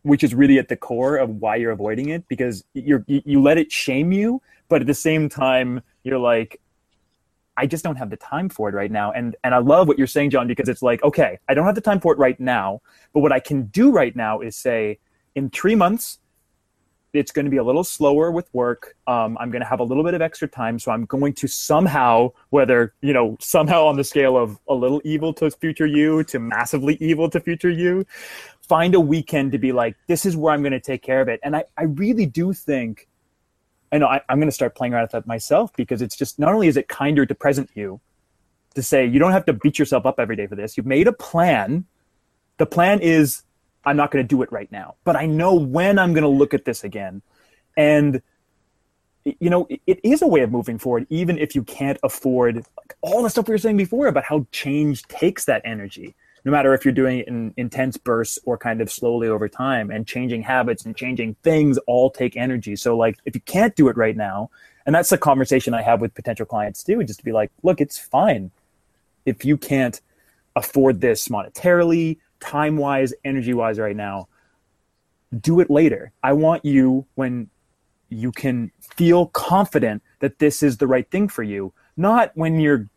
which 0.05 0.23
is 0.23 0.35
really 0.35 0.59
at 0.59 0.69
the 0.69 0.77
core 0.77 1.17
of 1.17 1.31
why 1.41 1.57
you're 1.57 1.73
avoiding 1.73 2.11
it 2.11 2.29
because 2.29 2.63
you're 2.75 3.05
you, 3.09 3.41
let 3.41 3.59
it 3.59 3.73
shame 3.73 4.13
you 4.13 4.41
but 4.69 4.83
at 4.83 4.87
the 4.87 4.95
same 4.95 5.29
time 5.29 5.83
you're 6.05 6.19
like 6.19 6.61
i 7.57 7.67
just 7.67 7.83
don't 7.83 7.97
have 7.97 8.11
the 8.11 8.17
time 8.17 8.49
for 8.49 8.69
it 8.69 8.75
right 8.75 8.91
now. 8.91 9.11
And 9.11 9.35
and 9.43 9.55
i 9.55 9.59
love 9.59 9.89
what 9.89 9.99
you're 9.99 10.07
saying 10.07 10.31
john 10.31 10.47
because 10.47 10.69
it's 10.69 10.83
like 10.83 11.03
okay 11.03 11.39
i 11.49 11.55
don't 11.55 11.65
have 11.65 11.75
the 11.75 11.81
time 11.81 12.01
for 12.01 12.13
it 12.13 12.19
right 12.19 12.39
now 12.39 12.81
but 13.13 13.21
what 13.21 13.33
i 13.33 13.41
can 13.41 13.65
do 13.67 13.91
right 13.91 14.15
now 14.15 14.41
is 14.41 14.57
say 14.57 14.99
in 15.35 15.51
three 15.51 15.75
months 15.75 16.19
it's 17.15 17.31
going 17.31 17.45
to 17.45 17.51
be 17.51 17.59
a 17.59 17.63
little 17.63 17.85
slower 17.85 18.33
with 18.33 18.53
work. 18.53 18.97
Um, 19.07 19.39
i'm 19.41 19.51
going 19.51 19.63
to 19.63 19.69
have 19.69 19.81
a 19.81 19.85
little 19.85 20.05
bit 20.05 20.15
of 20.15 20.21
extra 20.21 20.49
time 20.49 20.79
so 20.79 20.93
i'm 20.93 21.07
going 21.07 21.33
to 21.35 21.47
somehow 21.49 22.33
whether 22.51 22.93
you 23.01 23.15
know 23.15 23.37
somehow 23.41 23.87
on 23.87 23.97
the 23.97 24.05
scale 24.05 24.37
of 24.37 24.59
a 24.69 24.75
little 24.75 25.01
evil 25.05 25.33
to 25.35 25.51
future 25.51 25.87
you 25.87 26.25
to 26.25 26.39
massively 26.39 26.97
evil 27.01 27.31
to 27.31 27.41
future 27.41 27.71
you 27.71 28.05
find 28.69 28.95
a 28.95 29.01
weekend 29.01 29.53
to 29.53 29.59
be 29.59 29.73
like, 29.73 29.97
this 30.07 30.25
is 30.25 30.37
where 30.37 30.53
I'm 30.53 30.63
going 30.63 30.73
to 30.73 30.81
take 30.81 31.03
care 31.03 31.21
of 31.21 31.29
it. 31.29 31.41
And 31.43 31.55
I, 31.55 31.65
I 31.77 31.85
really 31.85 32.27
do 32.27 32.53
think, 32.53 33.09
I 33.93 33.99
know 33.99 34.07
I, 34.07 34.21
I'm 34.29 34.39
going 34.39 34.49
to 34.49 34.55
start 34.55 34.75
playing 34.75 34.95
around 34.95 35.03
with 35.03 35.13
that 35.13 35.27
myself 35.27 35.73
because 35.77 36.03
it's 36.03 36.17
just 36.17 36.39
not 36.39 36.55
only 36.55 36.69
is 36.69 36.77
it 36.77 36.89
kinder 36.89 37.27
to 37.27 37.35
present 37.35 37.71
you 37.75 38.01
to 38.75 38.83
say, 38.83 39.07
you 39.07 39.19
don't 39.19 39.33
have 39.33 39.45
to 39.47 39.53
beat 39.53 39.79
yourself 39.79 40.07
up 40.07 40.19
every 40.19 40.35
day 40.35 40.47
for 40.47 40.57
this. 40.57 40.77
You've 40.77 40.87
made 40.87 41.07
a 41.07 41.13
plan. 41.13 41.85
The 42.57 42.67
plan 42.67 43.01
is, 43.01 43.43
I'm 43.85 43.97
not 43.97 44.11
going 44.11 44.25
to 44.25 44.29
do 44.29 44.43
it 44.43 44.51
right 44.51 44.71
now, 44.73 44.97
but 45.05 45.15
I 45.15 45.27
know 45.27 45.55
when 45.55 45.99
I'm 45.99 46.13
going 46.13 46.23
to 46.23 46.29
look 46.29 46.55
at 46.55 46.65
this 46.65 46.85
again. 46.85 47.23
And, 47.77 48.23
you 49.25 49.51
know, 49.51 49.67
it, 49.69 49.81
it 49.87 50.01
is 50.03 50.23
a 50.23 50.27
way 50.27 50.41
of 50.41 50.51
moving 50.51 50.79
forward, 50.79 51.07
even 51.11 51.39
if 51.39 51.55
you 51.55 51.63
can't 51.65 51.99
afford 52.03 52.57
like, 52.57 52.97
all 53.03 53.23
the 53.23 53.31
stuff 53.31 53.47
we 53.47 53.53
were 53.53 53.59
saying 53.59 53.77
before 53.77 54.07
about 54.07 54.25
how 54.25 54.47
change 54.53 55.03
takes 55.03 55.45
that 55.45 55.61
energy 55.65 56.15
no 56.45 56.53
matter 56.53 56.75
if 56.75 56.85
you're 56.85 56.93
doing 56.93 57.21
it 57.21 57.29
in 57.29 57.55
intense 57.57 57.97
bursts 57.97 58.39
or 58.45 58.59
kind 58.59 58.81
of 58.81 58.91
slowly 58.91 59.29
over 59.29 59.49
time 59.49 59.91
and 59.91 60.07
changing 60.07 60.43
habits 60.43 60.85
and 60.85 60.97
changing 60.97 61.35
things 61.43 61.79
all 61.87 62.11
take 62.11 62.37
energy. 62.37 62.77
So 62.77 62.97
like 62.97 63.19
if 63.25 63.35
you 63.35 63.41
can't 63.41 63.75
do 63.75 63.89
it 63.89 63.97
right 63.97 64.17
now 64.17 64.51
and 64.87 64.95
that's 64.95 65.09
the 65.09 65.17
conversation 65.17 65.73
i 65.73 65.81
have 65.81 66.01
with 66.03 66.15
potential 66.15 66.45
clients 66.45 66.85
too 66.85 67.03
just 67.05 67.19
to 67.19 67.25
be 67.25 67.33
like 67.33 67.51
look 67.63 67.81
it's 67.81 67.97
fine 67.97 68.51
if 69.25 69.43
you 69.43 69.57
can't 69.57 70.03
afford 70.57 71.01
this 71.01 71.29
monetarily 71.29 72.19
time 72.39 72.77
wise 72.77 73.15
energy 73.25 73.55
wise 73.55 73.79
right 73.79 73.97
now 73.97 74.29
do 75.41 75.61
it 75.61 75.71
later. 75.71 76.13
I 76.23 76.33
want 76.33 76.65
you 76.65 77.07
when 77.15 77.51
you 78.09 78.33
can 78.33 78.71
feel 78.81 79.27
confident 79.27 80.03
that 80.21 80.39
this 80.39 80.63
is 80.63 80.77
the 80.77 80.87
right 80.87 81.11
thing 81.11 81.29
for 81.29 81.43
you 81.43 81.73
not 81.97 82.33
when 82.35 82.61
you're 82.61 82.89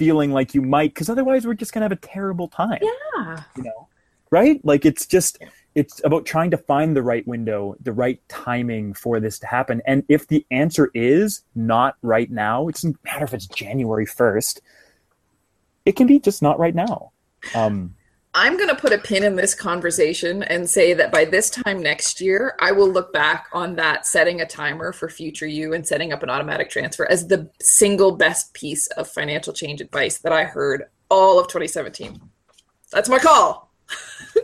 feeling 0.00 0.32
like 0.32 0.54
you 0.54 0.62
might 0.62 0.94
because 0.94 1.10
otherwise 1.10 1.46
we're 1.46 1.52
just 1.52 1.74
going 1.74 1.82
to 1.82 1.84
have 1.84 1.92
a 1.92 1.96
terrible 1.96 2.48
time. 2.48 2.78
Yeah. 2.80 3.42
you 3.54 3.64
know? 3.64 3.86
Right? 4.30 4.58
Like 4.64 4.86
it's 4.86 5.04
just 5.04 5.42
it's 5.74 6.00
about 6.04 6.24
trying 6.24 6.50
to 6.52 6.56
find 6.56 6.96
the 6.96 7.02
right 7.02 7.26
window 7.28 7.76
the 7.82 7.92
right 7.92 8.18
timing 8.28 8.94
for 8.94 9.20
this 9.20 9.38
to 9.40 9.46
happen. 9.46 9.82
And 9.86 10.02
if 10.08 10.26
the 10.26 10.46
answer 10.50 10.90
is 10.94 11.42
not 11.54 11.96
right 12.00 12.30
now 12.30 12.66
it 12.68 12.76
doesn't 12.76 12.96
matter 13.04 13.24
if 13.24 13.34
it's 13.34 13.46
january 13.46 14.06
1st 14.06 14.60
it 15.84 15.96
can 15.96 16.06
be 16.06 16.18
just 16.18 16.40
not 16.40 16.58
right 16.58 16.74
now. 16.74 17.12
Um 17.54 17.94
I'm 18.32 18.56
going 18.56 18.68
to 18.68 18.76
put 18.76 18.92
a 18.92 18.98
pin 18.98 19.24
in 19.24 19.34
this 19.34 19.54
conversation 19.54 20.44
and 20.44 20.70
say 20.70 20.92
that 20.94 21.10
by 21.10 21.24
this 21.24 21.50
time 21.50 21.82
next 21.82 22.20
year, 22.20 22.54
I 22.60 22.70
will 22.70 22.88
look 22.88 23.12
back 23.12 23.48
on 23.52 23.74
that 23.76 24.06
setting 24.06 24.40
a 24.40 24.46
timer 24.46 24.92
for 24.92 25.08
future 25.08 25.48
you 25.48 25.72
and 25.72 25.84
setting 25.86 26.12
up 26.12 26.22
an 26.22 26.30
automatic 26.30 26.70
transfer 26.70 27.10
as 27.10 27.26
the 27.26 27.50
single 27.60 28.12
best 28.12 28.54
piece 28.54 28.86
of 28.88 29.08
financial 29.08 29.52
change 29.52 29.80
advice 29.80 30.18
that 30.18 30.32
I 30.32 30.44
heard 30.44 30.84
all 31.10 31.40
of 31.40 31.48
2017. 31.48 32.20
That's 32.92 33.08
my 33.08 33.18
call. 33.18 33.72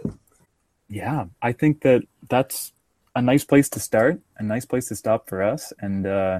yeah 0.89 1.24
i 1.43 1.51
think 1.53 1.80
that 1.82 2.03
that's 2.28 2.72
a 3.16 3.22
nice 3.22 3.45
place 3.45 3.68
to 3.68 3.80
start 3.80 4.20
a 4.39 4.43
nice 4.43 4.64
place 4.64 4.87
to 4.87 4.95
stop 4.95 5.28
for 5.28 5.43
us 5.43 5.72
and 5.80 6.07
uh 6.07 6.39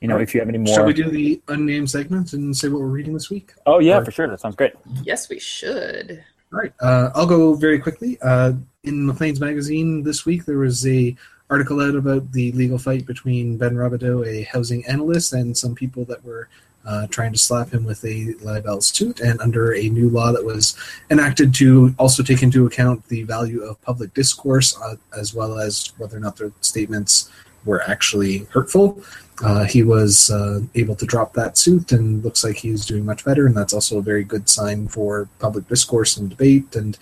you 0.00 0.08
know 0.08 0.14
Alright. 0.14 0.28
if 0.28 0.34
you 0.34 0.40
have 0.40 0.48
any 0.48 0.58
more 0.58 0.74
Should 0.74 0.86
we 0.86 0.92
do 0.92 1.08
the 1.10 1.40
unnamed 1.48 1.90
segment 1.90 2.32
and 2.34 2.54
say 2.56 2.68
what 2.68 2.80
we're 2.80 2.86
reading 2.88 3.14
this 3.14 3.30
week? 3.30 3.52
oh 3.66 3.78
yeah 3.78 3.98
Or- 3.98 4.04
for 4.04 4.10
sure 4.10 4.28
that 4.28 4.40
sounds 4.40 4.56
great 4.56 4.72
Yes, 5.04 5.28
we 5.28 5.38
should. 5.38 6.22
All 6.52 6.58
right, 6.58 6.72
uh, 6.80 7.10
I'll 7.14 7.26
go 7.26 7.54
very 7.54 7.78
quickly. 7.78 8.18
Uh, 8.20 8.52
in 8.84 9.06
Maclean's 9.06 9.40
magazine 9.40 10.02
this 10.02 10.26
week, 10.26 10.44
there 10.44 10.58
was 10.58 10.86
a 10.86 11.16
article 11.48 11.80
out 11.80 11.94
about 11.94 12.30
the 12.32 12.52
legal 12.52 12.78
fight 12.78 13.06
between 13.06 13.56
Ben 13.56 13.74
Rabidoux, 13.74 14.26
a 14.26 14.42
housing 14.42 14.84
analyst, 14.86 15.32
and 15.32 15.56
some 15.56 15.74
people 15.74 16.04
that 16.06 16.22
were 16.24 16.48
uh, 16.84 17.06
trying 17.06 17.32
to 17.32 17.38
slap 17.38 17.70
him 17.70 17.84
with 17.84 18.04
a 18.04 18.34
libel 18.42 18.82
suit. 18.82 19.20
And 19.20 19.40
under 19.40 19.74
a 19.74 19.88
new 19.88 20.10
law 20.10 20.30
that 20.32 20.44
was 20.44 20.76
enacted 21.10 21.54
to 21.54 21.94
also 21.98 22.22
take 22.22 22.42
into 22.42 22.66
account 22.66 23.08
the 23.08 23.22
value 23.22 23.62
of 23.62 23.80
public 23.80 24.12
discourse, 24.12 24.78
uh, 24.78 24.96
as 25.16 25.32
well 25.32 25.58
as 25.58 25.92
whether 25.96 26.18
or 26.18 26.20
not 26.20 26.36
their 26.36 26.52
statements 26.60 27.30
were 27.64 27.82
actually 27.82 28.46
hurtful. 28.50 29.02
Uh, 29.42 29.64
he 29.64 29.82
was 29.82 30.30
uh, 30.30 30.60
able 30.74 30.94
to 30.94 31.06
drop 31.06 31.32
that 31.32 31.58
suit 31.58 31.92
and 31.92 32.22
looks 32.24 32.44
like 32.44 32.56
he's 32.56 32.86
doing 32.86 33.04
much 33.04 33.24
better. 33.24 33.46
And 33.46 33.56
that's 33.56 33.72
also 33.72 33.98
a 33.98 34.02
very 34.02 34.24
good 34.24 34.48
sign 34.48 34.88
for 34.88 35.28
public 35.38 35.66
discourse 35.68 36.16
and 36.16 36.30
debate 36.30 36.76
and 36.76 36.98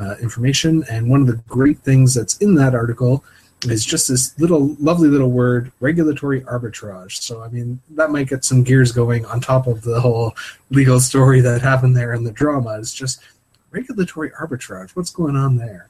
uh, 0.00 0.16
information. 0.20 0.84
And 0.90 1.08
one 1.08 1.20
of 1.20 1.26
the 1.26 1.40
great 1.48 1.78
things 1.80 2.14
that's 2.14 2.36
in 2.38 2.54
that 2.56 2.74
article 2.74 3.24
is 3.64 3.84
just 3.84 4.08
this 4.08 4.38
little 4.40 4.76
lovely 4.80 5.08
little 5.08 5.30
word 5.30 5.72
regulatory 5.80 6.40
arbitrage. 6.42 7.22
So, 7.22 7.42
I 7.42 7.48
mean, 7.48 7.80
that 7.90 8.10
might 8.10 8.28
get 8.28 8.44
some 8.44 8.64
gears 8.64 8.92
going 8.92 9.24
on 9.26 9.40
top 9.40 9.66
of 9.66 9.82
the 9.82 10.00
whole 10.00 10.34
legal 10.70 11.00
story 11.00 11.40
that 11.40 11.62
happened 11.62 11.96
there 11.96 12.12
and 12.12 12.26
the 12.26 12.32
drama. 12.32 12.78
It's 12.78 12.92
just 12.92 13.22
regulatory 13.70 14.30
arbitrage. 14.30 14.90
What's 14.90 15.10
going 15.10 15.36
on 15.36 15.56
there? 15.56 15.88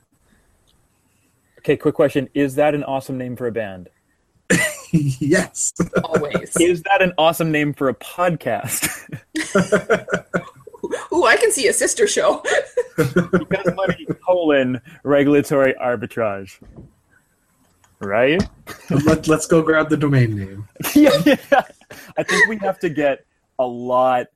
okay 1.62 1.76
quick 1.76 1.94
question 1.94 2.28
is 2.34 2.56
that 2.56 2.74
an 2.74 2.82
awesome 2.84 3.16
name 3.16 3.36
for 3.36 3.46
a 3.46 3.52
band 3.52 3.88
yes. 4.92 5.72
Always. 6.04 6.56
is 6.60 6.82
that 6.82 7.02
an 7.02 7.12
awesome 7.18 7.50
name 7.50 7.72
for 7.72 7.88
a 7.88 7.94
podcast 7.94 8.88
Ooh, 11.12 11.24
I 11.24 11.36
can 11.36 11.50
see 11.52 11.68
a 11.68 11.72
sister 11.72 12.06
show. 12.06 12.42
because 12.96 13.74
money 13.74 14.06
colon 14.26 14.80
regulatory 15.04 15.74
arbitrage 15.74 16.58
right? 18.02 18.42
Let, 18.90 19.28
let's 19.28 19.46
go 19.46 19.62
grab 19.62 19.88
the 19.88 19.96
domain 19.96 20.36
name. 20.36 20.68
yeah, 20.94 21.10
yeah. 21.24 21.62
I 22.16 22.22
think 22.22 22.48
we 22.48 22.58
have 22.58 22.78
to 22.80 22.88
get 22.88 23.24
a 23.58 23.66
lot 23.66 24.26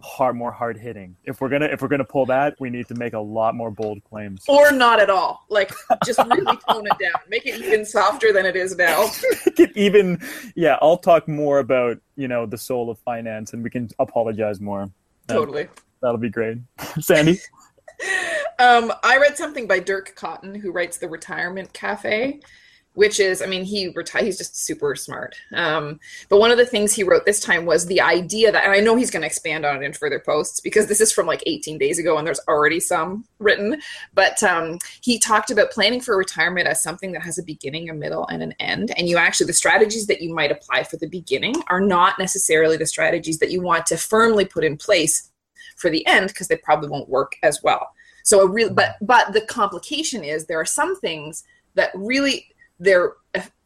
hard, 0.00 0.36
more 0.36 0.52
hard 0.52 0.78
hitting. 0.78 1.16
If 1.24 1.40
we're 1.40 1.48
gonna 1.48 1.66
if 1.66 1.82
we're 1.82 1.88
gonna 1.88 2.04
pull 2.04 2.26
that, 2.26 2.54
we 2.60 2.70
need 2.70 2.86
to 2.88 2.94
make 2.94 3.12
a 3.12 3.18
lot 3.18 3.54
more 3.54 3.70
bold 3.70 4.02
claims. 4.04 4.44
Or 4.48 4.72
not 4.72 5.00
at 5.00 5.10
all. 5.10 5.44
Like 5.48 5.72
just 6.04 6.18
really 6.18 6.44
tone 6.68 6.86
it 6.86 6.98
down. 7.00 7.20
Make 7.28 7.46
it 7.46 7.60
even 7.60 7.84
softer 7.84 8.32
than 8.32 8.46
it 8.46 8.56
is 8.56 8.76
now. 8.76 9.10
Make 9.46 9.60
it 9.60 9.76
even, 9.76 10.20
yeah. 10.54 10.78
I'll 10.80 10.98
talk 10.98 11.28
more 11.28 11.58
about 11.58 11.98
you 12.16 12.28
know 12.28 12.46
the 12.46 12.58
soul 12.58 12.90
of 12.90 12.98
finance, 13.00 13.52
and 13.52 13.62
we 13.62 13.70
can 13.70 13.88
apologize 13.98 14.60
more. 14.60 14.90
Totally. 15.26 15.68
That'll 16.00 16.18
be 16.18 16.30
great, 16.30 16.58
Sandi. 17.00 17.38
Um, 18.58 18.92
I 19.02 19.18
read 19.18 19.36
something 19.36 19.66
by 19.66 19.80
Dirk 19.80 20.14
Cotton, 20.14 20.54
who 20.54 20.70
writes 20.72 20.98
the 20.98 21.08
Retirement 21.08 21.72
Cafe, 21.72 22.40
which 22.98 23.20
is, 23.20 23.40
I 23.40 23.46
mean, 23.46 23.62
he 23.62 23.92
reti- 23.92 24.24
he's 24.24 24.38
just 24.38 24.56
super 24.66 24.96
smart. 24.96 25.36
Um, 25.54 26.00
but 26.28 26.40
one 26.40 26.50
of 26.50 26.58
the 26.58 26.66
things 26.66 26.92
he 26.92 27.04
wrote 27.04 27.24
this 27.26 27.38
time 27.38 27.64
was 27.64 27.86
the 27.86 28.00
idea 28.00 28.50
that, 28.50 28.64
and 28.64 28.72
I 28.72 28.80
know 28.80 28.96
he's 28.96 29.12
going 29.12 29.20
to 29.20 29.26
expand 29.28 29.64
on 29.64 29.80
it 29.80 29.86
in 29.86 29.92
further 29.92 30.18
posts 30.18 30.58
because 30.58 30.88
this 30.88 31.00
is 31.00 31.12
from 31.12 31.24
like 31.24 31.40
18 31.46 31.78
days 31.78 32.00
ago 32.00 32.18
and 32.18 32.26
there's 32.26 32.40
already 32.48 32.80
some 32.80 33.24
written. 33.38 33.80
But 34.14 34.42
um, 34.42 34.78
he 35.00 35.20
talked 35.20 35.52
about 35.52 35.70
planning 35.70 36.00
for 36.00 36.16
retirement 36.16 36.66
as 36.66 36.82
something 36.82 37.12
that 37.12 37.22
has 37.22 37.38
a 37.38 37.44
beginning, 37.44 37.88
a 37.88 37.94
middle, 37.94 38.26
and 38.26 38.42
an 38.42 38.52
end. 38.58 38.92
And 38.96 39.08
you 39.08 39.16
actually, 39.16 39.46
the 39.46 39.52
strategies 39.52 40.08
that 40.08 40.20
you 40.20 40.34
might 40.34 40.50
apply 40.50 40.82
for 40.82 40.96
the 40.96 41.08
beginning 41.08 41.54
are 41.68 41.80
not 41.80 42.18
necessarily 42.18 42.76
the 42.76 42.86
strategies 42.86 43.38
that 43.38 43.52
you 43.52 43.62
want 43.62 43.86
to 43.86 43.96
firmly 43.96 44.44
put 44.44 44.64
in 44.64 44.76
place 44.76 45.30
for 45.76 45.88
the 45.88 46.04
end 46.08 46.26
because 46.26 46.48
they 46.48 46.56
probably 46.56 46.88
won't 46.88 47.08
work 47.08 47.36
as 47.44 47.62
well. 47.62 47.92
So 48.24 48.40
a 48.40 48.48
real, 48.48 48.74
but 48.74 48.96
but 49.00 49.32
the 49.34 49.42
complication 49.42 50.24
is 50.24 50.46
there 50.46 50.60
are 50.60 50.64
some 50.66 50.98
things 50.98 51.44
that 51.76 51.92
really 51.94 52.48
their 52.78 53.14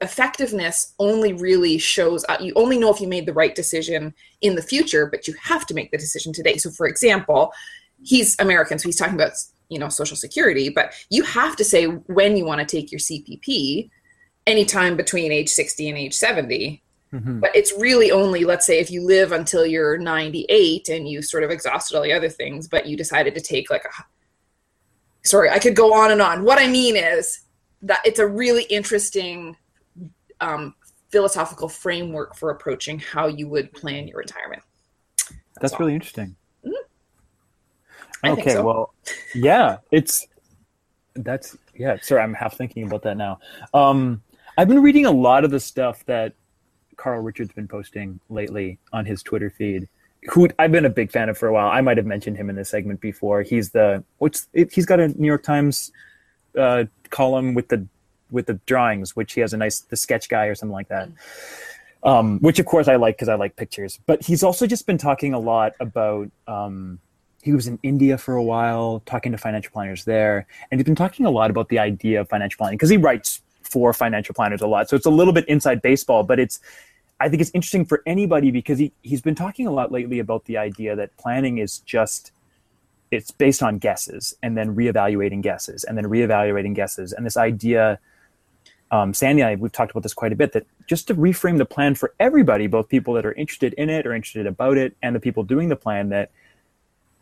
effectiveness 0.01 0.95
only 0.99 1.33
really 1.33 1.79
shows 1.79 2.25
uh, 2.29 2.37
you 2.41 2.53
only 2.57 2.79
know 2.79 2.93
if 2.93 3.01
you 3.01 3.09
made 3.09 3.27
the 3.27 3.33
right 3.33 3.55
decision 3.55 4.15
in 4.41 4.55
the 4.55 4.63
future, 4.63 5.07
but 5.07 5.29
you 5.29 5.35
have 5.43 5.67
to 5.67 5.75
make 5.75 5.91
the 5.91 5.99
decision 5.99 6.33
today. 6.33 6.57
So 6.57 6.71
for 6.71 6.87
example, 6.87 7.53
he's 8.03 8.39
American, 8.39 8.79
so 8.79 8.89
he's 8.89 8.97
talking 8.97 9.15
about 9.15 9.33
you 9.69 9.79
know 9.79 9.89
Social 9.89 10.17
Security, 10.17 10.69
but 10.69 10.93
you 11.11 11.23
have 11.25 11.57
to 11.57 11.65
say 11.65 11.85
when 11.87 12.37
you 12.37 12.45
want 12.45 12.61
to 12.61 12.67
take 12.67 12.91
your 12.91 12.99
CPP 12.99 13.91
anytime 14.47 14.97
between 14.97 15.31
age 15.31 15.49
60 15.49 15.89
and 15.89 15.99
age 15.99 16.15
70 16.15 16.83
Mhm. 17.13 17.41
but 17.41 17.55
it's 17.55 17.73
really 17.79 18.11
only 18.11 18.45
let's 18.45 18.65
say 18.65 18.79
if 18.79 18.91
you 18.91 19.05
live 19.05 19.33
until 19.33 19.67
you're 19.67 19.99
98 19.99 20.89
and 20.89 21.07
you 21.07 21.21
sort 21.21 21.45
of 21.45 21.51
exhausted 21.51 21.95
all 21.95 22.03
the 22.03 22.13
other 22.13 22.31
things 22.31 22.67
but 22.67 22.87
you 22.87 22.97
decided 22.97 23.35
to 23.35 23.41
take 23.41 23.71
like 23.71 23.85
a 23.85 23.91
sorry 25.23 25.51
i 25.51 25.59
could 25.59 25.77
go 25.77 25.93
on 25.93 26.11
and 26.11 26.23
on 26.23 26.43
what 26.43 26.59
i 26.59 26.67
mean 26.67 26.97
is 26.97 27.41
that 27.83 28.01
it's 28.05 28.19
a 28.19 28.27
really 28.27 28.65
interesting 28.65 29.57
um, 30.41 30.75
philosophical 31.11 31.69
framework 31.69 32.37
for 32.37 32.51
approaching 32.51 32.99
how 32.99 33.27
you 33.27 33.49
would 33.49 33.73
plan 33.73 34.09
your 34.09 34.19
retirement 34.19 34.63
That's 35.61 35.75
all. 35.75 35.81
really 35.81 35.95
interesting. 35.95 36.37
Think 38.23 38.39
okay, 38.39 38.53
so. 38.53 38.65
well, 38.65 38.95
yeah, 39.35 39.79
it's 39.91 40.29
that's 41.15 41.57
yeah. 41.75 41.97
Sorry, 42.01 42.23
I'm 42.23 42.35
half 42.35 42.57
thinking 42.57 42.85
about 42.85 43.03
that 43.03 43.17
now. 43.17 43.41
Um, 43.75 44.23
I've 44.57 44.69
been 44.69 44.81
reading 44.81 45.07
a 45.07 45.11
lot 45.11 45.45
of 45.45 45.51
the 45.51 45.59
stuff 45.59 46.05
that 46.07 46.35
Carl 46.97 47.21
Richards 47.21 47.51
has 47.51 47.55
been 47.55 47.67
posting 47.67 48.21
lately 48.29 48.79
on 48.93 49.05
his 49.07 49.25
Twitter 49.25 49.51
feed. 49.51 49.89
Who 50.31 50.49
I've 50.57 50.71
been 50.71 50.85
a 50.85 50.91
big 50.91 51.11
fan 51.11 51.29
of 51.31 51.37
for 51.37 51.49
a 51.49 51.53
while. 51.53 51.67
I 51.69 51.81
might 51.81 51.97
have 51.97 52.07
mentioned 52.07 52.37
him 52.37 52.49
in 52.49 52.55
this 52.55 52.69
segment 52.69 53.01
before. 53.01 53.43
He's 53.43 53.71
the 53.71 54.05
what's 54.19 54.47
it, 54.53 54.73
he's 54.73 54.87
got 54.87 55.01
a 55.01 55.09
New 55.09 55.27
York 55.27 55.43
Times 55.43 55.91
uh, 56.57 56.85
column 57.13 57.55
with 57.55 57.69
the 57.69 57.87
with 58.33 58.47
the 58.47 58.55
drawings, 58.67 59.15
which 59.15 59.35
he 59.35 59.41
has 59.43 59.53
a 59.53 59.57
nice 59.57 59.81
the 59.81 59.97
sketch 59.97 60.29
guy 60.29 60.47
or 60.47 60.55
something 60.57 60.73
like 60.73 60.89
that. 60.89 61.09
Um, 62.03 62.41
which 62.41 62.59
of 62.59 62.67
course 62.67 62.89
I 62.89 62.97
like 62.97 63.15
because 63.17 63.29
I 63.29 63.37
like 63.37 63.55
pictures. 63.55 64.01
But 64.07 64.25
he's 64.25 64.43
also 64.43 64.67
just 64.67 64.87
been 64.87 64.99
talking 64.99 65.35
a 65.35 65.39
lot 65.39 65.75
about. 65.79 66.31
Um, 66.49 66.99
he 67.43 67.53
was 67.53 67.67
in 67.67 67.79
India 67.83 68.19
for 68.19 68.37
a 68.37 68.43
while, 68.43 69.03
talking 69.05 69.33
to 69.33 69.39
financial 69.39 69.73
planners 69.73 70.05
there, 70.05 70.47
and 70.71 70.81
he's 70.81 70.85
been 70.85 70.95
talking 70.95 71.27
a 71.27 71.31
lot 71.31 71.51
about 71.51 71.69
the 71.69 71.79
idea 71.79 72.21
of 72.21 72.29
financial 72.29 72.57
planning 72.57 72.77
because 72.77 72.91
he 72.91 72.97
writes 72.97 73.43
for 73.63 73.93
financial 73.93 74.35
planners 74.35 74.61
a 74.61 74.67
lot. 74.67 74.89
So 74.89 74.97
it's 74.97 75.07
a 75.07 75.11
little 75.11 75.33
bit 75.33 75.49
inside 75.49 75.83
baseball, 75.83 76.23
but 76.23 76.39
it's 76.39 76.61
I 77.21 77.29
think 77.29 77.41
it's 77.41 77.53
interesting 77.55 77.85
for 77.85 78.03
anybody 78.07 78.51
because 78.51 78.79
he 78.79 78.93
he's 79.03 79.23
been 79.23 79.35
talking 79.35 79.67
a 79.67 79.71
lot 79.71 79.93
lately 79.93 80.19
about 80.19 80.45
the 80.45 80.57
idea 80.57 80.97
that 80.97 81.17
planning 81.17 81.59
is 81.59 81.79
just 81.79 82.33
it's 83.13 83.31
based 83.31 83.63
on 83.63 83.79
guesses 83.79 84.35
and 84.43 84.57
then 84.57 84.75
reevaluating 84.75 85.43
guesses 85.43 85.85
and 85.85 85.97
then 85.97 86.07
reevaluating 86.07 86.75
guesses. 86.75 87.13
And 87.13 87.25
this 87.25 87.37
idea 87.37 88.01
um, 88.91 89.15
sandi 89.15 89.41
and 89.41 89.49
i 89.49 89.55
we've 89.55 89.73
talked 89.73 89.91
about 89.91 90.03
this 90.03 90.13
quite 90.13 90.35
a 90.35 90.37
bit 90.37 90.53
that 90.53 90.67
just 90.87 91.09
to 91.09 91.15
reframe 91.15 91.57
the 91.57 91.65
plan 91.65 91.95
for 91.95 92.13
everybody 92.21 92.67
both 92.67 92.91
people 92.91 93.15
that 93.15 93.25
are 93.25 93.33
interested 93.33 93.73
in 93.79 93.89
it 93.89 94.07
or 94.07 94.13
interested 94.13 94.47
about 94.47 94.77
it 94.77 94.95
and 95.03 95.17
the 95.17 95.21
people 95.21 95.43
doing 95.43 95.71
the 95.71 95.77
plan 95.77 96.11
that 96.11 96.31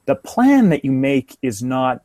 the 0.07 0.17
plan 0.17 0.71
that 0.71 0.85
you 0.85 0.91
make 0.91 1.37
is 1.43 1.63
not 1.63 2.03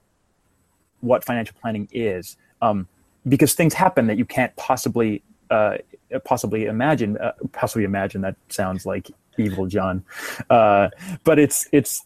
what 1.01 1.23
financial 1.23 1.55
planning 1.59 1.87
is 1.91 2.37
um, 2.61 2.87
because 3.27 3.53
things 3.53 3.73
happen 3.73 4.07
that 4.07 4.19
you 4.19 4.25
can't 4.25 4.55
possibly 4.55 5.23
uh, 5.49 5.77
possibly 6.23 6.65
imagine 6.65 7.17
uh, 7.17 7.33
possibly 7.51 7.83
imagine. 7.83 8.21
That 8.21 8.35
sounds 8.49 8.85
like 8.85 9.11
evil 9.37 9.67
john. 9.67 10.03
Uh, 10.49 10.89
but 11.23 11.39
it's 11.39 11.67
it's 11.71 12.03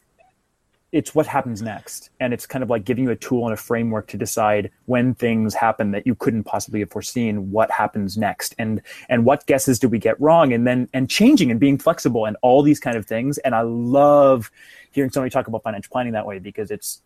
it's 0.92 1.14
what 1.14 1.28
happens 1.28 1.62
next. 1.62 2.10
And 2.20 2.34
it's 2.34 2.46
kind 2.48 2.64
of 2.64 2.70
like 2.70 2.84
giving 2.84 3.04
you 3.04 3.12
a 3.12 3.16
tool 3.16 3.46
and 3.46 3.54
a 3.54 3.58
framework 3.58 4.08
to 4.08 4.18
decide 4.18 4.72
when 4.86 5.14
things 5.14 5.54
happen 5.54 5.92
that 5.92 6.08
you 6.08 6.16
couldn't 6.16 6.46
possibly 6.46 6.80
have 6.80 6.90
foreseen 6.90 7.52
what 7.52 7.70
happens 7.70 8.18
next. 8.18 8.56
And 8.58 8.82
and 9.08 9.26
what 9.26 9.46
guesses 9.46 9.78
do 9.78 9.88
we 9.88 10.00
get 10.00 10.20
wrong? 10.20 10.52
And 10.52 10.66
then 10.66 10.90
and 10.94 11.10
changing 11.10 11.52
and 11.52 11.60
being 11.60 11.78
flexible 11.78 12.26
and 12.26 12.38
all 12.42 12.64
these 12.64 12.80
kind 12.80 12.98
of 12.98 13.06
things. 13.06 13.38
And 13.40 13.54
i 13.54 13.62
love 13.62 14.52
hearing 14.92 15.12
somebody 15.12 15.30
talk 15.30 15.48
about 15.48 15.64
financial 15.64 15.92
planning 15.92 16.14
that 16.14 16.26
way 16.26 16.40
because 16.40 16.72
it's 16.72 17.02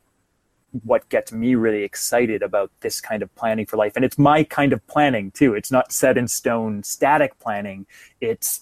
what 0.84 1.07
gets 1.09 1.31
me 1.31 1.53
really 1.55 1.84
excited 1.84 2.41
about 2.41 2.71
this 2.79 2.99
kind 2.99 3.21
of 3.21 3.34
planning 3.36 3.65
for 3.65 3.77
life. 3.77 3.93
And 3.95 4.03
it's 4.03 4.17
my 4.17 4.43
kind 4.43 4.73
of 4.73 4.86
planning 4.88 5.31
too. 5.31 5.53
It's 5.53 5.71
not 5.71 5.91
set 5.91 6.17
in 6.17 6.27
stone 6.27 6.84
static 6.84 7.38
planning. 7.39 7.86
It's 8.21 8.61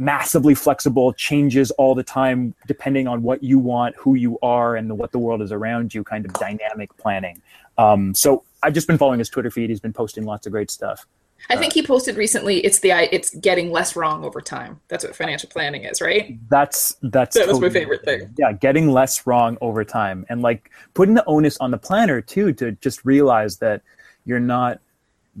massively 0.00 0.54
flexible 0.54 1.12
changes 1.12 1.70
all 1.72 1.94
the 1.94 2.02
time 2.02 2.54
depending 2.66 3.06
on 3.06 3.22
what 3.22 3.42
you 3.42 3.58
want 3.58 3.94
who 3.96 4.14
you 4.14 4.38
are 4.40 4.74
and 4.74 4.96
what 4.98 5.12
the 5.12 5.18
world 5.18 5.42
is 5.42 5.52
around 5.52 5.94
you 5.94 6.02
kind 6.02 6.24
of 6.24 6.32
dynamic 6.32 6.94
planning. 6.96 7.40
Um, 7.76 8.14
so 8.14 8.42
i've 8.62 8.72
just 8.72 8.86
been 8.86 8.98
following 8.98 9.18
his 9.18 9.28
twitter 9.28 9.50
feed. 9.50 9.68
He's 9.68 9.80
been 9.80 9.92
posting 9.92 10.24
lots 10.24 10.46
of 10.46 10.52
great 10.52 10.70
stuff. 10.70 11.06
I 11.48 11.56
think 11.56 11.72
he 11.72 11.82
posted 11.82 12.16
recently 12.16 12.60
it's 12.60 12.80
the 12.80 12.92
it's 13.14 13.34
getting 13.36 13.70
less 13.70 13.94
wrong 13.94 14.24
over 14.24 14.40
time. 14.40 14.80
That's 14.88 15.04
what 15.04 15.14
financial 15.14 15.50
planning 15.50 15.84
is 15.84 16.00
right? 16.00 16.38
That's 16.48 16.96
that's 17.02 17.36
That 17.36 17.48
was 17.48 17.60
my 17.60 17.68
favorite 17.68 18.02
thing. 18.02 18.34
yeah 18.38 18.52
getting 18.52 18.90
less 18.90 19.26
wrong 19.26 19.58
over 19.60 19.84
time. 19.84 20.24
And 20.30 20.40
like 20.40 20.70
putting 20.94 21.14
the 21.14 21.24
onus 21.26 21.58
on 21.58 21.70
the 21.70 21.78
planner 21.78 22.22
too 22.22 22.54
to 22.54 22.72
just 22.72 23.04
realize 23.04 23.58
that 23.58 23.82
you're 24.24 24.40
not 24.40 24.80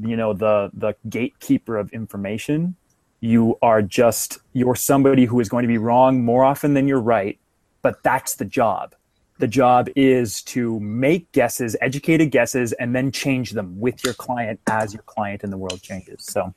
you 0.02 0.16
know 0.16 0.34
the 0.34 0.70
the 0.74 0.94
gatekeeper 1.08 1.78
of 1.78 1.90
information 1.92 2.76
you 3.20 3.58
are 3.62 3.82
just 3.82 4.38
you're 4.52 4.74
somebody 4.74 5.24
who 5.24 5.40
is 5.40 5.48
going 5.48 5.62
to 5.62 5.68
be 5.68 5.78
wrong 5.78 6.24
more 6.24 6.44
often 6.44 6.74
than 6.74 6.88
you're 6.88 7.00
right 7.00 7.38
but 7.82 8.02
that's 8.02 8.34
the 8.36 8.44
job. 8.44 8.94
The 9.38 9.48
job 9.48 9.88
is 9.96 10.42
to 10.42 10.78
make 10.80 11.32
guesses 11.32 11.76
educated 11.80 12.30
guesses 12.30 12.72
and 12.74 12.94
then 12.94 13.10
change 13.10 13.52
them 13.52 13.80
with 13.80 14.04
your 14.04 14.12
client 14.14 14.60
as 14.66 14.92
your 14.92 15.02
client 15.04 15.42
and 15.42 15.52
the 15.52 15.56
world 15.56 15.80
changes. 15.82 16.24
So 16.24 16.52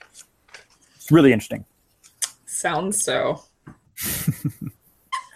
it's 0.95 1.11
really 1.11 1.31
interesting. 1.31 1.63
Sounds 2.45 3.01
so. 3.01 3.43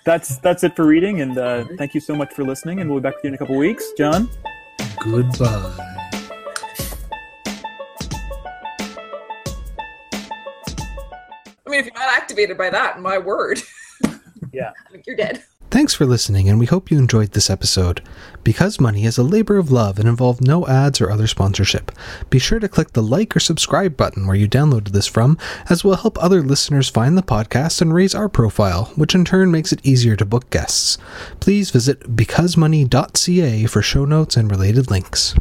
That's 0.06 0.38
that's 0.38 0.64
it 0.64 0.74
for 0.74 0.86
reading 0.86 1.20
and 1.20 1.38
uh, 1.38 1.66
thank 1.78 1.94
you 1.94 2.00
so 2.00 2.16
much 2.16 2.34
for 2.34 2.46
listening 2.46 2.80
and 2.80 2.90
we'll 2.90 3.02
be 3.02 3.04
back 3.04 3.16
with 3.16 3.26
you 3.26 3.28
in 3.28 3.34
a 3.34 3.38
couple 3.38 3.58
weeks. 3.58 3.92
John? 3.98 4.30
Goodbye. 5.04 5.97
Mean 11.78 11.88
if 11.88 11.94
you're 11.94 12.04
not 12.04 12.18
activated 12.18 12.58
by 12.58 12.70
that 12.70 13.00
my 13.00 13.18
word 13.18 13.62
yeah 14.52 14.72
I 14.88 14.92
think 14.92 15.06
you're 15.06 15.16
dead 15.16 15.44
Thanks 15.70 15.94
for 15.94 16.06
listening, 16.06 16.48
and 16.48 16.60
we 16.60 16.66
hope 16.66 16.90
you 16.90 16.98
enjoyed 16.98 17.34
this 17.34 17.50
episode. 17.50 18.02
Because 18.42 18.80
Money 18.80 19.04
is 19.04 19.18
a 19.18 19.22
labor 19.22 19.58
of 19.58 19.70
love 19.70 20.00
and 20.00 20.08
involved 20.08 20.42
no 20.42 20.66
ads 20.66 21.02
or 21.02 21.12
other 21.12 21.28
sponsorship, 21.28 21.92
be 22.30 22.40
sure 22.40 22.60
to 22.60 22.70
click 22.70 22.94
the 22.94 23.04
like 23.04 23.36
or 23.36 23.42
subscribe 23.42 23.98
button 23.98 24.26
where 24.28 24.38
you 24.38 24.48
downloaded 24.48 24.92
this 24.92 25.08
from, 25.08 25.38
as 25.70 25.84
will 25.84 25.98
help 25.98 26.18
other 26.24 26.42
listeners 26.42 26.88
find 26.88 27.18
the 27.18 27.22
podcast 27.22 27.82
and 27.82 27.94
raise 27.94 28.16
our 28.16 28.30
profile, 28.30 28.94
which 28.96 29.14
in 29.14 29.26
turn 29.26 29.52
makes 29.52 29.74
it 29.74 29.86
easier 29.86 30.16
to 30.16 30.24
book 30.24 30.50
guests. 30.52 30.98
Please 31.42 31.70
visit 31.70 32.16
becausemoney.ca 32.16 33.66
for 33.66 33.82
show 33.82 34.06
notes 34.06 34.38
and 34.38 34.50
related 34.50 34.90
links. 34.90 35.36